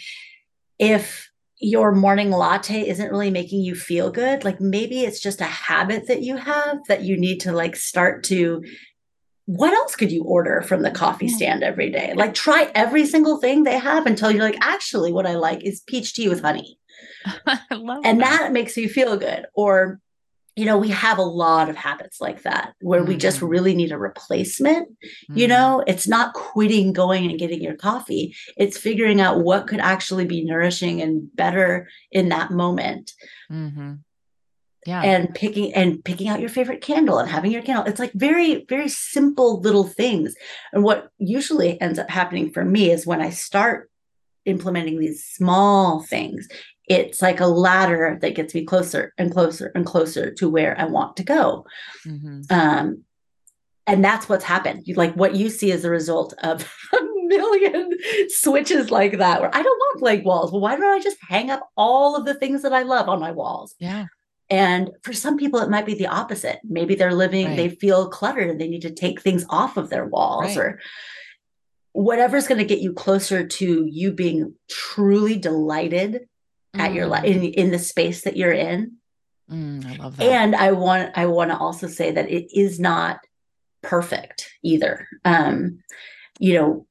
if 0.79 1.31
your 1.59 1.93
morning 1.93 2.31
latte 2.31 2.89
isn't 2.89 3.11
really 3.11 3.31
making 3.31 3.61
you 3.61 3.75
feel 3.75 4.11
good, 4.11 4.45
like 4.45 4.61
maybe 4.61 5.01
it's 5.03 5.21
just 5.21 5.41
a 5.41 5.45
habit 5.45 6.09
that 6.09 6.23
you 6.23 6.37
have 6.37 6.79
that 6.89 7.03
you 7.03 7.17
need 7.17 7.41
to 7.41 7.53
like 7.53 7.77
start 7.77 8.25
to. 8.25 8.65
What 9.47 9.73
else 9.75 9.97
could 9.97 10.13
you 10.13 10.23
order 10.25 10.63
from 10.63 10.83
the 10.83 10.91
coffee 10.91 11.29
stand 11.29 11.63
every 11.65 11.91
day? 11.91 12.15
Like 12.15 12.33
try 12.35 12.71
every 12.75 13.05
single 13.07 13.39
thing 13.41 13.65
they 13.65 13.79
have 13.79 14.07
until 14.07 14.31
you're 14.31 14.45
like, 14.45 14.59
actually, 14.61 15.13
what 15.13 15.27
I 15.27 15.35
like 15.35 15.63
is 15.65 15.81
peach 15.87 16.15
tea 16.15 16.29
with 16.29 16.43
honey. 16.43 16.79
And 18.05 18.21
that. 18.21 18.53
makes 18.53 18.77
you 18.77 18.89
feel 18.89 19.17
good. 19.17 19.47
Or 19.55 20.01
you 20.55 20.67
know 20.67 20.77
we 20.77 20.89
have 20.91 21.17
a 21.19 21.23
lot 21.23 21.71
of 21.71 21.77
habits 21.77 22.21
like 22.21 22.43
that 22.43 22.75
where 22.83 23.03
we 23.03 23.17
just 23.17 23.41
Mhm. 23.41 23.49
really 23.49 23.75
need 23.75 23.91
a 23.91 23.97
replacement 23.99 24.87
you 25.35 25.47
Mm, 25.47 25.49
know? 25.49 25.85
It's 25.87 26.07
not 26.07 26.35
quitting 26.35 26.93
going 26.93 27.29
and 27.31 27.39
getting 27.39 27.63
your 27.63 27.75
coffee. 27.75 28.37
It's 28.59 28.77
figuring 28.77 29.19
out 29.21 29.41
what 29.43 29.67
could 29.67 29.81
actually 29.81 30.27
be 30.27 30.45
nourishing 30.45 31.01
and 31.01 31.35
better 31.35 31.89
in 32.11 32.29
that 32.29 32.51
moment. 32.51 33.13
Mhm. 33.51 34.01
Yeah. 34.87 35.03
and 35.03 35.33
picking 35.35 35.73
and 35.75 36.05
picking 36.05 36.29
out 36.29 36.41
your 36.41 36.49
favorite 36.49 36.81
candle 36.81 37.19
and 37.19 37.29
having 37.31 37.53
your 37.53 37.63
candle 37.63 37.85
it's 37.87 38.01
like 38.01 38.13
very 38.15 38.65
very 38.69 38.89
simple 38.89 39.61
little 39.61 39.87
things 39.87 40.35
and 40.73 40.83
what 40.83 41.09
usually 41.19 41.81
ends 41.81 41.99
up 42.01 42.11
happening 42.11 42.51
for 42.51 42.65
me 42.65 42.91
is 42.91 43.07
when 43.07 43.21
i 43.23 43.31
start 43.31 43.89
implementing 44.45 44.99
these 44.99 45.25
small 45.25 46.03
things 46.03 46.49
it's 46.89 47.23
like 47.23 47.39
a 47.39 47.47
ladder 47.47 48.19
that 48.23 48.35
gets 48.35 48.55
me 48.57 48.65
closer 48.65 49.13
and 49.19 49.31
closer 49.33 49.71
and 49.77 49.87
closer 49.87 50.33
to 50.33 50.49
where 50.49 50.75
i 50.81 50.85
want 50.85 51.17
to 51.17 51.23
go 51.23 51.65
Mhm. 52.05 52.51
um 52.51 53.05
and 53.87 54.05
that's 54.05 54.29
what's 54.29 54.45
happened 54.45 54.83
you 54.85 54.95
like 54.97 55.15
what 55.15 55.37
you 55.37 55.49
see 55.49 55.71
is 55.71 55.83
the 55.83 55.91
result 55.91 56.35
of 56.43 56.69
million 57.33 57.89
switches 58.29 58.91
like 58.91 59.17
that 59.19 59.41
where 59.41 59.55
I 59.55 59.63
don't 59.63 59.79
want 59.79 60.01
blank 60.01 60.25
walls. 60.27 60.53
Well, 60.53 60.61
why 60.61 60.77
don't 60.77 60.85
I 60.85 61.01
just 61.01 61.17
hang 61.29 61.51
up 61.51 61.67
all 61.79 62.15
of 62.15 62.27
the 62.27 62.35
things 62.35 62.61
that 62.63 62.75
I 62.75 62.83
love 62.83 63.09
on 63.09 63.21
my 63.21 63.31
walls? 63.31 63.75
Yeah. 63.79 64.07
And 64.53 64.91
for 65.03 65.15
some 65.15 65.39
people, 65.39 65.61
it 65.61 65.71
might 65.71 65.87
be 65.87 65.95
the 65.95 66.09
opposite. 66.09 66.61
Maybe 66.63 66.95
they're 66.95 67.15
living, 67.15 67.47
right. 67.47 67.57
they 67.57 67.69
feel 67.71 68.11
cluttered 68.11 68.51
and 68.51 68.61
they 68.61 68.69
need 68.69 68.83
to 68.83 68.93
take 68.93 69.23
things 69.23 69.47
off 69.49 69.79
of 69.79 69.89
their 69.89 70.05
walls 70.05 70.59
right. 70.59 70.59
or 70.59 70.81
whatever's 71.93 72.47
going 72.47 72.59
to 72.59 72.67
get 72.67 72.81
you 72.81 72.93
closer 72.93 73.47
to 73.47 73.87
you 73.87 74.13
being 74.13 74.55
truly 74.69 75.39
delighted 75.39 76.29
mm. 76.77 76.81
at 76.81 76.93
your 76.93 77.07
life 77.07 77.25
mm. 77.25 77.35
in, 77.35 77.45
in 77.45 77.71
the 77.71 77.79
space 77.79 78.25
that 78.25 78.37
you're 78.37 78.53
in. 78.53 78.99
Mm, 79.51 79.87
I 79.87 79.97
love 79.97 80.19
that. 80.19 80.25
And 80.25 80.55
I 80.55 80.73
want 80.73 81.17
I 81.17 81.27
want 81.27 81.51
to 81.51 81.57
also 81.57 81.87
say 81.87 82.11
that 82.11 82.31
it 82.31 82.55
is 82.55 82.79
not 82.79 83.21
perfect 83.83 84.51
either. 84.63 85.09
Um, 85.25 85.83
you 86.39 86.55
know, 86.55 86.87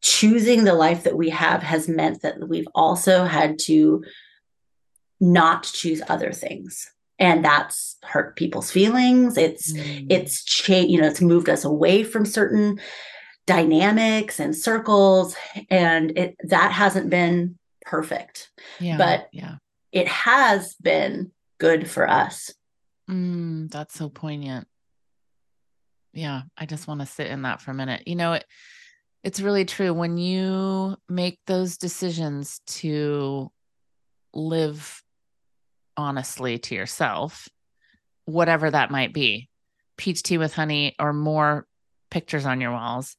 choosing 0.00 0.62
the 0.62 0.74
life 0.74 1.02
that 1.02 1.16
we 1.16 1.30
have 1.30 1.64
has 1.64 1.88
meant 1.88 2.22
that 2.22 2.48
we've 2.48 2.68
also 2.72 3.24
had 3.24 3.58
to 3.62 4.04
not 5.20 5.64
choose 5.64 6.02
other 6.08 6.32
things 6.32 6.88
and 7.20 7.44
that's 7.44 7.96
hurt 8.02 8.34
people's 8.34 8.70
feelings. 8.70 9.36
It's 9.36 9.72
mm. 9.72 10.06
it's 10.10 10.42
changed 10.42 10.90
you 10.90 11.00
know 11.00 11.06
it's 11.06 11.20
moved 11.20 11.48
us 11.48 11.64
away 11.64 12.02
from 12.02 12.24
certain 12.24 12.80
dynamics 13.46 14.40
and 14.40 14.56
circles 14.56 15.36
and 15.70 16.16
it 16.16 16.36
that 16.44 16.72
hasn't 16.72 17.10
been 17.10 17.58
perfect. 17.84 18.50
Yeah 18.80 18.96
but 18.96 19.28
yeah. 19.32 19.56
it 19.92 20.08
has 20.08 20.74
been 20.74 21.30
good 21.58 21.88
for 21.88 22.08
us. 22.08 22.52
Mm, 23.08 23.70
that's 23.70 23.94
so 23.94 24.08
poignant. 24.08 24.66
Yeah 26.12 26.42
i 26.56 26.66
just 26.66 26.88
want 26.88 27.00
to 27.00 27.06
sit 27.06 27.28
in 27.28 27.42
that 27.42 27.60
for 27.60 27.70
a 27.70 27.74
minute. 27.74 28.02
You 28.06 28.16
know 28.16 28.32
it 28.32 28.44
it's 29.22 29.40
really 29.40 29.66
true. 29.66 29.92
When 29.92 30.16
you 30.16 30.96
make 31.08 31.38
those 31.46 31.76
decisions 31.76 32.60
to 32.66 33.52
live 34.32 35.02
honestly 35.96 36.58
to 36.58 36.74
yourself, 36.74 37.48
whatever 38.24 38.70
that 38.70 38.90
might 38.90 39.12
be 39.12 39.48
peach 39.96 40.22
tea 40.22 40.38
with 40.38 40.54
honey 40.54 40.94
or 40.98 41.12
more 41.12 41.66
pictures 42.10 42.46
on 42.46 42.60
your 42.60 42.72
walls. 42.72 43.16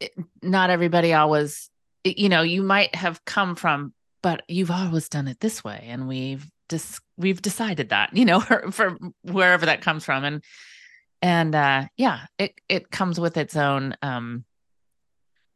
It, 0.00 0.12
not 0.42 0.70
everybody 0.70 1.14
always, 1.14 1.70
you 2.02 2.28
know, 2.28 2.42
you 2.42 2.62
might 2.62 2.94
have 2.96 3.24
come 3.24 3.54
from, 3.54 3.94
but 4.22 4.42
you've 4.48 4.72
always 4.72 5.08
done 5.08 5.28
it 5.28 5.38
this 5.38 5.62
way. 5.62 5.86
And 5.88 6.08
we've 6.08 6.44
just, 6.68 7.00
we've 7.16 7.40
decided 7.40 7.90
that, 7.90 8.16
you 8.16 8.24
know, 8.24 8.40
for 8.70 8.98
wherever 9.22 9.66
that 9.66 9.82
comes 9.82 10.04
from. 10.04 10.24
And, 10.24 10.44
and, 11.22 11.54
uh, 11.54 11.84
yeah, 11.96 12.26
it, 12.38 12.54
it 12.68 12.90
comes 12.90 13.20
with 13.20 13.36
its 13.36 13.56
own, 13.56 13.96
um, 14.02 14.44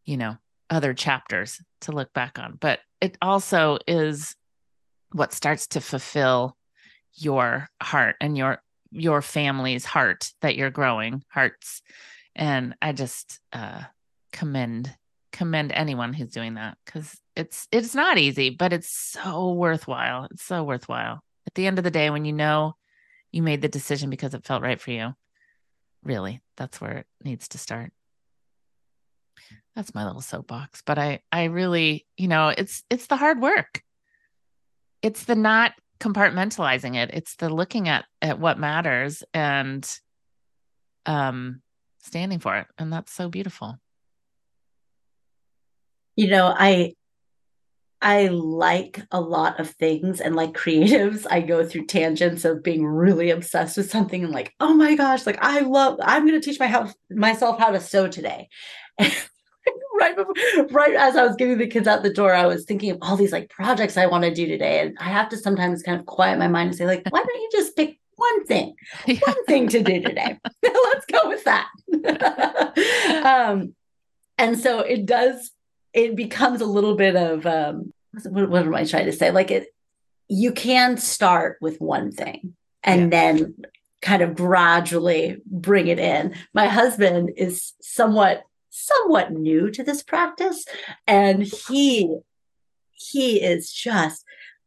you 0.04 0.16
know, 0.16 0.36
other 0.70 0.94
chapters 0.94 1.60
to 1.80 1.92
look 1.92 2.12
back 2.12 2.38
on, 2.38 2.56
but 2.60 2.78
it 3.00 3.18
also 3.20 3.78
is 3.86 4.36
what 5.12 5.32
starts 5.32 5.66
to 5.68 5.80
fulfill 5.80 6.56
your 7.14 7.68
heart 7.82 8.16
and 8.20 8.36
your 8.36 8.62
your 8.90 9.20
family's 9.20 9.84
heart 9.84 10.32
that 10.40 10.56
you're 10.56 10.70
growing 10.70 11.22
hearts. 11.28 11.82
And 12.34 12.74
i 12.80 12.92
just 12.92 13.40
uh 13.52 13.82
commend 14.32 14.94
commend 15.32 15.72
anyone 15.72 16.12
who's 16.12 16.30
doing 16.30 16.54
that 16.54 16.78
because 16.84 17.20
it's 17.36 17.68
it's 17.70 17.94
not 17.94 18.18
easy 18.18 18.50
but 18.50 18.72
it's 18.72 18.90
so 18.90 19.52
worthwhile. 19.52 20.28
It's 20.30 20.44
so 20.44 20.64
worthwhile. 20.64 21.22
At 21.46 21.54
the 21.54 21.66
end 21.66 21.78
of 21.78 21.84
the 21.84 21.90
day 21.90 22.10
when 22.10 22.24
you 22.24 22.32
know 22.32 22.74
you 23.32 23.42
made 23.42 23.62
the 23.62 23.68
decision 23.68 24.10
because 24.10 24.34
it 24.34 24.44
felt 24.44 24.62
right 24.62 24.80
for 24.80 24.90
you 24.90 25.14
really 26.04 26.40
that's 26.56 26.80
where 26.80 26.98
it 26.98 27.06
needs 27.24 27.48
to 27.48 27.58
start. 27.58 27.92
That's 29.74 29.94
my 29.94 30.04
little 30.04 30.22
soapbox 30.22 30.82
but 30.84 30.98
i 30.98 31.20
i 31.30 31.44
really 31.44 32.06
you 32.16 32.28
know 32.28 32.48
it's 32.48 32.82
it's 32.90 33.06
the 33.06 33.16
hard 33.16 33.40
work 33.40 33.82
it's 35.02 35.24
the 35.24 35.34
not 35.34 35.72
compartmentalizing 36.00 36.96
it. 36.96 37.10
It's 37.12 37.36
the 37.36 37.48
looking 37.48 37.88
at 37.88 38.04
at 38.22 38.38
what 38.38 38.58
matters 38.58 39.22
and 39.34 39.88
um 41.06 41.62
standing 41.98 42.38
for 42.38 42.56
it. 42.56 42.66
And 42.78 42.92
that's 42.92 43.12
so 43.12 43.28
beautiful. 43.28 43.78
You 46.16 46.28
know 46.28 46.54
i 46.56 46.94
i 48.00 48.26
like 48.28 49.02
a 49.10 49.20
lot 49.20 49.60
of 49.60 49.70
things 49.70 50.20
and 50.20 50.34
like 50.34 50.52
creatives. 50.52 51.26
I 51.30 51.40
go 51.40 51.64
through 51.64 51.86
tangents 51.86 52.44
of 52.44 52.62
being 52.62 52.84
really 52.84 53.30
obsessed 53.30 53.76
with 53.76 53.90
something 53.90 54.24
and 54.24 54.32
like 54.32 54.52
oh 54.60 54.74
my 54.74 54.94
gosh 54.94 55.26
like 55.26 55.38
i 55.40 55.60
love 55.60 55.98
i'm 56.02 56.26
going 56.26 56.40
to 56.40 56.44
teach 56.44 56.60
my 56.60 56.66
house 56.66 56.92
myself 57.10 57.58
how 57.58 57.70
to 57.70 57.80
sew 57.80 58.08
today 58.08 58.48
right 60.00 60.16
before, 60.16 60.34
right 60.70 60.94
as 60.94 61.16
I 61.16 61.26
was 61.26 61.36
getting 61.36 61.58
the 61.58 61.66
kids 61.66 61.88
out 61.88 62.02
the 62.02 62.12
door, 62.12 62.34
I 62.34 62.46
was 62.46 62.64
thinking 62.64 62.90
of 62.90 62.98
all 63.02 63.16
these 63.16 63.32
like 63.32 63.50
projects 63.50 63.96
I 63.96 64.06
want 64.06 64.24
to 64.24 64.34
do 64.34 64.46
today. 64.46 64.80
And 64.80 64.96
I 65.00 65.04
have 65.04 65.28
to 65.30 65.36
sometimes 65.36 65.82
kind 65.82 65.98
of 65.98 66.06
quiet 66.06 66.38
my 66.38 66.48
mind 66.48 66.68
and 66.68 66.76
say, 66.76 66.86
like, 66.86 67.02
why 67.10 67.22
don't 67.22 67.40
you 67.40 67.48
just 67.52 67.76
pick 67.76 67.98
one 68.16 68.46
thing, 68.46 68.74
yeah. 69.06 69.18
one 69.24 69.44
thing 69.46 69.68
to 69.68 69.82
do 69.82 70.00
today? 70.00 70.38
Let's 70.62 71.06
go 71.06 71.28
with 71.28 71.44
that. 71.44 71.68
um, 73.24 73.74
and 74.36 74.58
so 74.58 74.80
it 74.80 75.06
does, 75.06 75.50
it 75.92 76.16
becomes 76.16 76.60
a 76.60 76.66
little 76.66 76.94
bit 76.94 77.16
of 77.16 77.46
um, 77.46 77.92
what, 78.24 78.50
what 78.50 78.62
am 78.62 78.74
I 78.74 78.84
trying 78.84 79.06
to 79.06 79.12
say? 79.12 79.30
Like 79.30 79.50
it, 79.50 79.68
you 80.28 80.52
can 80.52 80.96
start 80.96 81.58
with 81.60 81.80
one 81.80 82.12
thing 82.12 82.54
and 82.82 83.02
yeah. 83.02 83.08
then 83.08 83.54
kind 84.00 84.22
of 84.22 84.36
gradually 84.36 85.40
bring 85.46 85.88
it 85.88 85.98
in. 85.98 86.34
My 86.54 86.66
husband 86.66 87.32
is 87.36 87.72
somewhat 87.80 88.42
somewhat 88.78 89.32
new 89.32 89.70
to 89.70 89.82
this 89.82 90.02
practice 90.02 90.64
and 91.06 91.42
he 91.42 92.18
he 92.92 93.42
is 93.42 93.72
just 93.72 94.24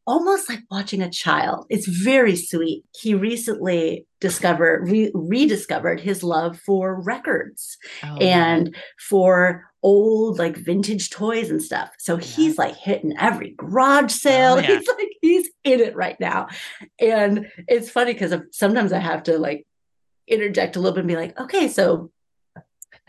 almost 0.07 0.49
like 0.49 0.63
watching 0.71 1.01
a 1.01 1.09
child. 1.09 1.65
It's 1.69 1.87
very 1.87 2.35
sweet. 2.35 2.83
He 2.99 3.13
recently 3.13 4.07
discovered, 4.19 4.89
re- 4.89 5.11
rediscovered 5.13 5.99
his 5.99 6.23
love 6.23 6.59
for 6.59 6.99
records 7.01 7.77
oh. 8.03 8.17
and 8.17 8.75
for 8.99 9.65
old, 9.83 10.39
like 10.39 10.57
vintage 10.57 11.11
toys 11.11 11.49
and 11.49 11.61
stuff. 11.61 11.91
So 11.99 12.17
yeah. 12.17 12.25
he's 12.25 12.57
like 12.57 12.75
hitting 12.75 13.15
every 13.17 13.53
garage 13.57 14.05
oh, 14.05 14.07
sale. 14.07 14.53
Oh, 14.53 14.59
yeah. 14.59 14.77
He's 14.77 14.87
like, 14.87 15.11
he's 15.21 15.49
in 15.63 15.79
it 15.79 15.95
right 15.95 16.19
now. 16.19 16.47
And 16.99 17.51
it's 17.67 17.89
funny 17.89 18.13
because 18.13 18.33
sometimes 18.51 18.91
I 18.91 18.99
have 18.99 19.23
to 19.23 19.37
like 19.37 19.65
interject 20.27 20.75
a 20.75 20.79
little 20.79 20.95
bit 20.95 21.01
and 21.01 21.07
be 21.07 21.15
like, 21.15 21.39
okay, 21.39 21.67
so 21.67 22.11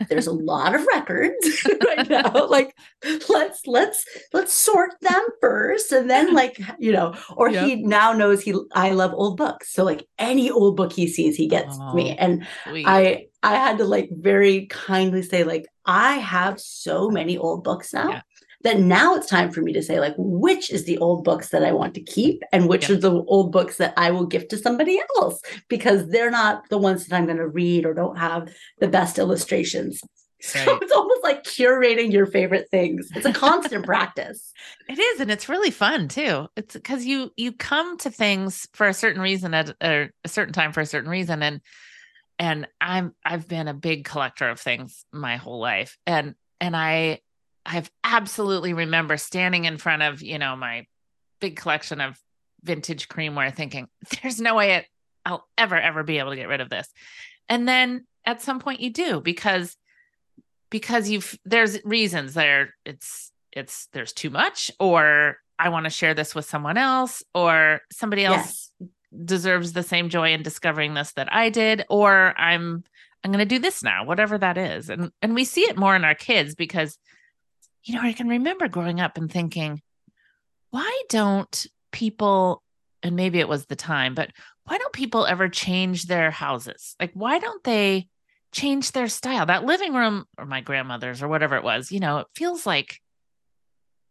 there's 0.09 0.27
a 0.27 0.31
lot 0.33 0.75
of 0.75 0.85
records 0.87 1.67
right 1.85 2.09
now. 2.09 2.47
Like 2.53 2.75
let's 3.29 3.65
let's 3.65 4.05
let's 4.31 4.53
sort 4.53 4.91
them 5.01 5.25
first 5.41 5.91
and 5.91 6.09
then 6.09 6.33
like 6.33 6.59
you 6.77 6.91
know 6.91 7.15
or 7.35 7.49
yep. 7.49 7.65
he 7.65 7.75
now 7.77 8.11
knows 8.13 8.43
he 8.43 8.53
i 8.73 8.91
love 8.91 9.11
old 9.13 9.37
books. 9.37 9.73
So 9.73 9.83
like 9.83 10.05
any 10.19 10.51
old 10.51 10.77
book 10.77 10.93
he 10.93 11.07
sees 11.07 11.35
he 11.35 11.47
gets 11.47 11.75
oh, 11.79 11.93
me 11.93 12.15
and 12.15 12.45
sweet. 12.67 12.85
i 12.85 13.25
i 13.41 13.55
had 13.55 13.79
to 13.79 13.85
like 13.85 14.09
very 14.11 14.67
kindly 14.67 15.23
say 15.23 15.43
like 15.43 15.65
i 15.85 16.13
have 16.13 16.59
so 16.59 17.09
many 17.09 17.37
old 17.37 17.63
books 17.63 17.93
now. 17.93 18.09
Yeah 18.09 18.21
that 18.63 18.79
now 18.79 19.13
it's 19.15 19.27
time 19.27 19.51
for 19.51 19.61
me 19.61 19.73
to 19.73 19.81
say 19.81 19.99
like 19.99 20.15
which 20.17 20.71
is 20.71 20.85
the 20.85 20.97
old 20.97 21.23
books 21.23 21.49
that 21.49 21.63
i 21.63 21.71
want 21.71 21.93
to 21.93 22.01
keep 22.01 22.41
and 22.51 22.67
which 22.67 22.89
yeah. 22.89 22.95
are 22.95 22.99
the 22.99 23.23
old 23.27 23.51
books 23.51 23.77
that 23.77 23.93
i 23.97 24.09
will 24.09 24.25
gift 24.25 24.49
to 24.49 24.57
somebody 24.57 24.99
else 25.17 25.41
because 25.69 26.09
they're 26.09 26.31
not 26.31 26.67
the 26.69 26.77
ones 26.77 27.05
that 27.05 27.15
i'm 27.15 27.25
going 27.25 27.37
to 27.37 27.47
read 27.47 27.85
or 27.85 27.93
don't 27.93 28.17
have 28.17 28.51
the 28.79 28.87
best 28.87 29.19
illustrations 29.19 30.01
right. 30.55 30.65
so 30.65 30.77
it's 30.81 30.91
almost 30.91 31.23
like 31.23 31.43
curating 31.43 32.11
your 32.11 32.25
favorite 32.25 32.69
things 32.69 33.09
it's 33.15 33.25
a 33.25 33.33
constant 33.33 33.85
practice 33.85 34.51
it 34.89 34.99
is 34.99 35.19
and 35.19 35.31
it's 35.31 35.49
really 35.49 35.71
fun 35.71 36.07
too 36.07 36.47
it's 36.55 36.73
because 36.73 37.05
you 37.05 37.31
you 37.37 37.51
come 37.51 37.97
to 37.97 38.09
things 38.09 38.67
for 38.73 38.87
a 38.87 38.93
certain 38.93 39.21
reason 39.21 39.53
at 39.53 39.75
a 39.81 40.09
certain 40.25 40.53
time 40.53 40.71
for 40.71 40.81
a 40.81 40.85
certain 40.85 41.09
reason 41.09 41.43
and 41.43 41.61
and 42.39 42.67
i'm 42.81 43.13
i've 43.23 43.47
been 43.47 43.67
a 43.67 43.73
big 43.73 44.05
collector 44.05 44.49
of 44.49 44.59
things 44.59 45.05
my 45.11 45.37
whole 45.37 45.59
life 45.59 45.97
and 46.07 46.33
and 46.59 46.75
i 46.75 47.19
I've 47.65 47.89
absolutely 48.03 48.73
remember 48.73 49.17
standing 49.17 49.65
in 49.65 49.77
front 49.77 50.01
of, 50.01 50.21
you 50.21 50.37
know, 50.37 50.55
my 50.55 50.85
big 51.39 51.55
collection 51.55 52.01
of 52.01 52.19
vintage 52.63 53.07
creamware 53.07 53.53
thinking, 53.53 53.87
there's 54.21 54.41
no 54.41 54.55
way 54.55 54.75
it, 54.75 54.85
I'll 55.25 55.47
ever, 55.57 55.75
ever 55.75 56.03
be 56.03 56.19
able 56.19 56.31
to 56.31 56.35
get 56.35 56.47
rid 56.47 56.61
of 56.61 56.69
this. 56.69 56.87
And 57.47 57.67
then 57.67 58.05
at 58.25 58.41
some 58.41 58.59
point 58.59 58.79
you 58.79 58.91
do 58.91 59.21
because 59.21 59.75
because 60.69 61.09
you've 61.09 61.37
there's 61.45 61.83
reasons 61.85 62.33
there 62.33 62.73
it's 62.85 63.31
it's 63.51 63.87
there's 63.93 64.13
too 64.13 64.29
much 64.29 64.71
or 64.79 65.37
I 65.59 65.69
want 65.69 65.85
to 65.85 65.89
share 65.89 66.13
this 66.13 66.33
with 66.33 66.45
someone 66.45 66.77
else 66.77 67.21
or 67.35 67.81
somebody 67.91 68.25
else 68.25 68.71
yes. 68.79 68.89
deserves 69.25 69.73
the 69.73 69.83
same 69.83 70.09
joy 70.09 70.33
in 70.33 70.41
discovering 70.41 70.93
this 70.93 71.13
that 71.13 71.31
I 71.31 71.49
did 71.49 71.85
or 71.89 72.33
I'm 72.39 72.83
I'm 73.23 73.31
going 73.31 73.47
to 73.47 73.55
do 73.55 73.59
this 73.59 73.83
now 73.83 74.05
whatever 74.05 74.37
that 74.37 74.57
is 74.57 74.89
and 74.89 75.11
and 75.21 75.35
we 75.35 75.45
see 75.45 75.61
it 75.61 75.77
more 75.77 75.95
in 75.95 76.05
our 76.05 76.15
kids 76.15 76.55
because 76.55 76.97
you 77.83 77.95
know, 77.95 78.01
I 78.01 78.13
can 78.13 78.27
remember 78.27 78.67
growing 78.67 78.99
up 78.99 79.17
and 79.17 79.31
thinking, 79.31 79.81
why 80.69 81.03
don't 81.09 81.65
people, 81.91 82.63
and 83.01 83.15
maybe 83.15 83.39
it 83.39 83.49
was 83.49 83.65
the 83.65 83.75
time, 83.75 84.15
but 84.15 84.31
why 84.65 84.77
don't 84.77 84.93
people 84.93 85.25
ever 85.25 85.49
change 85.49 86.05
their 86.05 86.31
houses? 86.31 86.95
Like, 86.99 87.11
why 87.13 87.39
don't 87.39 87.63
they 87.63 88.07
change 88.53 88.91
their 88.91 89.07
style. 89.07 89.45
That 89.45 89.65
living 89.65 89.93
room 89.93 90.25
or 90.37 90.45
my 90.45 90.61
grandmother's 90.61 91.21
or 91.21 91.27
whatever 91.27 91.57
it 91.57 91.63
was, 91.63 91.91
you 91.91 91.99
know, 91.99 92.19
it 92.19 92.27
feels 92.35 92.65
like 92.65 92.99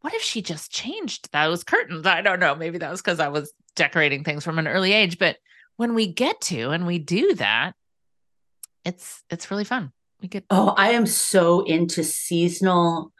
what 0.00 0.14
if 0.14 0.22
she 0.22 0.42
just 0.42 0.70
changed 0.70 1.30
those 1.32 1.62
curtains? 1.62 2.06
I 2.06 2.22
don't 2.22 2.40
know. 2.40 2.56
Maybe 2.56 2.78
that 2.78 2.90
was 2.90 3.00
because 3.00 3.20
I 3.20 3.28
was 3.28 3.52
decorating 3.76 4.24
things 4.24 4.44
from 4.44 4.58
an 4.58 4.66
early 4.66 4.92
age. 4.92 5.16
But 5.16 5.36
when 5.76 5.94
we 5.94 6.12
get 6.12 6.40
to 6.42 6.70
and 6.70 6.86
we 6.86 6.98
do 6.98 7.36
that, 7.36 7.74
it's 8.84 9.22
it's 9.30 9.50
really 9.50 9.64
fun. 9.64 9.92
We 10.20 10.26
get 10.26 10.44
oh, 10.50 10.74
I 10.76 10.90
am 10.90 11.06
so 11.06 11.62
into 11.62 12.02
seasonal 12.02 13.11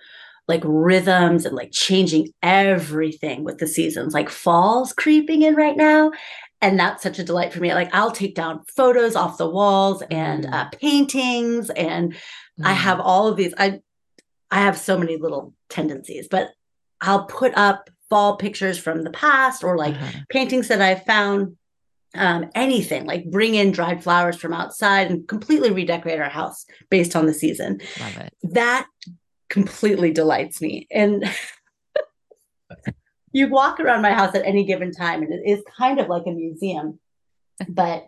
like 0.48 0.62
rhythms 0.64 1.46
and 1.46 1.54
like 1.54 1.70
changing 1.72 2.32
everything 2.42 3.44
with 3.44 3.58
the 3.58 3.66
seasons. 3.66 4.14
Like 4.14 4.28
fall's 4.28 4.92
creeping 4.92 5.42
in 5.42 5.54
right 5.54 5.76
now. 5.76 6.12
And 6.60 6.78
that's 6.78 7.02
such 7.02 7.18
a 7.18 7.24
delight 7.24 7.52
for 7.52 7.60
me. 7.60 7.74
Like 7.74 7.94
I'll 7.94 8.12
take 8.12 8.34
down 8.34 8.62
photos 8.76 9.16
off 9.16 9.38
the 9.38 9.48
walls 9.48 10.02
and 10.10 10.44
mm. 10.44 10.52
uh, 10.52 10.68
paintings, 10.70 11.70
and 11.70 12.12
mm. 12.12 12.16
I 12.64 12.72
have 12.72 13.00
all 13.00 13.26
of 13.26 13.36
these. 13.36 13.52
I 13.58 13.80
I 14.50 14.60
have 14.60 14.78
so 14.78 14.96
many 14.96 15.16
little 15.16 15.54
tendencies, 15.68 16.28
but 16.28 16.50
I'll 17.00 17.24
put 17.24 17.52
up 17.56 17.90
fall 18.08 18.36
pictures 18.36 18.78
from 18.78 19.02
the 19.02 19.10
past 19.10 19.64
or 19.64 19.76
like 19.76 19.94
uh-huh. 19.94 20.20
paintings 20.28 20.68
that 20.68 20.80
I 20.80 20.94
found. 20.96 21.56
Um, 22.14 22.50
anything 22.54 23.06
like 23.06 23.30
bring 23.30 23.54
in 23.54 23.72
dried 23.72 24.02
flowers 24.04 24.36
from 24.36 24.52
outside 24.52 25.10
and 25.10 25.26
completely 25.26 25.70
redecorate 25.70 26.20
our 26.20 26.28
house 26.28 26.66
based 26.90 27.16
on 27.16 27.24
the 27.24 27.32
season. 27.32 27.80
Love 27.98 28.16
it. 28.18 28.34
That 28.42 28.86
completely 29.52 30.10
delights 30.10 30.62
me. 30.62 30.88
And 30.90 31.30
you 33.32 33.50
walk 33.50 33.78
around 33.78 34.00
my 34.00 34.12
house 34.12 34.34
at 34.34 34.46
any 34.46 34.64
given 34.64 34.90
time, 34.90 35.22
and 35.22 35.32
it 35.32 35.42
is 35.46 35.62
kind 35.76 36.00
of 36.00 36.08
like 36.08 36.24
a 36.26 36.32
museum, 36.32 36.98
but 37.68 38.06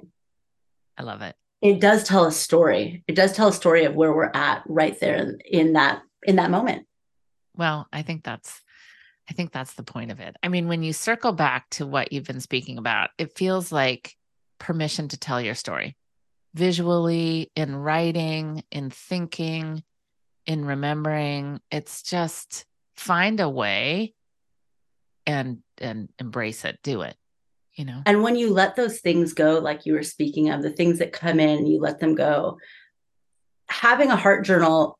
I 0.96 1.02
love 1.02 1.20
it. 1.20 1.36
It 1.60 1.80
does 1.80 2.04
tell 2.04 2.24
a 2.24 2.32
story. 2.32 3.04
It 3.06 3.14
does 3.14 3.32
tell 3.32 3.48
a 3.48 3.52
story 3.52 3.84
of 3.84 3.94
where 3.94 4.12
we're 4.12 4.32
at 4.34 4.62
right 4.66 4.98
there 5.00 5.16
in, 5.16 5.38
in 5.44 5.72
that 5.74 6.02
in 6.24 6.36
that 6.36 6.50
moment. 6.50 6.86
Well, 7.56 7.86
I 7.92 8.02
think 8.02 8.24
that's 8.24 8.62
I 9.28 9.34
think 9.34 9.52
that's 9.52 9.74
the 9.74 9.82
point 9.82 10.10
of 10.10 10.20
it. 10.20 10.36
I 10.42 10.48
mean, 10.48 10.66
when 10.66 10.82
you 10.82 10.92
circle 10.92 11.32
back 11.32 11.68
to 11.70 11.86
what 11.86 12.12
you've 12.12 12.26
been 12.26 12.40
speaking 12.40 12.78
about, 12.78 13.10
it 13.18 13.36
feels 13.36 13.70
like 13.70 14.14
permission 14.58 15.08
to 15.08 15.18
tell 15.18 15.40
your 15.40 15.54
story 15.54 15.96
visually, 16.54 17.50
in 17.56 17.74
writing, 17.74 18.62
in 18.70 18.88
thinking, 18.88 19.82
in 20.46 20.64
remembering. 20.64 21.60
It's 21.70 22.02
just 22.02 22.64
find 22.96 23.40
a 23.40 23.48
way 23.48 24.14
and 25.26 25.58
and 25.78 26.08
embrace 26.18 26.64
it, 26.64 26.78
do 26.82 27.02
it. 27.02 27.16
You 27.74 27.86
know. 27.86 28.02
And 28.06 28.22
when 28.22 28.36
you 28.36 28.52
let 28.52 28.76
those 28.76 29.00
things 29.00 29.32
go, 29.32 29.58
like 29.58 29.84
you 29.84 29.94
were 29.94 30.04
speaking 30.04 30.50
of, 30.50 30.62
the 30.62 30.70
things 30.70 31.00
that 31.00 31.12
come 31.12 31.40
in, 31.40 31.66
you 31.66 31.80
let 31.80 31.98
them 31.98 32.14
go. 32.14 32.58
Having 33.68 34.10
a 34.10 34.16
heart 34.16 34.44
journal 34.44 34.98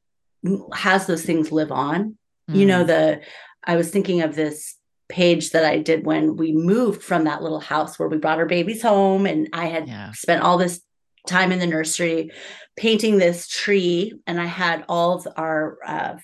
has 0.72 1.06
those 1.06 1.22
things 1.22 1.52
live 1.52 1.70
on. 1.70 2.16
Mm. 2.50 2.56
You 2.56 2.66
know, 2.66 2.84
mm. 2.84 2.86
the 2.88 3.20
I 3.62 3.76
was 3.76 3.90
thinking 3.90 4.22
of 4.22 4.34
this 4.34 4.76
page 5.08 5.50
that 5.50 5.64
I 5.64 5.78
did 5.78 6.04
when 6.04 6.36
we 6.36 6.52
moved 6.52 7.02
from 7.02 7.24
that 7.24 7.42
little 7.42 7.60
house 7.60 7.98
where 7.98 8.08
we 8.08 8.16
brought 8.16 8.38
our 8.38 8.46
babies 8.46 8.82
home 8.82 9.26
and 9.26 9.48
I 9.52 9.66
had 9.66 9.86
yeah. 9.86 10.12
spent 10.12 10.42
all 10.42 10.58
this 10.58 10.80
time 11.26 11.52
in 11.52 11.58
the 11.58 11.66
nursery 11.66 12.30
painting 12.76 13.18
this 13.18 13.46
tree 13.46 14.14
and 14.26 14.40
I 14.40 14.46
had 14.46 14.84
all 14.88 15.14
of 15.14 15.28
our 15.36 15.78
uh, 15.86 16.14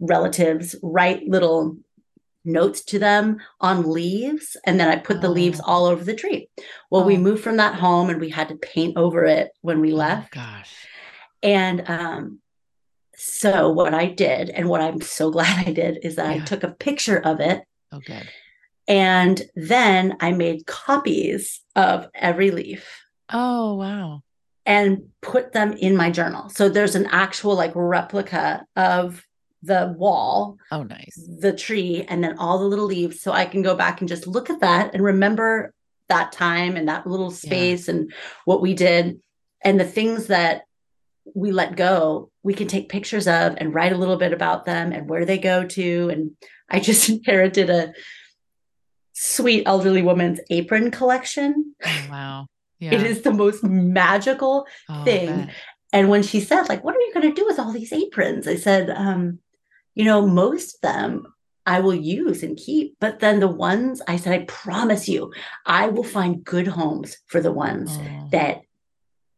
relatives 0.00 0.74
write 0.82 1.28
little 1.28 1.76
notes 2.44 2.82
to 2.86 2.98
them 2.98 3.38
on 3.60 3.90
leaves 3.90 4.56
and 4.66 4.80
then 4.80 4.88
I 4.88 4.96
put 4.96 5.20
the 5.20 5.28
leaves 5.28 5.60
oh. 5.60 5.64
all 5.66 5.86
over 5.86 6.02
the 6.02 6.14
tree. 6.14 6.48
Well, 6.90 7.02
oh. 7.02 7.06
we 7.06 7.16
moved 7.16 7.42
from 7.42 7.58
that 7.58 7.74
home 7.74 8.10
and 8.10 8.20
we 8.20 8.30
had 8.30 8.48
to 8.48 8.56
paint 8.56 8.96
over 8.96 9.24
it 9.24 9.50
when 9.60 9.80
we 9.80 9.92
oh, 9.92 9.96
left. 9.96 10.36
Oh, 10.36 10.40
gosh. 10.40 10.74
And 11.42 11.88
um 11.88 12.40
so 13.22 13.68
what 13.68 13.92
I 13.92 14.06
did, 14.06 14.48
and 14.48 14.66
what 14.66 14.80
I'm 14.80 15.02
so 15.02 15.30
glad 15.36 15.66
I 15.66 15.72
did, 15.72 15.98
is 16.02 16.16
that 16.16 16.34
yeah. 16.34 16.42
I 16.42 16.44
took 16.44 16.64
a 16.64 16.70
picture 16.70 17.18
of 17.18 17.40
it. 17.40 17.62
Oh, 17.92 18.00
good. 18.00 18.28
And 18.88 19.42
then 19.54 20.16
I 20.20 20.32
made 20.32 20.66
copies 20.66 21.60
of 21.76 22.08
every 22.14 22.50
leaf. 22.50 22.88
Oh, 23.32 23.74
wow. 23.74 24.22
And 24.66 25.08
put 25.22 25.52
them 25.52 25.72
in 25.72 25.96
my 25.96 26.10
journal. 26.10 26.48
So 26.50 26.68
there's 26.68 26.94
an 26.94 27.06
actual 27.06 27.54
like 27.54 27.72
replica 27.74 28.64
of 28.76 29.24
the 29.62 29.94
wall. 29.96 30.58
Oh, 30.70 30.82
nice. 30.82 31.18
The 31.40 31.52
tree, 31.52 32.04
and 32.08 32.22
then 32.22 32.38
all 32.38 32.58
the 32.58 32.66
little 32.66 32.86
leaves. 32.86 33.20
So 33.20 33.32
I 33.32 33.46
can 33.46 33.62
go 33.62 33.74
back 33.74 34.00
and 34.00 34.08
just 34.08 34.26
look 34.26 34.50
at 34.50 34.60
that 34.60 34.94
and 34.94 35.02
remember 35.02 35.72
that 36.08 36.32
time 36.32 36.76
and 36.76 36.88
that 36.88 37.06
little 37.06 37.30
space 37.30 37.88
yeah. 37.88 37.94
and 37.94 38.12
what 38.44 38.60
we 38.60 38.74
did 38.74 39.20
and 39.62 39.78
the 39.78 39.84
things 39.84 40.26
that 40.28 40.62
we 41.34 41.52
let 41.52 41.76
go, 41.76 42.30
we 42.42 42.54
can 42.54 42.66
take 42.66 42.88
pictures 42.88 43.28
of 43.28 43.54
and 43.58 43.74
write 43.74 43.92
a 43.92 43.96
little 43.96 44.16
bit 44.16 44.32
about 44.32 44.64
them 44.64 44.92
and 44.92 45.08
where 45.08 45.24
they 45.24 45.38
go 45.38 45.64
to. 45.64 46.08
And 46.10 46.32
I 46.68 46.80
just 46.80 47.08
inherited 47.10 47.70
a 47.70 47.92
sweet 49.12 49.64
elderly 49.66 50.02
woman's 50.02 50.40
apron 50.50 50.90
collection. 50.90 51.74
Oh, 51.84 52.06
wow. 52.10 52.46
Yeah. 52.80 52.94
It 52.94 53.02
is 53.02 53.22
the 53.22 53.32
most 53.32 53.62
magical 53.62 54.66
oh, 54.88 55.04
thing. 55.04 55.50
And 55.92 56.08
when 56.08 56.22
she 56.22 56.40
said, 56.40 56.68
like, 56.68 56.82
what 56.82 56.96
are 56.96 57.00
you 57.00 57.12
going 57.12 57.28
to 57.28 57.40
do 57.40 57.46
with 57.46 57.58
all 57.58 57.72
these 57.72 57.92
aprons? 57.92 58.48
I 58.48 58.56
said, 58.56 58.90
um, 58.90 59.38
you 59.94 60.04
know, 60.04 60.26
most 60.26 60.76
of 60.76 60.80
them 60.80 61.26
I 61.66 61.80
will 61.80 61.94
use 61.94 62.42
and 62.42 62.56
keep. 62.56 62.96
But 63.00 63.20
then 63.20 63.40
the 63.40 63.48
ones 63.48 64.00
I 64.08 64.16
said, 64.16 64.32
I 64.32 64.44
promise 64.46 65.08
you, 65.08 65.32
I 65.66 65.88
will 65.88 66.04
find 66.04 66.44
good 66.44 66.66
homes 66.66 67.16
for 67.26 67.40
the 67.40 67.52
ones 67.52 67.90
oh. 67.92 68.28
that 68.32 68.62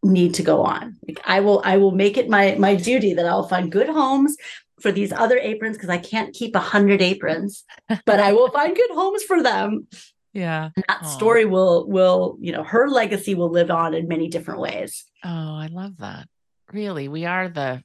need 0.03 0.34
to 0.34 0.43
go 0.43 0.62
on. 0.62 0.97
Like 1.07 1.20
I 1.24 1.40
will 1.40 1.62
I 1.64 1.76
will 1.76 1.93
make 1.93 2.16
it 2.16 2.28
my 2.28 2.57
my 2.59 2.74
duty 2.74 3.14
that 3.14 3.26
I'll 3.26 3.49
find 3.49 3.70
good 3.70 3.88
homes 3.88 4.36
for 4.80 4.90
these 4.90 5.12
other 5.12 5.38
aprons 5.38 5.76
because 5.76 5.90
I 5.90 5.99
can't 5.99 6.34
keep 6.34 6.57
a 6.57 6.61
hundred 6.61 7.01
aprons, 7.01 7.64
but 8.05 8.20
I 8.20 8.32
will 8.32 8.51
find 8.51 8.74
good 8.74 8.90
homes 8.90 9.22
for 9.22 9.43
them. 9.43 9.86
Yeah. 10.33 10.70
And 10.74 10.85
that 10.89 11.03
Aww. 11.03 11.07
story 11.07 11.45
will 11.45 11.87
will, 11.89 12.37
you 12.41 12.53
know, 12.53 12.62
her 12.62 12.89
legacy 12.89 13.35
will 13.35 13.51
live 13.51 13.70
on 13.70 13.95
in 13.95 14.09
many 14.09 14.28
different 14.28 14.61
ways. 14.61 15.05
Oh, 15.24 15.57
I 15.57 15.68
love 15.70 15.99
that. 15.99 16.28
Really, 16.72 17.09
we 17.09 17.26
are 17.26 17.49
the 17.49 17.83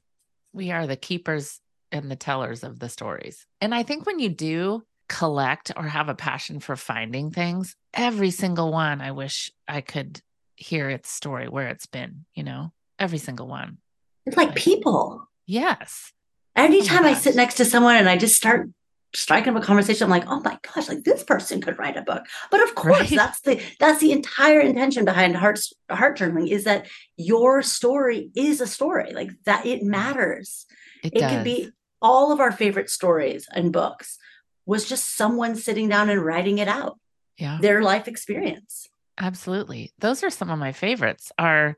we 0.52 0.70
are 0.70 0.86
the 0.86 0.96
keepers 0.96 1.60
and 1.92 2.10
the 2.10 2.16
tellers 2.16 2.64
of 2.64 2.78
the 2.78 2.88
stories. 2.88 3.46
And 3.60 3.74
I 3.74 3.82
think 3.82 4.06
when 4.06 4.18
you 4.18 4.28
do 4.28 4.82
collect 5.08 5.72
or 5.76 5.84
have 5.84 6.08
a 6.08 6.14
passion 6.14 6.60
for 6.60 6.76
finding 6.76 7.30
things, 7.30 7.74
every 7.94 8.30
single 8.30 8.72
one 8.72 9.00
I 9.00 9.12
wish 9.12 9.52
I 9.66 9.80
could 9.80 10.20
hear 10.56 10.90
its 10.90 11.10
story 11.10 11.48
where 11.48 11.68
it's 11.68 11.86
been, 11.86 12.24
you 12.34 12.42
know, 12.42 12.72
every 12.98 13.18
single 13.18 13.46
one. 13.46 13.78
It's 14.26 14.36
like 14.36 14.54
people. 14.54 15.28
Yes. 15.46 16.12
Anytime 16.56 17.04
oh 17.04 17.08
I 17.08 17.14
sit 17.14 17.36
next 17.36 17.54
to 17.54 17.64
someone 17.64 17.96
and 17.96 18.08
I 18.08 18.16
just 18.16 18.36
start 18.36 18.68
striking 19.14 19.54
up 19.54 19.62
a 19.62 19.66
conversation, 19.66 20.04
I'm 20.04 20.10
like, 20.10 20.28
oh 20.28 20.40
my 20.40 20.58
gosh, 20.62 20.88
like 20.88 21.04
this 21.04 21.22
person 21.22 21.60
could 21.60 21.78
write 21.78 21.96
a 21.96 22.02
book. 22.02 22.24
But 22.50 22.62
of 22.62 22.74
course, 22.74 23.00
right? 23.00 23.10
that's 23.10 23.40
the 23.40 23.62
that's 23.78 24.00
the 24.00 24.12
entire 24.12 24.60
intention 24.60 25.04
behind 25.04 25.36
heart 25.36 25.60
heart 25.90 26.18
journaling 26.18 26.50
is 26.50 26.64
that 26.64 26.86
your 27.16 27.62
story 27.62 28.30
is 28.34 28.60
a 28.60 28.66
story. 28.66 29.12
Like 29.12 29.30
that 29.44 29.66
it 29.66 29.82
matters. 29.82 30.66
It, 31.02 31.16
it 31.16 31.28
could 31.28 31.44
be 31.44 31.70
all 32.02 32.32
of 32.32 32.40
our 32.40 32.52
favorite 32.52 32.90
stories 32.90 33.46
and 33.52 33.72
books 33.72 34.18
was 34.66 34.88
just 34.88 35.16
someone 35.16 35.56
sitting 35.56 35.88
down 35.88 36.10
and 36.10 36.24
writing 36.24 36.58
it 36.58 36.68
out. 36.68 36.98
Yeah. 37.38 37.58
Their 37.60 37.82
life 37.82 38.08
experience. 38.08 38.88
Absolutely. 39.18 39.92
Those 39.98 40.22
are 40.22 40.30
some 40.30 40.50
of 40.50 40.58
my 40.58 40.72
favorites 40.72 41.32
are 41.38 41.76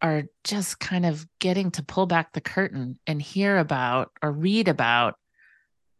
are 0.00 0.24
just 0.42 0.80
kind 0.80 1.06
of 1.06 1.24
getting 1.38 1.70
to 1.70 1.84
pull 1.84 2.06
back 2.06 2.32
the 2.32 2.40
curtain 2.40 2.98
and 3.06 3.22
hear 3.22 3.58
about 3.58 4.10
or 4.20 4.32
read 4.32 4.66
about 4.66 5.14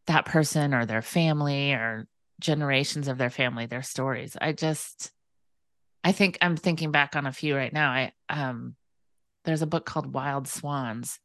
that 0.06 0.24
person 0.24 0.74
or 0.74 0.86
their 0.86 1.02
family 1.02 1.72
or 1.72 2.06
generations 2.40 3.08
of 3.08 3.18
their 3.18 3.30
family, 3.30 3.66
their 3.66 3.82
stories. 3.82 4.36
I 4.40 4.52
just 4.52 5.12
I 6.04 6.12
think 6.12 6.38
I'm 6.40 6.56
thinking 6.56 6.90
back 6.90 7.14
on 7.14 7.26
a 7.26 7.32
few 7.32 7.54
right 7.56 7.72
now. 7.72 7.90
I 7.90 8.12
um 8.28 8.76
there's 9.44 9.62
a 9.62 9.66
book 9.66 9.86
called 9.86 10.12
Wild 10.12 10.48
Swans 10.48 11.20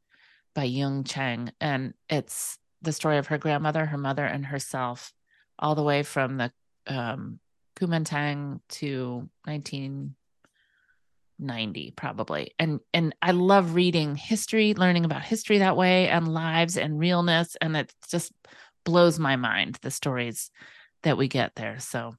by 0.55 0.63
Jung 0.63 1.03
Chang 1.03 1.51
and 1.59 1.93
it's 2.09 2.57
the 2.81 2.93
story 2.93 3.17
of 3.17 3.27
her 3.27 3.37
grandmother, 3.37 3.85
her 3.85 3.97
mother 3.97 4.25
and 4.25 4.45
herself 4.45 5.13
all 5.59 5.75
the 5.75 5.83
way 5.83 6.03
from 6.03 6.37
the 6.37 6.51
um 6.85 7.39
Kuomintang 7.75 8.61
to 8.69 9.29
1990 9.45 11.91
probably. 11.95 12.53
And 12.59 12.79
and 12.93 13.15
I 13.21 13.31
love 13.31 13.75
reading 13.75 14.15
history, 14.15 14.73
learning 14.75 15.05
about 15.05 15.23
history 15.23 15.59
that 15.59 15.77
way 15.77 16.09
and 16.09 16.33
lives 16.33 16.77
and 16.77 16.99
realness 16.99 17.55
and 17.59 17.75
it's 17.75 17.95
just 18.09 18.31
blows 18.87 19.19
my 19.19 19.35
mind 19.35 19.77
the 19.81 19.91
stories 19.91 20.49
that 21.03 21.17
we 21.17 21.27
get 21.27 21.51
there. 21.55 21.77
So 21.79 22.15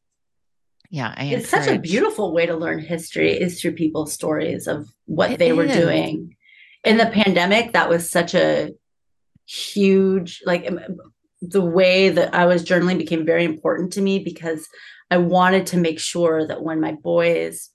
yeah, 0.91 1.15
I 1.17 1.25
it's 1.25 1.47
encourage... 1.47 1.65
such 1.65 1.77
a 1.77 1.81
beautiful 1.81 2.35
way 2.35 2.45
to 2.45 2.55
learn 2.55 2.79
history 2.79 3.33
is 3.33 3.59
through 3.59 3.73
people's 3.73 4.13
stories 4.13 4.67
of 4.67 4.87
what 5.07 5.33
it 5.33 5.39
they 5.39 5.49
is. 5.49 5.57
were 5.57 5.67
doing. 5.67 6.37
In 6.85 6.99
the 6.99 7.07
pandemic, 7.07 7.73
that 7.73 7.89
was 7.89 8.11
such 8.11 8.35
a 8.35 8.73
huge 9.47 10.43
like 10.45 10.69
um, 10.69 10.79
um, 10.79 10.99
the 11.41 11.65
way 11.65 12.11
that 12.11 12.35
I 12.35 12.45
was 12.45 12.67
journaling 12.67 12.99
became 12.99 13.25
very 13.25 13.45
important 13.45 13.95
to 13.95 14.03
me 14.03 14.19
because 14.19 14.69
I 15.11 15.17
wanted 15.17 15.69
to 15.69 15.79
make 15.79 15.99
sure 15.99 16.47
that 16.47 16.63
when 16.63 16.83
my 16.83 16.93
boys, 16.93 17.71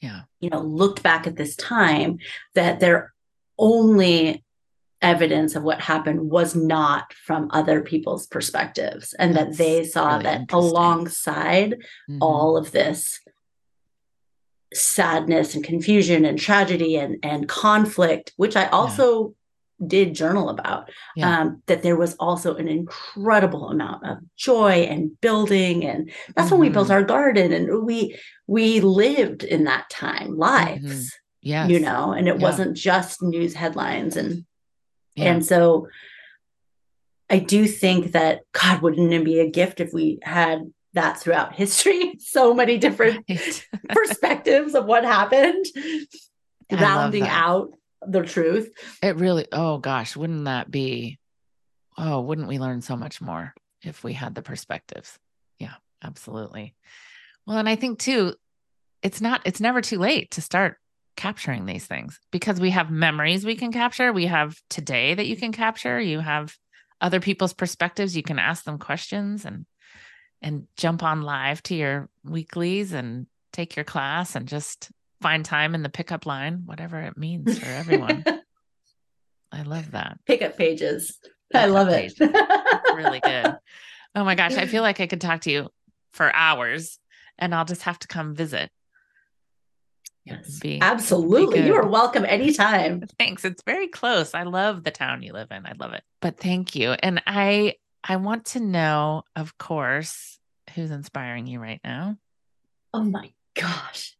yeah, 0.00 0.20
you 0.38 0.50
know, 0.50 0.60
looked 0.60 1.02
back 1.02 1.26
at 1.26 1.34
this 1.34 1.56
time, 1.56 2.18
that 2.54 2.78
they're 2.78 3.12
only 3.58 4.44
evidence 5.06 5.54
of 5.54 5.62
what 5.62 5.80
happened 5.80 6.20
was 6.28 6.56
not 6.56 7.12
from 7.14 7.48
other 7.52 7.80
people's 7.80 8.26
perspectives 8.26 9.14
and 9.14 9.34
That's 9.34 9.56
that 9.56 9.64
they 9.64 9.84
saw 9.84 10.16
really 10.16 10.24
that 10.24 10.52
alongside 10.52 11.72
mm-hmm. 11.72 12.18
all 12.20 12.56
of 12.56 12.72
this 12.72 13.20
sadness 14.74 15.54
and 15.54 15.62
confusion 15.62 16.24
and 16.24 16.38
tragedy 16.38 16.96
and 16.96 17.18
and 17.22 17.48
conflict 17.48 18.32
which 18.36 18.56
i 18.56 18.66
also 18.66 19.28
yeah. 19.78 19.86
did 19.86 20.14
journal 20.14 20.48
about 20.48 20.90
yeah. 21.14 21.40
um, 21.40 21.62
that 21.66 21.84
there 21.84 21.96
was 21.96 22.14
also 22.16 22.56
an 22.56 22.66
incredible 22.66 23.70
amount 23.70 24.04
of 24.04 24.18
joy 24.36 24.86
and 24.90 25.18
building 25.20 25.84
and 25.84 26.10
that's 26.34 26.48
mm-hmm. 26.48 26.58
when 26.58 26.60
we 26.62 26.68
built 26.68 26.88
mm-hmm. 26.88 26.94
our 26.94 27.04
garden 27.04 27.52
and 27.52 27.84
we 27.84 28.18
we 28.48 28.80
lived 28.80 29.44
in 29.44 29.64
that 29.64 29.88
time 29.88 30.36
lives 30.36 30.82
mm-hmm. 30.84 31.48
yeah 31.48 31.68
you 31.68 31.78
know 31.78 32.12
and 32.12 32.26
it 32.26 32.40
yeah. 32.40 32.42
wasn't 32.42 32.76
just 32.76 33.22
news 33.22 33.54
headlines 33.54 34.16
and 34.16 34.44
yeah. 35.16 35.32
and 35.32 35.44
so 35.44 35.88
i 37.28 37.38
do 37.38 37.66
think 37.66 38.12
that 38.12 38.42
god 38.52 38.82
wouldn't 38.82 39.12
it 39.12 39.24
be 39.24 39.40
a 39.40 39.50
gift 39.50 39.80
if 39.80 39.92
we 39.92 40.18
had 40.22 40.70
that 40.96 41.20
throughout 41.20 41.54
history. 41.54 42.16
So 42.18 42.52
many 42.52 42.76
different 42.76 43.24
right. 43.28 43.66
perspectives 43.88 44.74
of 44.74 44.86
what 44.86 45.04
happened, 45.04 45.64
rounding 46.72 47.28
out 47.28 47.70
the 48.04 48.22
truth. 48.22 48.70
It 49.00 49.16
really, 49.16 49.46
oh 49.52 49.78
gosh, 49.78 50.16
wouldn't 50.16 50.46
that 50.46 50.70
be, 50.70 51.18
oh, 51.96 52.20
wouldn't 52.22 52.48
we 52.48 52.58
learn 52.58 52.82
so 52.82 52.96
much 52.96 53.20
more 53.20 53.54
if 53.82 54.02
we 54.02 54.12
had 54.12 54.34
the 54.34 54.42
perspectives? 54.42 55.16
Yeah, 55.60 55.74
absolutely. 56.02 56.74
Well, 57.46 57.58
and 57.58 57.68
I 57.68 57.76
think 57.76 58.00
too, 58.00 58.34
it's 59.02 59.20
not, 59.20 59.42
it's 59.44 59.60
never 59.60 59.80
too 59.80 59.98
late 59.98 60.32
to 60.32 60.40
start 60.42 60.78
capturing 61.16 61.64
these 61.66 61.86
things 61.86 62.20
because 62.30 62.60
we 62.60 62.70
have 62.70 62.90
memories 62.90 63.44
we 63.44 63.56
can 63.56 63.72
capture. 63.72 64.12
We 64.12 64.26
have 64.26 64.56
today 64.70 65.14
that 65.14 65.26
you 65.26 65.36
can 65.36 65.52
capture. 65.52 66.00
You 66.00 66.20
have 66.20 66.54
other 67.00 67.20
people's 67.20 67.54
perspectives. 67.54 68.16
You 68.16 68.22
can 68.22 68.38
ask 68.38 68.64
them 68.64 68.78
questions 68.78 69.44
and 69.44 69.66
and 70.42 70.66
jump 70.76 71.02
on 71.02 71.22
live 71.22 71.62
to 71.64 71.74
your 71.74 72.08
weeklies 72.22 72.92
and 72.92 73.26
take 73.52 73.74
your 73.74 73.84
class 73.84 74.36
and 74.36 74.46
just 74.46 74.90
find 75.22 75.44
time 75.44 75.74
in 75.74 75.82
the 75.82 75.88
pickup 75.88 76.26
line, 76.26 76.62
whatever 76.66 77.00
it 77.00 77.16
means 77.16 77.58
for 77.58 77.66
everyone. 77.66 78.22
I 79.52 79.62
love 79.62 79.92
that. 79.92 80.18
Pickup 80.26 80.58
pages. 80.58 81.18
Pickup 81.50 81.64
I 81.64 81.66
love 81.66 81.88
pages. 81.88 82.16
it. 82.20 82.94
really 82.94 83.20
good. 83.20 83.54
Oh 84.14 84.24
my 84.24 84.34
gosh. 84.34 84.54
I 84.54 84.64
feel 84.66 84.80
like 84.88 84.98
I 84.98 85.06
could 85.06 85.20
talk 85.20 85.42
to 85.42 85.50
you 85.50 85.68
for 86.14 86.34
hours 86.34 86.98
and 87.38 87.54
I'll 87.54 87.66
just 87.66 87.82
have 87.82 87.98
to 87.98 88.08
come 88.08 88.34
visit. 88.34 88.70
Yes, 90.26 90.58
be, 90.58 90.80
absolutely. 90.80 91.60
Be 91.60 91.68
you 91.68 91.74
are 91.76 91.86
welcome 91.86 92.24
anytime. 92.24 93.04
Thanks. 93.18 93.44
It's 93.44 93.62
very 93.62 93.86
close. 93.86 94.34
I 94.34 94.42
love 94.42 94.82
the 94.82 94.90
town 94.90 95.22
you 95.22 95.32
live 95.32 95.52
in. 95.52 95.64
I 95.64 95.72
love 95.78 95.92
it. 95.92 96.02
But 96.20 96.38
thank 96.38 96.74
you. 96.74 96.90
And 96.90 97.22
I 97.28 97.74
I 98.02 98.16
want 98.16 98.46
to 98.46 98.60
know, 98.60 99.22
of 99.36 99.56
course, 99.56 100.38
who's 100.74 100.90
inspiring 100.90 101.46
you 101.46 101.60
right 101.60 101.80
now. 101.84 102.16
Oh 102.92 103.04
my 103.04 103.32
gosh. 103.54 104.16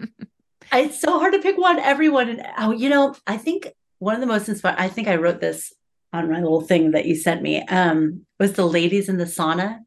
it's 0.72 1.00
so 1.00 1.18
hard 1.18 1.34
to 1.34 1.40
pick 1.40 1.58
one, 1.58 1.78
everyone. 1.78 2.30
And 2.30 2.46
oh, 2.56 2.72
you 2.72 2.88
know, 2.88 3.14
I 3.26 3.36
think 3.36 3.68
one 3.98 4.14
of 4.14 4.22
the 4.22 4.26
most 4.26 4.48
inspiring, 4.48 4.78
I 4.78 4.88
think 4.88 5.08
I 5.08 5.16
wrote 5.16 5.40
this 5.40 5.74
on 6.14 6.30
my 6.30 6.40
little 6.40 6.62
thing 6.62 6.92
that 6.92 7.04
you 7.04 7.14
sent 7.14 7.42
me, 7.42 7.62
um, 7.66 8.24
was 8.40 8.54
the 8.54 8.66
ladies 8.66 9.10
in 9.10 9.18
the 9.18 9.24
sauna. 9.24 9.80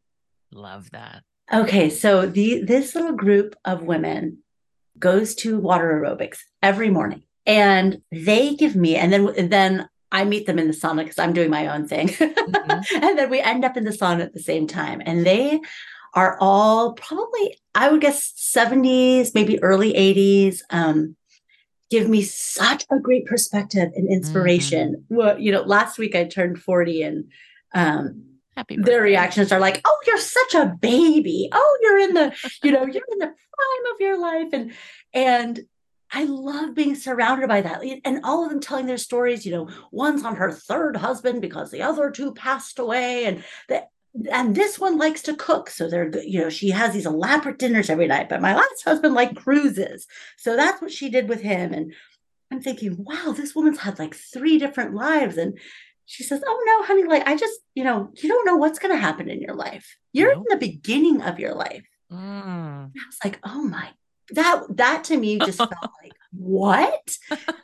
Love 0.52 0.92
that. 0.92 1.24
Okay. 1.52 1.89
So 1.89 2.28
the 2.28 2.64
this 2.64 2.94
little 2.94 3.14
group 3.14 3.56
of 3.66 3.82
women 3.82 4.44
goes 5.02 5.36
to 5.36 5.60
water 5.60 6.02
aerobics 6.02 6.39
every 6.64 6.89
morning 6.89 7.24
and 7.45 8.02
they 8.12 8.56
give 8.56 8.76
me 8.76 8.95
and 8.95 9.12
then 9.12 9.28
and 9.38 9.52
then 9.52 9.89
I 10.12 10.26
meet 10.26 10.45
them 10.45 10.60
in 10.60 10.68
the 10.68 10.74
sauna 10.74 11.04
because 11.04 11.20
I'm 11.20 11.34
doing 11.34 11.49
my 11.49 11.68
own 11.68 11.88
thing. 11.88 12.10
Mm-hmm. 12.10 12.95
and 13.04 13.18
then 13.18 13.30
we 13.30 13.39
end 13.39 13.64
up 13.64 13.78
in 13.78 13.86
the 13.86 13.91
sauna 13.91 14.22
at 14.22 14.34
the 14.34 14.41
same 14.41 14.68
time. 14.68 15.02
And 15.06 15.26
they 15.26 15.62
are 16.14 16.38
all 16.41 16.93
probably, 16.93 17.58
I 17.74 17.89
would 17.89 18.02
guess, 18.02 18.34
70s, 18.34 19.34
maybe 19.34 19.62
early 19.64 19.93
80s. 19.93 20.60
Um, 20.70 21.16
give 21.89 22.10
me 22.10 22.24
such 22.24 22.86
a 22.91 22.99
great 22.99 23.26
perspective 23.26 23.91
and 23.95 24.12
inspiration. 24.12 24.95
Mm-hmm. 24.95 25.16
Well, 25.16 25.39
you 25.39 25.52
know, 25.52 25.62
last 25.62 25.97
week 25.97 26.16
I 26.16 26.26
turned 26.26 26.62
40 26.62 27.04
and 27.04 27.32
um, 27.74 28.24
Happy 28.62 28.78
their 28.78 29.01
reactions 29.01 29.51
are 29.51 29.59
like, 29.59 29.82
"Oh, 29.86 29.97
you're 30.05 30.20
such 30.20 30.53
a 30.53 30.78
baby. 30.80 31.49
Oh, 31.51 31.80
you're 31.82 31.97
in 31.97 32.14
the, 32.14 32.32
you 32.62 32.72
know, 32.72 32.86
you're 32.86 33.07
in 33.12 33.18
the 33.18 33.26
prime 33.26 33.93
of 33.93 33.99
your 33.99 34.20
life." 34.20 34.49
And 34.53 34.72
and 35.14 35.62
I 36.12 36.26
love 36.26 36.76
being 36.76 36.93
surrounded 36.93 37.47
by 37.47 37.62
that. 37.62 37.82
And 38.05 38.20
all 38.24 38.43
of 38.43 38.51
them 38.51 38.59
telling 38.59 38.86
their 38.86 38.99
stories, 38.99 39.47
you 39.47 39.51
know, 39.51 39.70
one's 39.91 40.24
on 40.24 40.36
her 40.36 40.51
third 40.51 40.97
husband 40.97 41.41
because 41.41 41.72
the 41.72 41.82
other 41.82 42.12
two 42.12 42.34
passed 42.34 42.78
away. 42.78 43.26
And 43.26 43.43
that 43.68 43.89
and 44.32 44.55
this 44.55 44.78
one 44.78 44.99
likes 44.99 45.24
to 45.24 45.36
cook. 45.36 45.72
So 45.72 45.89
they're, 45.89 46.16
you 46.22 46.41
know, 46.41 46.49
she 46.49 46.70
has 46.70 46.93
these 46.93 47.07
elaborate 47.07 47.57
dinners 47.57 47.89
every 47.89 48.07
night. 48.07 48.30
But 48.30 48.41
my 48.41 48.53
last 48.53 48.84
husband 48.84 49.16
liked 49.16 49.38
cruises. 49.38 50.05
So 50.38 50.55
that's 50.55 50.84
what 50.84 50.91
she 50.91 51.09
did 51.09 51.30
with 51.30 51.41
him. 51.41 51.74
And 51.74 51.93
I'm 52.51 52.62
thinking, 52.62 52.97
wow, 52.99 53.34
this 53.36 53.55
woman's 53.55 53.80
had 53.80 53.97
like 53.97 54.14
three 54.14 54.59
different 54.59 54.93
lives. 54.93 55.38
And 55.38 55.57
she 56.06 56.24
says, 56.24 56.43
Oh 56.45 56.64
no, 56.66 56.86
honey, 56.86 57.04
like 57.04 57.28
I 57.28 57.36
just, 57.36 57.60
you 57.76 57.84
know, 57.84 58.12
you 58.16 58.30
don't 58.30 58.45
know 58.45 58.56
what's 58.56 58.80
gonna 58.80 58.97
happen 58.97 59.30
in 59.30 59.41
your 59.41 59.56
life. 59.56 59.97
You're 60.14 60.36
nope. 60.36 60.45
in 60.49 60.60
the 60.60 60.68
beginning 60.68 61.22
of 61.22 61.39
your 61.39 61.54
life. 61.54 61.88
Mm. 62.12 62.88
I 62.88 63.06
was 63.08 63.18
like, 63.24 63.39
oh 63.43 63.64
my 63.64 63.89
that 64.32 64.64
that 64.70 65.04
to 65.06 65.18
me 65.18 65.39
just 65.39 65.58
felt 65.58 65.72
like 66.04 66.14
what 66.32 67.18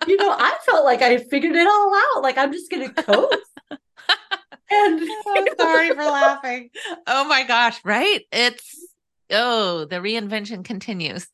you 0.07 0.17
know 0.17 0.29
i 0.31 0.57
felt 0.65 0.83
like 0.85 1.01
i 1.01 1.17
figured 1.17 1.55
it 1.55 1.67
all 1.67 1.95
out 1.95 2.23
like 2.23 2.37
i'm 2.37 2.51
just 2.51 2.69
gonna 2.69 2.91
coast 2.93 3.35
and 3.71 5.01
i'm 5.37 5.47
sorry 5.57 5.89
for 5.89 6.03
laughing 6.03 6.69
oh 7.07 7.27
my 7.27 7.43
gosh 7.43 7.79
right 7.85 8.21
it's 8.31 8.93
oh 9.31 9.85
the 9.85 9.97
reinvention 9.97 10.63
continues 10.63 11.27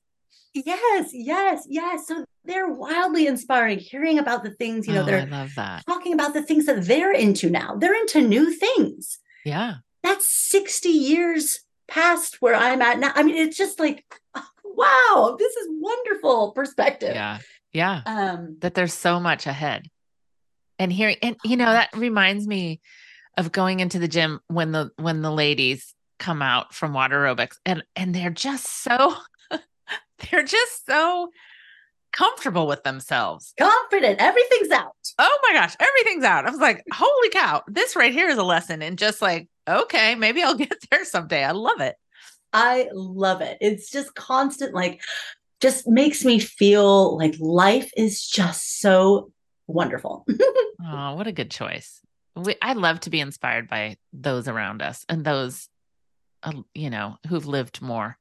yes 0.54 1.10
yes 1.14 1.66
yes 1.68 2.08
so 2.08 2.24
they're 2.46 2.68
wildly 2.68 3.28
inspiring 3.28 3.80
hearing 3.80 4.20
about 4.20 4.44
the 4.44 4.52
things 4.52 4.88
you 4.88 4.94
know 4.94 5.02
oh, 5.02 5.06
they're 5.06 5.22
I 5.22 5.26
love 5.26 5.52
that. 5.56 5.86
talking 5.88 6.14
about 6.14 6.34
the 6.34 6.44
things 6.44 6.66
that 6.66 6.84
they're 6.86 7.14
into 7.14 7.50
now 7.50 7.76
they're 7.76 7.96
into 7.96 8.22
new 8.22 8.52
things 8.52 9.20
yeah 9.46 9.76
that's 10.02 10.28
60 10.28 10.90
years 10.90 11.62
past 11.88 12.42
where 12.42 12.56
i'm 12.56 12.82
at 12.82 13.00
now 13.00 13.12
i 13.16 13.24
mean 13.24 13.36
it's 13.36 13.58
just 13.58 13.80
like 13.80 14.04
wow, 14.76 15.36
this 15.38 15.56
is 15.56 15.68
wonderful 15.70 16.52
perspective. 16.52 17.16
Yeah. 17.16 17.40
Yeah. 17.72 18.02
Um, 18.06 18.58
that 18.60 18.76
there's 18.76 18.94
so 18.94 19.20
much 19.20 19.48
ahead. 19.48 19.90
And 20.80 20.92
hearing 20.92 21.18
and 21.22 21.38
you 21.44 21.58
know, 21.58 21.72
that 21.72 21.90
reminds 21.96 22.48
me 22.48 22.82
of 23.38 23.52
going 23.52 23.80
into 23.80 24.00
the 24.00 24.08
gym 24.08 24.42
when 24.48 24.72
the 24.72 24.92
when 24.98 25.22
the 25.22 25.32
ladies 25.32 25.94
come 26.20 26.42
out 26.42 26.74
from 26.74 26.94
water 26.94 27.24
aerobics 27.24 27.58
and 27.66 27.84
and 27.96 28.14
they're 28.14 28.30
just 28.30 28.66
so 28.84 29.16
they're 30.32 30.44
just 30.44 30.86
so 30.86 31.30
comfortable 32.14 32.68
with 32.68 32.84
themselves. 32.84 33.54
Confident. 33.60 34.22
Everything's 34.22 34.72
out. 34.72 34.96
Oh 35.20 35.40
my 35.44 35.54
gosh, 35.54 35.76
everything's 35.80 36.24
out. 36.24 36.46
I 36.46 36.52
was 36.52 36.60
like, 36.60 36.84
holy 36.94 37.30
cow, 37.30 37.64
this 37.68 37.96
right 37.96 38.14
here 38.14 38.30
is 38.30 38.38
a 38.38 38.44
lesson. 38.44 38.82
And 38.82 38.98
just 38.98 39.22
like, 39.22 39.50
okay, 39.68 40.16
maybe 40.16 40.42
I'll 40.42 40.56
get 40.56 40.78
there 40.90 41.04
someday. 41.04 41.44
I 41.44 41.52
love 41.52 41.82
it. 41.82 41.96
I 42.54 42.88
love 42.94 43.42
it. 43.42 43.58
It's 43.60 43.90
just 43.90 44.14
constant, 44.14 44.74
like, 44.74 45.02
just 45.60 45.88
makes 45.88 46.24
me 46.24 46.40
feel 46.40 47.18
like 47.18 47.36
life 47.40 47.92
is 47.98 48.26
just 48.28 48.80
so 48.80 49.32
wonderful. 49.66 50.26
oh, 50.86 51.16
what 51.16 51.28
a 51.28 51.32
good 51.32 51.50
choice. 51.50 52.00
We, 52.36 52.56
I 52.62 52.74
love 52.74 53.00
to 53.02 53.10
be 53.10 53.20
inspired 53.20 53.68
by 53.68 53.98
those 54.12 54.48
around 54.48 54.82
us 54.82 55.06
and 55.10 55.24
those, 55.26 55.68
uh, 56.44 56.54
you 56.76 56.90
know, 56.90 57.18
who've 57.28 57.46
lived 57.46 57.82
more. 57.82 58.18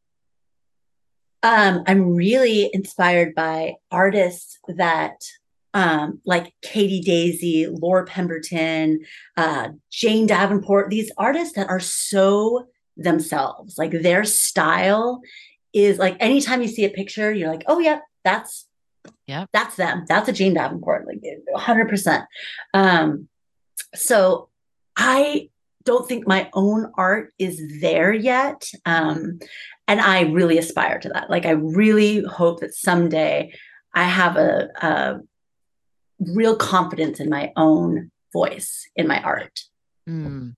Um, 1.43 1.83
I'm 1.87 2.15
really 2.15 2.71
inspired 2.73 3.35
by 3.35 3.75
artists 3.91 4.59
that 4.69 5.17
um, 5.75 6.21
like 6.25 6.55
Katie 6.63 7.01
Daisy, 7.01 7.67
Laura 7.67 8.05
Pemberton, 8.05 9.01
uh, 9.37 9.71
Jane 9.91 10.27
Davenport, 10.27 10.91
these 10.91 11.11
artists 11.17 11.55
that 11.55 11.69
are 11.69 11.81
so 11.81 12.69
themselves. 12.97 13.79
Like 13.79 13.91
their 13.91 14.25
style 14.25 15.23
is 15.73 15.99
like 15.99 16.17
anytime 16.21 16.63
you 16.63 16.69
see 16.69 16.85
a 16.85 16.91
picture, 16.91 17.33
you're 17.33 17.51
like, 17.51 17.65
oh 17.67 17.79
yeah, 17.79 18.01
that's 18.25 18.69
yeah, 19.27 19.47
that's 19.53 19.77
them. 19.77 20.05
That's 20.07 20.29
a 20.29 20.33
Jane 20.33 20.55
Davenport, 20.55 21.07
like 21.07 21.23
100 21.51 21.89
percent. 21.89 22.25
Um, 22.75 23.29
so 23.95 24.49
I 24.97 25.49
don't 25.85 26.07
think 26.07 26.27
my 26.27 26.49
own 26.53 26.93
art 26.97 27.33
is 27.39 27.81
there 27.81 28.13
yet. 28.13 28.71
Um, 28.85 29.41
and 29.93 30.01
I 30.01 30.23
really 30.23 30.59
aspire 30.59 30.99
to 31.01 31.09
that. 31.11 31.31
Like 31.31 31.47
I 31.47 31.51
really 31.51 32.23
hope 32.23 32.61
that 32.61 32.75
someday 32.75 33.53
I 33.95 34.05
have 34.05 34.37
a, 34.37 34.69
a 34.83 35.21
real 36.19 36.57
confidence 36.57 37.21
in 37.21 37.29
my 37.29 37.53
own 37.57 38.11
voice 38.33 38.89
in 38.97 39.07
my 39.07 39.23
art. 39.23 39.61
Mm 40.09 40.55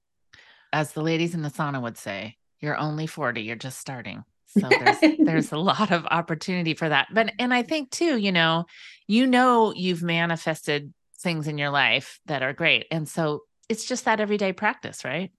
as 0.75 0.93
the 0.93 1.03
ladies 1.03 1.35
in 1.35 1.43
the 1.43 1.51
sauna 1.51 1.81
would 1.81 1.97
say, 1.97 2.37
you're 2.61 2.77
only 2.77 3.07
40, 3.07 3.41
you're 3.43 3.57
just 3.57 3.79
starting. 3.79 4.25
So 4.57 4.69
there's 4.69 5.17
there's 5.19 5.51
a 5.51 5.59
lot 5.59 5.91
of 5.91 6.07
opportunity 6.07 6.75
for 6.75 6.89
that. 6.89 7.09
But 7.13 7.33
and 7.41 7.53
I 7.53 7.65
think 7.65 7.91
too, 7.91 8.17
you 8.17 8.31
know, 8.31 8.67
you 9.09 9.27
know 9.27 9.75
you've 9.75 10.05
manifested 10.05 10.95
things 11.19 11.49
in 11.49 11.59
your 11.59 11.71
life 11.71 12.21
that 12.27 12.45
are 12.45 12.53
great. 12.53 12.87
And 12.93 13.09
so 13.09 13.41
it's 13.69 13.85
just 13.85 14.05
that 14.05 14.21
everyday 14.21 14.53
practice, 14.53 15.05
right? 15.05 15.33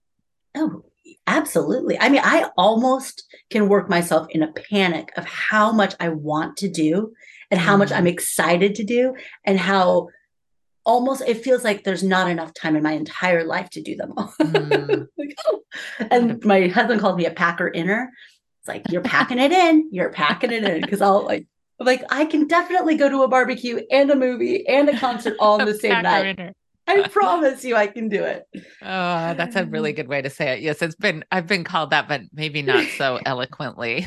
Oh, 0.54 0.82
absolutely. 1.26 1.98
I 1.98 2.08
mean, 2.08 2.22
I 2.24 2.50
almost 2.56 3.24
can 3.50 3.68
work 3.68 3.88
myself 3.88 4.26
in 4.30 4.42
a 4.42 4.52
panic 4.52 5.12
of 5.16 5.24
how 5.24 5.72
much 5.72 5.94
I 6.00 6.08
want 6.10 6.56
to 6.58 6.68
do 6.68 7.12
and 7.50 7.60
how 7.60 7.76
mm. 7.76 7.80
much 7.80 7.92
I'm 7.92 7.98
mm-hmm. 7.98 8.08
excited 8.08 8.74
to 8.76 8.84
do 8.84 9.14
and 9.44 9.58
how 9.58 10.08
almost 10.84 11.22
it 11.26 11.42
feels 11.42 11.64
like 11.64 11.82
there's 11.82 12.04
not 12.04 12.30
enough 12.30 12.54
time 12.54 12.76
in 12.76 12.82
my 12.82 12.92
entire 12.92 13.44
life 13.44 13.68
to 13.70 13.82
do 13.82 13.96
them 13.96 14.14
all. 14.16 14.32
Mm. 14.40 15.06
like, 15.18 15.34
oh. 15.46 15.62
And 16.10 16.42
my 16.44 16.68
husband 16.68 17.00
called 17.00 17.16
me 17.16 17.26
a 17.26 17.32
packer 17.32 17.68
inner. 17.68 18.10
It's 18.60 18.68
like 18.68 18.90
you're 18.90 19.02
packing 19.02 19.38
it 19.38 19.52
in, 19.52 19.88
you're 19.92 20.10
packing 20.10 20.52
it 20.52 20.64
in 20.64 20.80
because 20.80 21.00
I'll 21.00 21.24
like 21.24 21.46
like 21.78 22.02
I 22.08 22.24
can 22.24 22.46
definitely 22.46 22.96
go 22.96 23.08
to 23.08 23.22
a 23.22 23.28
barbecue 23.28 23.82
and 23.90 24.10
a 24.10 24.16
movie 24.16 24.66
and 24.66 24.88
a 24.88 24.98
concert 24.98 25.36
all 25.38 25.60
in 25.60 25.66
the 25.66 25.74
same 25.78 26.02
night. 26.02 26.38
Inner. 26.38 26.52
I 26.88 27.08
promise 27.08 27.64
you 27.64 27.76
I 27.76 27.86
can 27.88 28.08
do 28.08 28.22
it. 28.22 28.46
Oh, 28.54 29.34
that's 29.34 29.56
a 29.56 29.64
really 29.64 29.92
good 29.92 30.08
way 30.08 30.22
to 30.22 30.30
say 30.30 30.52
it. 30.52 30.60
Yes, 30.60 30.82
it's 30.82 30.94
been 30.94 31.24
I've 31.32 31.46
been 31.46 31.64
called 31.64 31.90
that, 31.90 32.08
but 32.08 32.22
maybe 32.32 32.62
not 32.62 32.86
so 32.96 33.18
eloquently. 33.26 34.06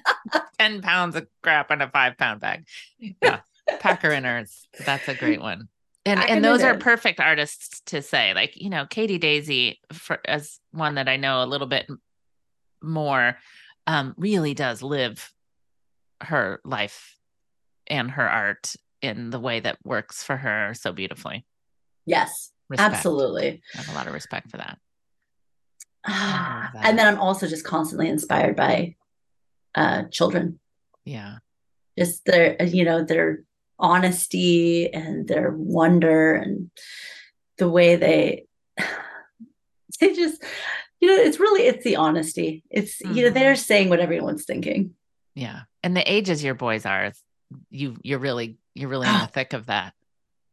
10 0.58 0.82
pounds 0.82 1.16
of 1.16 1.26
crap 1.42 1.70
in 1.70 1.80
a 1.80 1.90
five 1.90 2.16
pound 2.16 2.40
bag. 2.40 2.66
Yeah. 2.98 3.40
Packer 3.80 4.10
inners. 4.10 4.66
That's 4.84 5.08
a 5.08 5.14
great 5.14 5.40
one 5.40 5.68
and 6.06 6.20
and 6.20 6.44
those 6.44 6.62
are 6.62 6.76
perfect 6.78 7.20
artists 7.20 7.80
to 7.86 8.02
say 8.02 8.32
like 8.34 8.56
you 8.56 8.70
know 8.70 8.86
katie 8.86 9.18
daisy 9.18 9.80
for, 9.92 10.18
as 10.24 10.58
one 10.72 10.94
that 10.94 11.08
i 11.08 11.16
know 11.16 11.42
a 11.42 11.46
little 11.46 11.66
bit 11.66 11.86
more 12.82 13.36
um, 13.86 14.14
really 14.16 14.54
does 14.54 14.82
live 14.82 15.32
her 16.22 16.60
life 16.64 17.16
and 17.88 18.10
her 18.10 18.28
art 18.28 18.74
in 19.02 19.30
the 19.30 19.40
way 19.40 19.60
that 19.60 19.78
works 19.84 20.22
for 20.22 20.36
her 20.36 20.72
so 20.74 20.92
beautifully 20.92 21.44
yes 22.06 22.52
respect. 22.70 22.94
absolutely. 22.94 23.62
I 23.74 23.78
have 23.78 23.88
a 23.88 23.94
lot 23.94 24.06
of 24.06 24.14
respect 24.14 24.50
for 24.50 24.56
that. 24.56 24.78
And 26.82 26.98
then 26.98 27.06
i'm 27.06 27.20
also 27.20 27.46
just 27.46 27.64
constantly 27.64 28.08
inspired 28.08 28.56
by 28.56 28.96
uh 29.74 30.04
children. 30.10 30.58
Yeah. 31.04 31.38
Just 31.98 32.24
their 32.24 32.62
you 32.62 32.84
know 32.84 33.04
their 33.04 33.42
honesty 33.78 34.92
and 34.92 35.26
their 35.26 35.50
wonder 35.50 36.34
and 36.34 36.70
the 37.58 37.68
way 37.68 37.96
they 37.96 38.46
they 40.00 40.14
just 40.14 40.42
you 41.00 41.08
know 41.08 41.22
it's 41.22 41.40
really 41.40 41.66
it's 41.66 41.84
the 41.84 41.96
honesty. 41.96 42.62
It's 42.70 43.02
mm-hmm. 43.02 43.14
you 43.14 43.24
know 43.24 43.30
they're 43.30 43.54
mm-hmm. 43.54 43.60
saying 43.60 43.88
what 43.90 44.00
everyone's 44.00 44.44
thinking. 44.44 44.94
Yeah. 45.34 45.62
And 45.82 45.96
the 45.96 46.10
ages 46.10 46.42
your 46.44 46.54
boys 46.54 46.86
are 46.86 47.12
you 47.68 47.96
you're 48.02 48.18
really 48.18 48.58
you're 48.74 48.88
really 48.88 49.08
in 49.08 49.18
the 49.18 49.26
thick 49.26 49.52
of 49.52 49.66
that 49.66 49.92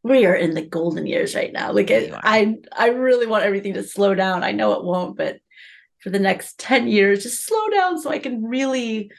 we 0.04 0.26
are 0.26 0.36
in 0.36 0.54
the 0.54 0.62
golden 0.62 1.06
years 1.06 1.36
right 1.36 1.52
now 1.54 1.72
like 1.72 1.90
it, 1.90 2.14
i 2.24 2.56
i 2.72 2.90
really 2.90 3.26
want 3.26 3.44
everything 3.44 3.74
to 3.74 3.84
slow 3.84 4.16
down 4.16 4.44
i 4.44 4.52
know 4.52 4.74
it 4.74 4.84
won't 4.84 5.18
but 5.18 5.40
for 6.00 6.10
the 6.10 6.20
next 6.20 6.60
10 6.60 6.88
years 6.88 7.24
just 7.24 7.46
slow 7.46 7.70
down 7.70 8.00
so 8.00 8.10
i 8.10 8.20
can 8.20 8.44
really 8.46 9.12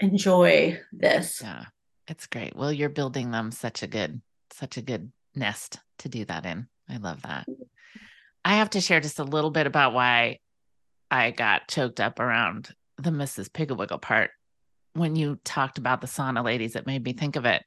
enjoy 0.00 0.78
this 0.92 1.40
yeah 1.42 1.64
it's 2.08 2.26
great. 2.26 2.54
Well, 2.54 2.72
you're 2.72 2.88
building 2.88 3.30
them 3.30 3.50
such 3.50 3.82
a 3.82 3.86
good, 3.86 4.20
such 4.50 4.76
a 4.76 4.82
good 4.82 5.10
nest 5.34 5.78
to 5.98 6.08
do 6.08 6.24
that 6.26 6.44
in. 6.44 6.68
I 6.88 6.98
love 6.98 7.22
that. 7.22 7.46
I 8.44 8.56
have 8.56 8.70
to 8.70 8.80
share 8.80 9.00
just 9.00 9.18
a 9.18 9.24
little 9.24 9.50
bit 9.50 9.66
about 9.66 9.94
why 9.94 10.40
I 11.10 11.30
got 11.30 11.68
choked 11.68 12.00
up 12.00 12.18
around 12.18 12.74
the 12.98 13.10
Mrs. 13.10 13.52
Piggle-Wiggle 13.52 13.98
part 13.98 14.30
when 14.92 15.16
you 15.16 15.38
talked 15.44 15.78
about 15.78 16.02
the 16.02 16.06
sauna 16.06 16.44
ladies. 16.44 16.76
It 16.76 16.86
made 16.86 17.04
me 17.04 17.14
think 17.14 17.36
of 17.36 17.46
it. 17.46 17.64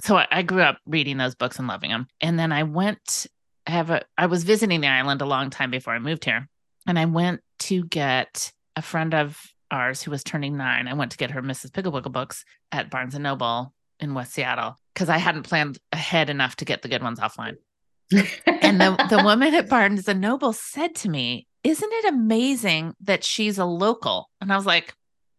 So 0.00 0.16
I, 0.16 0.26
I 0.30 0.42
grew 0.42 0.62
up 0.62 0.78
reading 0.86 1.16
those 1.16 1.34
books 1.34 1.58
and 1.58 1.68
loving 1.68 1.90
them, 1.90 2.06
and 2.20 2.38
then 2.38 2.52
I 2.52 2.62
went. 2.62 3.26
I 3.66 3.72
have 3.72 3.90
a. 3.90 4.02
I 4.16 4.26
was 4.26 4.44
visiting 4.44 4.80
the 4.80 4.88
island 4.88 5.20
a 5.22 5.26
long 5.26 5.50
time 5.50 5.70
before 5.70 5.94
I 5.94 5.98
moved 5.98 6.24
here, 6.24 6.48
and 6.86 6.98
I 6.98 7.04
went 7.04 7.40
to 7.60 7.84
get 7.84 8.52
a 8.76 8.82
friend 8.82 9.14
of 9.14 9.40
ours 9.70 10.02
who 10.02 10.10
was 10.10 10.24
turning 10.24 10.56
nine. 10.56 10.88
I 10.88 10.94
went 10.94 11.10
to 11.12 11.18
get 11.18 11.32
her 11.32 11.42
Mrs. 11.42 11.72
Piggle-Wiggle 11.72 12.10
books 12.10 12.44
at 12.72 12.90
Barnes 12.90 13.14
and 13.14 13.24
Noble 13.24 13.74
in 14.00 14.14
West 14.14 14.32
Seattle 14.32 14.76
because 14.94 15.08
I 15.08 15.18
hadn't 15.18 15.42
planned 15.42 15.78
ahead 15.92 16.30
enough 16.30 16.56
to 16.56 16.64
get 16.64 16.82
the 16.82 16.88
good 16.88 17.02
ones 17.02 17.20
offline. 17.20 17.56
and 18.46 18.80
the, 18.80 19.06
the 19.10 19.20
woman 19.24 19.54
at 19.54 19.68
Barnes 19.68 20.08
and 20.08 20.20
Noble 20.20 20.52
said 20.52 20.94
to 20.96 21.10
me, 21.10 21.46
Isn't 21.64 21.92
it 21.92 22.04
amazing 22.06 22.94
that 23.02 23.24
she's 23.24 23.58
a 23.58 23.64
local? 23.64 24.30
And 24.40 24.52
I 24.52 24.56
was 24.56 24.66
like, 24.66 24.94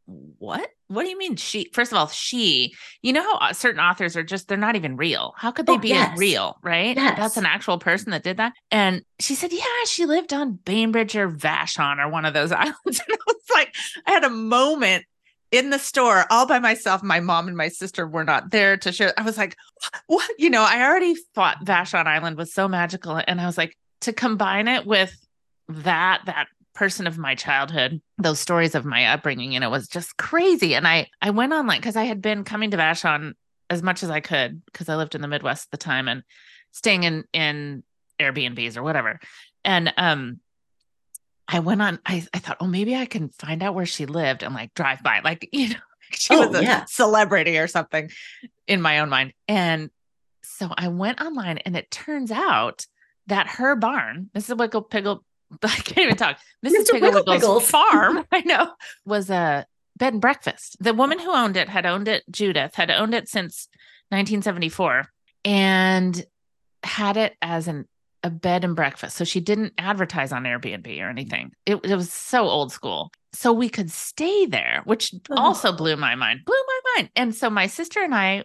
What? 0.10 0.70
What 0.88 1.04
do 1.04 1.10
you 1.10 1.18
mean 1.18 1.36
she? 1.36 1.70
First 1.72 1.92
of 1.92 1.98
all, 1.98 2.08
she, 2.08 2.74
you 3.04 3.14
know 3.14 3.22
how 3.22 3.38
uh, 3.38 3.54
certain 3.54 3.80
authors 3.80 4.16
are 4.18 4.24
just, 4.24 4.48
they're 4.48 4.58
not 4.58 4.76
even 4.76 4.98
real. 4.98 5.36
How 5.38 5.52
could 5.52 5.68
they 5.68 5.74
oh, 5.74 5.78
be 5.78 5.90
yes. 5.90 6.18
real? 6.18 6.58
Right. 6.64 6.96
Yes. 6.96 7.18
That's 7.18 7.38
an 7.38 7.46
actual 7.46 7.78
person 7.78 8.10
that 8.12 8.24
did 8.24 8.38
that. 8.38 8.54
And 8.72 9.04
she 9.20 9.36
said, 9.36 9.54
Yeah, 9.54 9.64
she 9.86 10.06
lived 10.06 10.34
on 10.34 10.54
Bainbridge 10.54 11.16
or 11.16 11.30
Vashon 11.30 12.04
or 12.04 12.10
one 12.10 12.26
of 12.26 12.34
those 12.34 12.52
islands. 12.52 12.76
And 12.86 12.96
I 13.12 13.18
was 13.28 13.36
like, 13.54 13.76
I 14.08 14.12
had 14.12 14.24
a 14.24 14.30
moment 14.30 15.06
in 15.52 15.70
the 15.70 15.80
store 15.80 16.26
all 16.32 16.48
by 16.48 16.60
myself. 16.60 17.04
My 17.04 17.20
mom 17.20 17.48
and 17.48 17.58
my 17.58 17.68
sister 17.68 18.08
were 18.08 18.24
not 18.24 18.52
there 18.52 18.78
to 18.78 18.92
share. 18.92 19.14
I 19.18 19.22
was 19.22 19.38
like, 19.38 19.56
what? 20.08 20.30
You 20.40 20.50
know, 20.50 20.64
I 20.64 20.84
already 20.84 21.16
thought 21.36 21.66
Vashon 21.66 22.08
Island 22.08 22.38
was 22.38 22.54
so 22.54 22.68
magical. 22.68 23.22
And 23.28 23.40
I 23.40 23.46
was 23.46 23.58
like, 23.58 23.76
to 24.02 24.14
combine 24.14 24.68
it 24.68 24.86
with 24.86 25.16
that, 25.68 26.22
that 26.26 26.48
person 26.80 27.08
of 27.08 27.18
my 27.18 27.36
childhood, 27.36 28.02
those 28.18 28.40
stories 28.40 28.74
of 28.74 28.86
my 28.86 29.08
upbringing, 29.08 29.54
and 29.54 29.66
it 29.66 29.70
was 29.70 29.90
just 29.90 30.16
crazy. 30.16 30.76
And 30.76 30.88
I, 30.88 31.10
I 31.22 31.32
went 31.32 31.52
online 31.52 31.80
because 31.80 31.98
I 31.98 32.06
had 32.06 32.22
been 32.22 32.46
coming 32.46 32.72
to 32.72 32.78
Vashon 32.78 33.34
as 33.70 33.84
much 33.84 34.02
as 34.02 34.10
I 34.10 34.22
could 34.22 34.64
because 34.64 34.88
I 34.88 34.96
lived 34.96 35.14
in 35.14 35.22
the 35.22 35.28
Midwest 35.28 35.68
at 35.68 35.72
the 35.72 35.78
time 35.78 36.08
and 36.08 36.24
staying 36.72 37.04
in, 37.04 37.26
in 37.34 37.84
Airbnbs 38.18 38.78
or 38.78 38.84
whatever. 38.84 39.20
And, 39.66 39.94
um, 39.98 40.40
I 41.50 41.60
went 41.60 41.82
on, 41.82 42.00
I, 42.06 42.26
I 42.34 42.40
thought, 42.40 42.58
oh, 42.62 42.68
maybe 42.68 42.96
I 42.96 43.08
can 43.08 43.28
find 43.28 43.62
out 43.62 43.76
where 43.76 43.86
she 43.86 44.06
lived 44.06 44.42
and 44.42 44.56
like 44.56 44.74
drive 44.74 45.04
by, 45.04 45.20
like, 45.22 45.50
you 45.52 45.70
know, 45.70 45.76
she 46.12 46.34
oh, 46.34 46.48
was 46.48 46.62
a 46.62 46.64
yeah. 46.64 46.86
celebrity 46.86 47.58
or 47.58 47.68
something 47.68 48.10
in 48.68 48.82
my 48.82 49.00
own 49.00 49.10
mind. 49.10 49.34
And 49.50 49.90
so 50.44 50.70
I 50.78 50.88
went 50.88 51.20
online 51.20 51.58
and 51.58 51.76
it 51.76 51.92
turns 51.92 52.32
out 52.32 52.86
that 53.28 53.48
her 53.48 53.76
barn, 53.76 54.30
Mrs. 54.34 54.58
Wiggle 54.58 54.84
Piggle, 54.84 55.26
I 55.64 55.68
can't 55.68 55.98
even 56.00 56.16
talk, 56.16 56.40
Mrs. 56.66 56.90
Piggle 56.90 57.24
Wiggle's 57.26 57.70
farm, 57.70 58.26
I 58.32 58.42
know, 58.42 58.72
was 59.06 59.30
a 59.30 59.66
bed 59.98 60.14
and 60.14 60.22
breakfast. 60.22 60.78
The 60.80 60.94
woman 60.94 61.20
who 61.20 61.32
owned 61.32 61.58
it 61.58 61.70
had 61.70 61.86
owned 61.86 62.08
it, 62.08 62.24
Judith, 62.30 62.76
had 62.76 62.92
owned 62.92 63.14
it 63.14 63.28
since 63.28 63.68
1974 64.10 65.06
and 65.46 66.26
had 66.84 67.18
it 67.18 67.36
as 67.42 67.68
an 67.68 67.86
a 68.24 68.30
bed 68.30 68.64
and 68.64 68.76
breakfast. 68.76 69.16
So 69.16 69.24
she 69.24 69.40
didn't 69.40 69.74
advertise 69.78 70.32
on 70.32 70.44
Airbnb 70.44 71.02
or 71.02 71.10
anything. 71.10 71.54
It, 71.66 71.76
it 71.84 71.96
was 71.96 72.12
so 72.12 72.44
old 72.44 72.72
school. 72.72 73.12
So 73.32 73.54
we 73.54 73.70
could 73.70 73.92
stay 73.92 74.46
there, 74.46 74.82
which 74.86 75.14
oh. 75.30 75.36
also 75.38 75.72
blew 75.72 75.96
my 75.96 76.16
mind, 76.16 76.42
blew 76.46 76.56
my 76.68 76.80
mind. 76.96 77.10
And 77.16 77.36
so 77.36 77.50
my 77.50 77.68
sister 77.68 78.02
and 78.02 78.14
I 78.14 78.44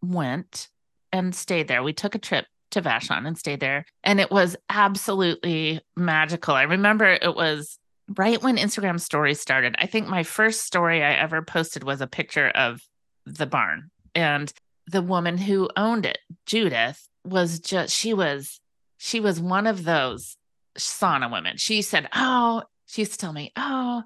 went 0.00 0.68
and 1.12 1.34
stayed 1.34 1.68
there. 1.68 1.82
We 1.82 1.92
took 1.92 2.14
a 2.14 2.18
trip 2.18 2.46
to 2.72 2.82
Vashon 2.82 3.26
and 3.26 3.38
stayed 3.38 3.60
there. 3.60 3.84
And 4.04 4.20
it 4.20 4.30
was 4.30 4.56
absolutely 4.68 5.80
magical. 5.96 6.54
I 6.54 6.62
remember 6.62 7.06
it 7.06 7.34
was 7.34 7.78
right 8.16 8.42
when 8.42 8.56
Instagram 8.56 9.00
stories 9.00 9.40
started. 9.40 9.76
I 9.78 9.86
think 9.86 10.08
my 10.08 10.22
first 10.22 10.62
story 10.62 11.02
I 11.02 11.12
ever 11.12 11.42
posted 11.42 11.84
was 11.84 12.00
a 12.00 12.06
picture 12.06 12.48
of 12.48 12.80
the 13.24 13.46
barn. 13.46 13.90
And 14.14 14.52
the 14.86 15.02
woman 15.02 15.38
who 15.38 15.70
owned 15.76 16.06
it, 16.06 16.18
Judith, 16.46 17.08
was 17.24 17.60
just, 17.60 17.94
she 17.94 18.12
was 18.12 18.60
she 18.98 19.18
was 19.18 19.40
one 19.40 19.66
of 19.66 19.82
those 19.82 20.36
sauna 20.78 21.30
women. 21.30 21.56
She 21.56 21.82
said, 21.82 22.08
Oh, 22.14 22.62
she 22.86 23.02
used 23.02 23.12
to 23.12 23.18
tell 23.18 23.32
me, 23.32 23.52
Oh, 23.56 24.04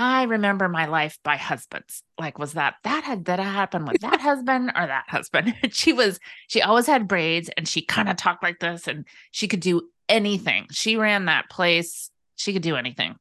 I 0.00 0.22
remember 0.22 0.68
my 0.68 0.86
life 0.86 1.18
by 1.24 1.34
husbands. 1.34 2.04
Like, 2.20 2.38
was 2.38 2.52
that 2.52 2.76
that 2.84 3.02
had 3.02 3.24
that 3.24 3.40
happened 3.40 3.88
with 3.88 4.00
that 4.02 4.20
husband 4.20 4.70
or 4.76 4.86
that 4.86 5.06
husband? 5.08 5.56
she 5.72 5.92
was, 5.92 6.20
she 6.46 6.62
always 6.62 6.86
had 6.86 7.08
braids 7.08 7.50
and 7.56 7.66
she 7.66 7.82
kind 7.82 8.08
of 8.08 8.14
talked 8.14 8.44
like 8.44 8.60
this 8.60 8.86
and 8.86 9.04
she 9.32 9.48
could 9.48 9.58
do 9.58 9.90
anything. 10.08 10.68
She 10.70 10.96
ran 10.96 11.24
that 11.24 11.50
place. 11.50 12.12
She 12.36 12.52
could 12.52 12.62
do 12.62 12.76
anything, 12.76 13.16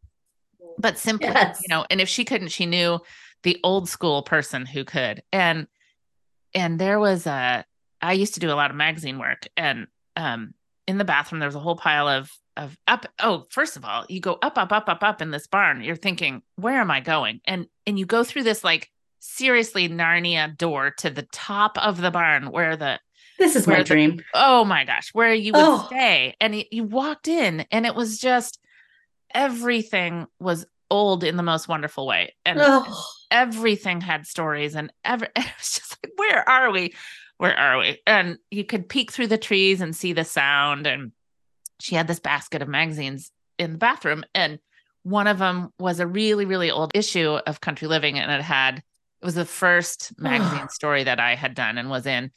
but 0.77 0.99
simply, 0.99 1.29
yes. 1.29 1.63
you 1.67 1.73
know, 1.73 1.83
and 1.89 1.99
if 1.99 2.09
she 2.09 2.23
couldn't, 2.23 2.49
she 2.49 2.67
knew 2.67 2.99
the 3.41 3.59
old 3.63 3.89
school 3.89 4.21
person 4.21 4.67
who 4.67 4.85
could. 4.85 5.23
And, 5.33 5.65
and 6.53 6.77
there 6.77 6.99
was 6.99 7.25
a, 7.25 7.65
I 8.03 8.13
used 8.13 8.35
to 8.35 8.39
do 8.39 8.51
a 8.51 8.53
lot 8.53 8.69
of 8.69 8.77
magazine 8.77 9.17
work 9.17 9.47
and, 9.57 9.87
um, 10.15 10.53
in 10.85 10.99
the 10.99 11.05
bathroom 11.05 11.39
there 11.39 11.47
was 11.47 11.55
a 11.55 11.59
whole 11.59 11.75
pile 11.75 12.07
of 12.07 12.31
of 12.57 12.77
up 12.87 13.05
oh 13.19 13.45
first 13.49 13.77
of 13.77 13.85
all 13.85 14.05
you 14.09 14.19
go 14.19 14.37
up 14.41 14.57
up 14.57 14.71
up 14.71 14.89
up 14.89 15.03
up 15.03 15.21
in 15.21 15.31
this 15.31 15.47
barn 15.47 15.81
you're 15.81 15.95
thinking 15.95 16.41
where 16.55 16.81
am 16.81 16.91
i 16.91 16.99
going 16.99 17.39
and 17.45 17.67
and 17.85 17.97
you 17.97 18.05
go 18.05 18.23
through 18.23 18.43
this 18.43 18.63
like 18.63 18.89
seriously 19.19 19.87
narnia 19.87 20.55
door 20.57 20.91
to 20.91 21.09
the 21.09 21.27
top 21.31 21.77
of 21.77 22.01
the 22.01 22.11
barn 22.11 22.51
where 22.51 22.75
the 22.75 22.99
this 23.39 23.55
is 23.55 23.67
my 23.67 23.77
the, 23.77 23.83
dream 23.83 24.21
oh 24.33 24.65
my 24.65 24.83
gosh 24.83 25.09
where 25.13 25.33
you 25.33 25.53
would 25.53 25.61
oh. 25.61 25.85
stay 25.87 26.35
and 26.41 26.55
it, 26.55 26.67
you 26.71 26.83
walked 26.83 27.27
in 27.27 27.65
and 27.71 27.85
it 27.85 27.95
was 27.95 28.19
just 28.19 28.59
everything 29.33 30.25
was 30.39 30.65
old 30.89 31.23
in 31.23 31.35
the 31.35 31.43
most 31.43 31.67
wonderful 31.67 32.07
way 32.07 32.33
and 32.45 32.59
oh. 32.61 33.05
everything 33.31 34.01
had 34.01 34.25
stories 34.25 34.75
and 34.75 34.91
every 35.03 35.27
it 35.35 35.45
was 35.57 35.73
just 35.73 35.97
like, 36.03 36.13
where 36.17 36.47
are 36.47 36.71
we? 36.71 36.93
Where 37.37 37.57
are 37.57 37.77
we? 37.77 37.99
And 38.07 38.39
you 38.49 38.63
could 38.63 38.89
peek 38.89 39.11
through 39.11 39.27
the 39.27 39.37
trees 39.37 39.81
and 39.81 39.95
see 39.95 40.13
the 40.13 40.23
sound. 40.23 40.87
And 40.87 41.11
she 41.79 41.95
had 41.95 42.07
this 42.07 42.19
basket 42.19 42.61
of 42.61 42.67
magazines 42.67 43.31
in 43.57 43.73
the 43.73 43.77
bathroom. 43.77 44.23
And 44.35 44.59
one 45.03 45.27
of 45.27 45.37
them 45.39 45.69
was 45.79 45.99
a 45.99 46.07
really, 46.07 46.45
really 46.45 46.69
old 46.71 46.91
issue 46.93 47.31
of 47.45 47.61
Country 47.61 47.87
Living. 47.87 48.19
And 48.19 48.31
it 48.31 48.41
had, 48.41 48.77
it 49.21 49.25
was 49.25 49.35
the 49.35 49.45
first 49.45 50.13
magazine 50.19 50.69
story 50.69 51.03
that 51.05 51.19
I 51.19 51.35
had 51.35 51.53
done 51.55 51.77
and 51.77 51.89
was 51.89 52.05
in. 52.05 52.31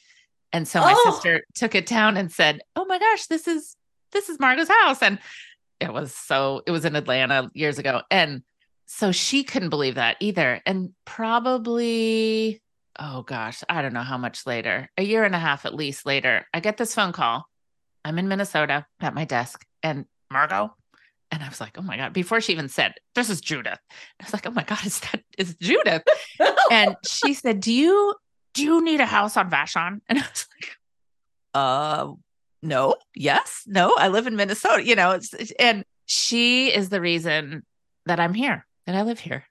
And 0.53 0.67
so 0.67 0.79
my 0.81 0.93
Oh. 0.95 1.11
sister 1.11 1.43
took 1.55 1.75
it 1.75 1.85
down 1.85 2.17
and 2.17 2.31
said, 2.31 2.61
Oh 2.75 2.85
my 2.85 2.99
gosh, 2.99 3.27
this 3.27 3.47
is 3.47 3.75
this 4.11 4.27
is 4.27 4.39
Margo's 4.39 4.67
house. 4.67 5.01
And 5.01 5.19
it 5.79 5.93
was 5.93 6.13
so 6.13 6.61
it 6.67 6.71
was 6.71 6.83
in 6.85 6.95
Atlanta 6.95 7.49
years 7.53 7.79
ago. 7.79 8.01
And 8.11 8.43
so 8.85 9.13
she 9.13 9.45
couldn't 9.45 9.69
believe 9.69 9.95
that 9.95 10.17
either. 10.19 10.61
And 10.65 10.89
probably, 11.05 12.61
oh 12.99 13.21
gosh, 13.23 13.63
I 13.69 13.81
don't 13.81 13.93
know 13.93 14.01
how 14.01 14.17
much 14.17 14.45
later, 14.45 14.89
a 14.97 15.03
year 15.03 15.23
and 15.23 15.33
a 15.33 15.39
half 15.39 15.65
at 15.65 15.73
least 15.73 16.05
later, 16.05 16.45
I 16.53 16.59
get 16.59 16.75
this 16.77 16.93
phone 16.93 17.13
call. 17.13 17.45
I'm 18.03 18.17
in 18.19 18.27
Minnesota 18.27 18.85
at 18.99 19.13
my 19.13 19.25
desk 19.25 19.65
and 19.83 20.05
Margo. 20.31 20.75
And 21.33 21.41
I 21.41 21.47
was 21.47 21.61
like, 21.61 21.77
oh 21.77 21.81
my 21.81 21.95
God, 21.95 22.11
before 22.11 22.41
she 22.41 22.51
even 22.51 22.67
said, 22.67 22.93
this 23.15 23.29
is 23.29 23.39
Judith. 23.39 23.79
I 24.19 24.23
was 24.25 24.33
like, 24.33 24.45
oh 24.45 24.51
my 24.51 24.63
God, 24.63 24.85
is 24.85 24.99
that 24.99 25.21
is 25.37 25.55
Judith? 25.55 26.03
and 26.71 26.95
she 27.05 27.33
said, 27.33 27.61
Do 27.61 27.71
you 27.71 28.15
do 28.53 28.63
you 28.63 28.83
need 28.83 28.99
a 28.99 29.05
house 29.05 29.37
on 29.37 29.49
Vashon? 29.49 30.01
And 30.09 30.19
I 30.19 30.21
was 30.21 30.47
like, 30.59 30.77
uh 31.53 32.11
no, 32.63 32.95
yes, 33.15 33.63
no, 33.65 33.95
I 33.97 34.09
live 34.09 34.27
in 34.27 34.35
Minnesota, 34.35 34.85
you 34.85 34.95
know, 34.95 35.19
and 35.57 35.83
she 36.05 36.67
is 36.67 36.89
the 36.89 37.01
reason 37.01 37.65
that 38.05 38.19
I'm 38.19 38.35
here, 38.35 38.67
that 38.85 38.95
I 38.95 39.01
live 39.01 39.19
here. 39.19 39.45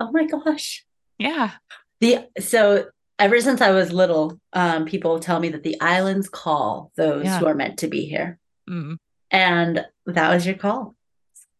oh 0.00 0.10
my 0.12 0.26
gosh. 0.26 0.84
Yeah. 1.18 1.52
The 2.00 2.26
so 2.38 2.86
ever 3.20 3.40
since 3.40 3.60
I 3.60 3.70
was 3.70 3.92
little, 3.92 4.40
um, 4.52 4.86
people 4.86 5.20
tell 5.20 5.38
me 5.38 5.50
that 5.50 5.62
the 5.62 5.80
islands 5.80 6.28
call 6.28 6.90
those 6.96 7.24
Yeah. 7.24 7.38
who 7.38 7.46
are 7.46 7.54
meant 7.54 7.78
to 7.80 7.86
be 7.88 8.06
here. 8.06 8.38
Mm. 8.68 8.96
And 9.30 9.86
that 10.06 10.30
was 10.30 10.44
your 10.44 10.56
call. 10.56 10.96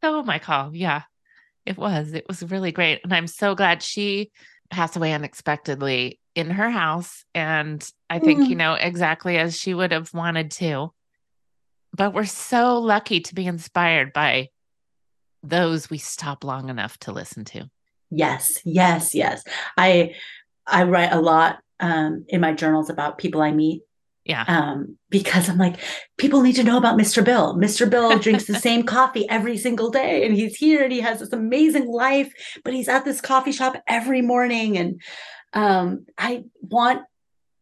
So 0.03 0.23
my 0.25 0.39
call. 0.39 0.75
Yeah. 0.75 1.03
It 1.67 1.77
was. 1.77 2.15
It 2.15 2.25
was 2.27 2.43
really 2.43 2.73
great. 2.73 3.01
And 3.05 3.13
I'm 3.13 3.27
so 3.27 3.55
glad 3.55 3.83
she 3.83 4.31
passed 4.71 4.97
away 4.97 5.13
unexpectedly 5.13 6.19
in 6.35 6.51
her 6.51 6.71
house. 6.71 7.25
And 7.35 7.87
I 8.09 8.19
think, 8.19 8.41
Mhm. 8.41 8.49
you 8.49 8.57
know, 8.57 8.75
exactly 8.75 9.37
as 9.37 9.59
she 9.59 9.75
would 9.75 9.93
have 9.93 10.13
wanted 10.15 10.51
to. 10.53 10.93
But 11.93 12.15
we're 12.15 12.25
so 12.25 12.79
lucky 12.79 13.21
to 13.21 13.35
be 13.35 13.47
inspired 13.47 14.13
by 14.13 14.49
those 15.43 15.91
we 15.91 15.99
stop 15.99 16.45
long 16.45 16.69
enough 16.69 16.99
to 17.01 17.13
listen 17.13 17.45
to. 17.47 17.69
Yes, 18.11 18.59
yes, 18.65 19.15
yes. 19.15 19.45
I 19.77 20.15
I 20.71 20.85
write 20.85 21.12
a 21.12 21.21
lot 21.21 21.59
um, 21.81 22.25
in 22.29 22.41
my 22.41 22.53
journals 22.53 22.91
about 22.91 23.18
people 23.18 23.41
I 23.43 23.53
meet 23.53 23.83
Yeah. 24.25 24.45
um, 24.47 24.97
because 25.09 25.49
I'm 25.49 25.59
like, 25.59 25.77
people 26.18 26.43
need 26.43 26.57
to 26.57 26.64
know 26.64 26.77
about 26.79 26.99
Mr. 26.99 27.25
Bill. 27.25 27.57
Mr. 27.57 27.89
Bill 27.89 28.18
drinks 28.25 28.45
the 28.47 28.55
same 28.55 28.83
coffee 28.85 29.29
every 29.29 29.57
single 29.59 29.91
day, 29.91 30.25
and 30.27 30.35
he's 30.35 30.57
here 30.57 30.83
and 30.83 30.93
he 30.93 31.01
has 31.01 31.21
this 31.21 31.33
amazing 31.33 31.89
life, 31.89 32.33
but 32.64 32.73
he's 32.75 32.89
at 32.89 33.05
this 33.05 33.21
coffee 33.21 33.53
shop 33.53 33.77
every 33.87 34.23
morning. 34.23 34.79
And 34.79 35.01
um, 35.53 36.07
I 36.18 36.45
want 36.61 37.03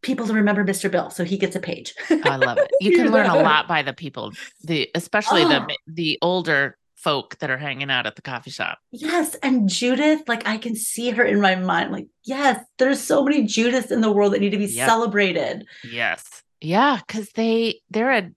people 0.01 0.27
to 0.29 0.33
remember 0.33 0.65
Mr. 0.65 0.91
Bill, 0.91 1.11
so 1.11 1.25
he 1.25 1.37
gets 1.39 1.57
a 1.57 1.61
page. 1.61 1.93
I 2.11 2.37
love 2.37 2.57
it. 2.59 2.71
You 2.81 2.93
can 2.97 3.11
learn 3.11 3.27
a 3.27 3.35
lot 3.43 3.67
by 3.67 3.83
the 3.83 3.93
people, 3.93 4.33
the 4.63 4.89
especially 4.95 5.43
Oh. 5.43 5.49
the 5.49 5.77
the 5.87 6.19
older 6.23 6.78
folk 6.99 7.39
that 7.39 7.51
are 7.51 7.59
hanging 7.59 7.91
out 7.91 8.07
at 8.07 8.17
the 8.17 8.23
coffee 8.23 8.51
shop. 8.51 8.79
Yes, 8.91 9.35
and 9.37 9.69
Judith, 9.69 10.23
like 10.27 10.47
I 10.47 10.59
can 10.59 10.75
see 10.75 11.11
her 11.11 11.25
in 11.25 11.41
my 11.41 11.55
mind. 11.55 11.93
Like, 11.93 12.09
yes, 12.25 12.63
there's 12.79 13.01
so 13.01 13.23
many 13.23 13.45
Judiths 13.45 13.91
in 13.93 14.01
the 14.01 14.11
world 14.11 14.33
that 14.33 14.41
need 14.41 14.51
to 14.51 14.59
be 14.59 14.67
Yep. 14.67 14.89
celebrated. 14.89 15.65
Yes. 15.85 16.43
Yeah, 16.61 16.99
cuz 17.07 17.31
they 17.35 17.81
they're 17.89 18.11
a 18.11 18.31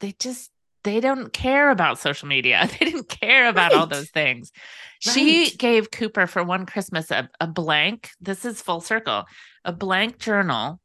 they 0.00 0.14
just 0.18 0.50
they 0.84 1.00
don't 1.00 1.32
care 1.32 1.70
about 1.70 1.98
social 1.98 2.28
media. 2.28 2.68
They 2.78 2.86
didn't 2.86 3.08
care 3.08 3.48
about 3.48 3.72
all 3.72 3.86
those 3.86 4.10
things. 4.10 4.52
She 5.00 5.50
gave 5.56 5.90
Cooper 5.90 6.26
for 6.26 6.44
one 6.44 6.66
Christmas 6.66 7.10
a, 7.10 7.28
a 7.40 7.46
blank, 7.46 8.10
this 8.20 8.44
is 8.44 8.62
full 8.62 8.80
circle, 8.80 9.24
a 9.64 9.72
blank 9.72 10.18
journal 10.18 10.80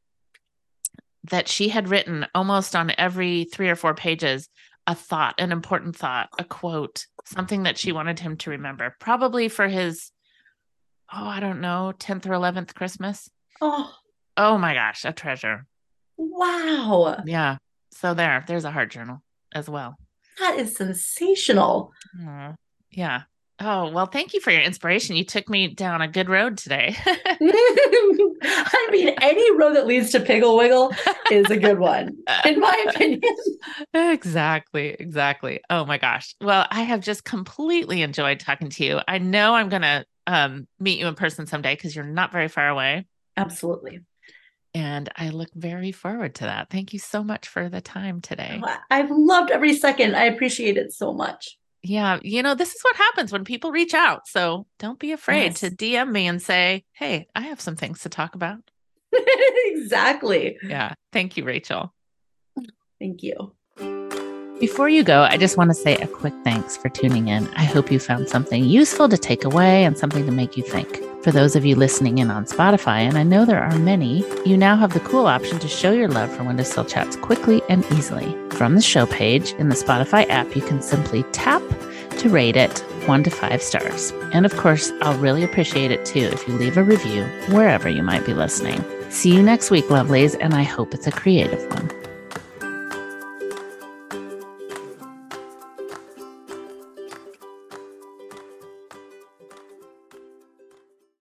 that 1.29 1.47
she 1.47 1.69
had 1.69 1.89
written 1.89 2.25
almost 2.33 2.75
on 2.75 2.91
every 2.97 3.43
three 3.45 3.69
or 3.69 3.75
four 3.75 3.93
pages 3.93 4.49
a 4.87 4.95
thought, 4.95 5.35
an 5.37 5.51
important 5.51 5.95
thought, 5.95 6.29
a 6.39 6.43
quote, 6.43 7.05
something 7.25 7.63
that 7.63 7.77
she 7.77 7.91
wanted 7.91 8.19
him 8.19 8.37
to 8.37 8.49
remember, 8.51 8.95
probably 8.99 9.47
for 9.49 9.67
his, 9.67 10.11
oh, 11.13 11.25
I 11.25 11.39
don't 11.39 11.61
know, 11.61 11.93
10th 11.97 12.25
or 12.25 12.31
11th 12.31 12.73
Christmas. 12.73 13.29
Oh, 13.61 13.93
Oh 14.37 14.57
my 14.57 14.73
gosh, 14.73 15.03
a 15.05 15.11
treasure. 15.11 15.65
wow. 16.17 17.17
Yeah. 17.25 17.57
So 17.91 18.13
there, 18.13 18.43
there's 18.47 18.63
a 18.65 18.71
heart 18.71 18.91
journal 18.91 19.21
as 19.53 19.69
well. 19.69 19.95
That 20.39 20.57
is 20.59 20.75
sensational. 20.75 21.91
Yeah. 22.91 23.23
Oh, 23.61 23.89
well, 23.89 24.05
thank 24.05 24.33
you 24.33 24.39
for 24.39 24.51
your 24.51 24.61
inspiration. 24.61 25.17
You 25.17 25.25
took 25.25 25.49
me 25.49 25.67
down 25.67 26.01
a 26.01 26.07
good 26.07 26.29
road 26.29 26.57
today. 26.57 26.95
I 27.05 28.87
mean, 28.91 29.09
any 29.21 29.57
road 29.57 29.75
that 29.75 29.85
leads 29.85 30.11
to 30.11 30.21
Piggle 30.21 30.55
Wiggle 30.57 30.93
is 31.29 31.49
a 31.49 31.57
good 31.57 31.77
one, 31.77 32.17
in 32.45 32.59
my 32.59 32.85
opinion. 32.89 33.21
exactly. 33.93 34.95
Exactly. 34.97 35.59
Oh 35.69 35.85
my 35.85 35.97
gosh. 35.97 36.35
Well, 36.39 36.65
I 36.71 36.83
have 36.83 37.01
just 37.01 37.25
completely 37.25 38.01
enjoyed 38.01 38.39
talking 38.39 38.69
to 38.69 38.85
you. 38.85 38.99
I 39.07 39.17
know 39.17 39.55
I'm 39.55 39.67
going 39.69 39.81
to 39.81 40.05
um, 40.25 40.67
meet 40.79 40.99
you 40.99 41.07
in 41.07 41.15
person 41.15 41.45
someday 41.45 41.75
because 41.75 41.95
you're 41.95 42.05
not 42.05 42.31
very 42.31 42.47
far 42.47 42.69
away. 42.69 43.05
Absolutely. 43.35 43.99
And 44.73 45.09
I 45.15 45.29
look 45.29 45.49
very 45.53 45.91
forward 45.91 46.35
to 46.35 46.43
that. 46.45 46.69
Thank 46.69 46.93
you 46.93 46.99
so 46.99 47.23
much 47.23 47.47
for 47.47 47.69
the 47.69 47.81
time 47.81 48.21
today. 48.21 48.61
I've 48.89 49.09
loved 49.09 49.51
every 49.51 49.73
second. 49.73 50.15
I 50.15 50.25
appreciate 50.25 50.77
it 50.77 50.93
so 50.93 51.11
much. 51.11 51.57
Yeah. 51.81 52.19
You 52.21 52.43
know, 52.43 52.55
this 52.55 52.75
is 52.75 52.81
what 52.81 52.95
happens 52.97 53.31
when 53.31 53.45
people 53.45 53.71
reach 53.71 53.93
out. 53.93 54.27
So 54.27 54.65
don't 54.79 54.99
be 54.99 55.11
afraid 55.13 55.43
Yes. 55.45 55.59
to 55.61 55.69
DM 55.71 56.11
me 56.11 56.27
and 56.27 56.41
say, 56.41 56.83
hey, 56.91 57.27
I 57.35 57.41
have 57.43 57.61
some 57.61 57.75
things 57.75 58.01
to 58.01 58.09
talk 58.09 58.35
about. 58.35 58.59
exactly. 59.13 60.57
Yeah. 60.63 60.93
Thank 61.11 61.37
you, 61.37 61.43
Rachel. 61.43 61.93
Thank 62.99 63.23
you. 63.23 63.53
Before 64.59 64.89
you 64.89 65.03
go, 65.03 65.21
I 65.21 65.37
just 65.37 65.55
want 65.55 65.69
to 65.69 65.73
say 65.73 65.95
a 65.95 66.07
quick 66.07 66.33
thanks 66.43 66.75
for 66.75 66.89
tuning 66.89 67.29
in. 67.29 67.47
I 67.55 67.63
hope 67.63 67.89
you 67.91 67.97
found 67.97 68.27
something 68.27 68.65
useful 68.65 69.07
to 69.07 69.17
take 69.17 69.45
away 69.45 69.85
and 69.85 69.97
something 69.97 70.25
to 70.25 70.33
make 70.33 70.57
you 70.57 70.63
think. 70.63 70.99
For 71.23 71.31
those 71.31 71.55
of 71.55 71.65
you 71.65 71.75
listening 71.75 72.17
in 72.17 72.29
on 72.29 72.43
Spotify, 72.45 72.99
and 72.99 73.17
I 73.17 73.23
know 73.23 73.45
there 73.45 73.63
are 73.63 73.77
many, 73.79 74.25
you 74.45 74.57
now 74.57 74.75
have 74.75 74.93
the 74.93 74.99
cool 75.01 75.27
option 75.27 75.59
to 75.59 75.67
show 75.69 75.91
your 75.93 76.09
love 76.09 76.29
for 76.35 76.43
Windowsill 76.43 76.85
Chats 76.85 77.15
quickly 77.15 77.61
and 77.69 77.85
easily. 77.93 78.35
From 78.59 78.75
the 78.75 78.81
show 78.81 79.05
page 79.05 79.53
in 79.53 79.69
the 79.69 79.75
Spotify 79.75 80.27
app, 80.27 80.53
you 80.53 80.61
can 80.61 80.81
simply 80.81 81.23
tap 81.31 81.61
to 82.17 82.27
rate 82.27 82.57
it 82.57 82.77
one 83.05 83.23
to 83.23 83.29
five 83.29 83.63
stars. 83.63 84.11
And 84.33 84.45
of 84.45 84.53
course, 84.57 84.91
I'll 85.01 85.17
really 85.17 85.45
appreciate 85.45 85.91
it 85.91 86.05
too 86.05 86.29
if 86.33 86.45
you 86.45 86.55
leave 86.55 86.75
a 86.75 86.83
review 86.83 87.23
wherever 87.51 87.87
you 87.87 88.03
might 88.03 88.25
be 88.25 88.33
listening. 88.33 88.83
See 89.09 89.33
you 89.33 89.41
next 89.41 89.71
week, 89.71 89.85
lovelies, 89.85 90.35
and 90.41 90.53
I 90.53 90.63
hope 90.63 90.93
it's 90.93 91.07
a 91.07 91.11
creative 91.11 91.65
one. 91.73 91.98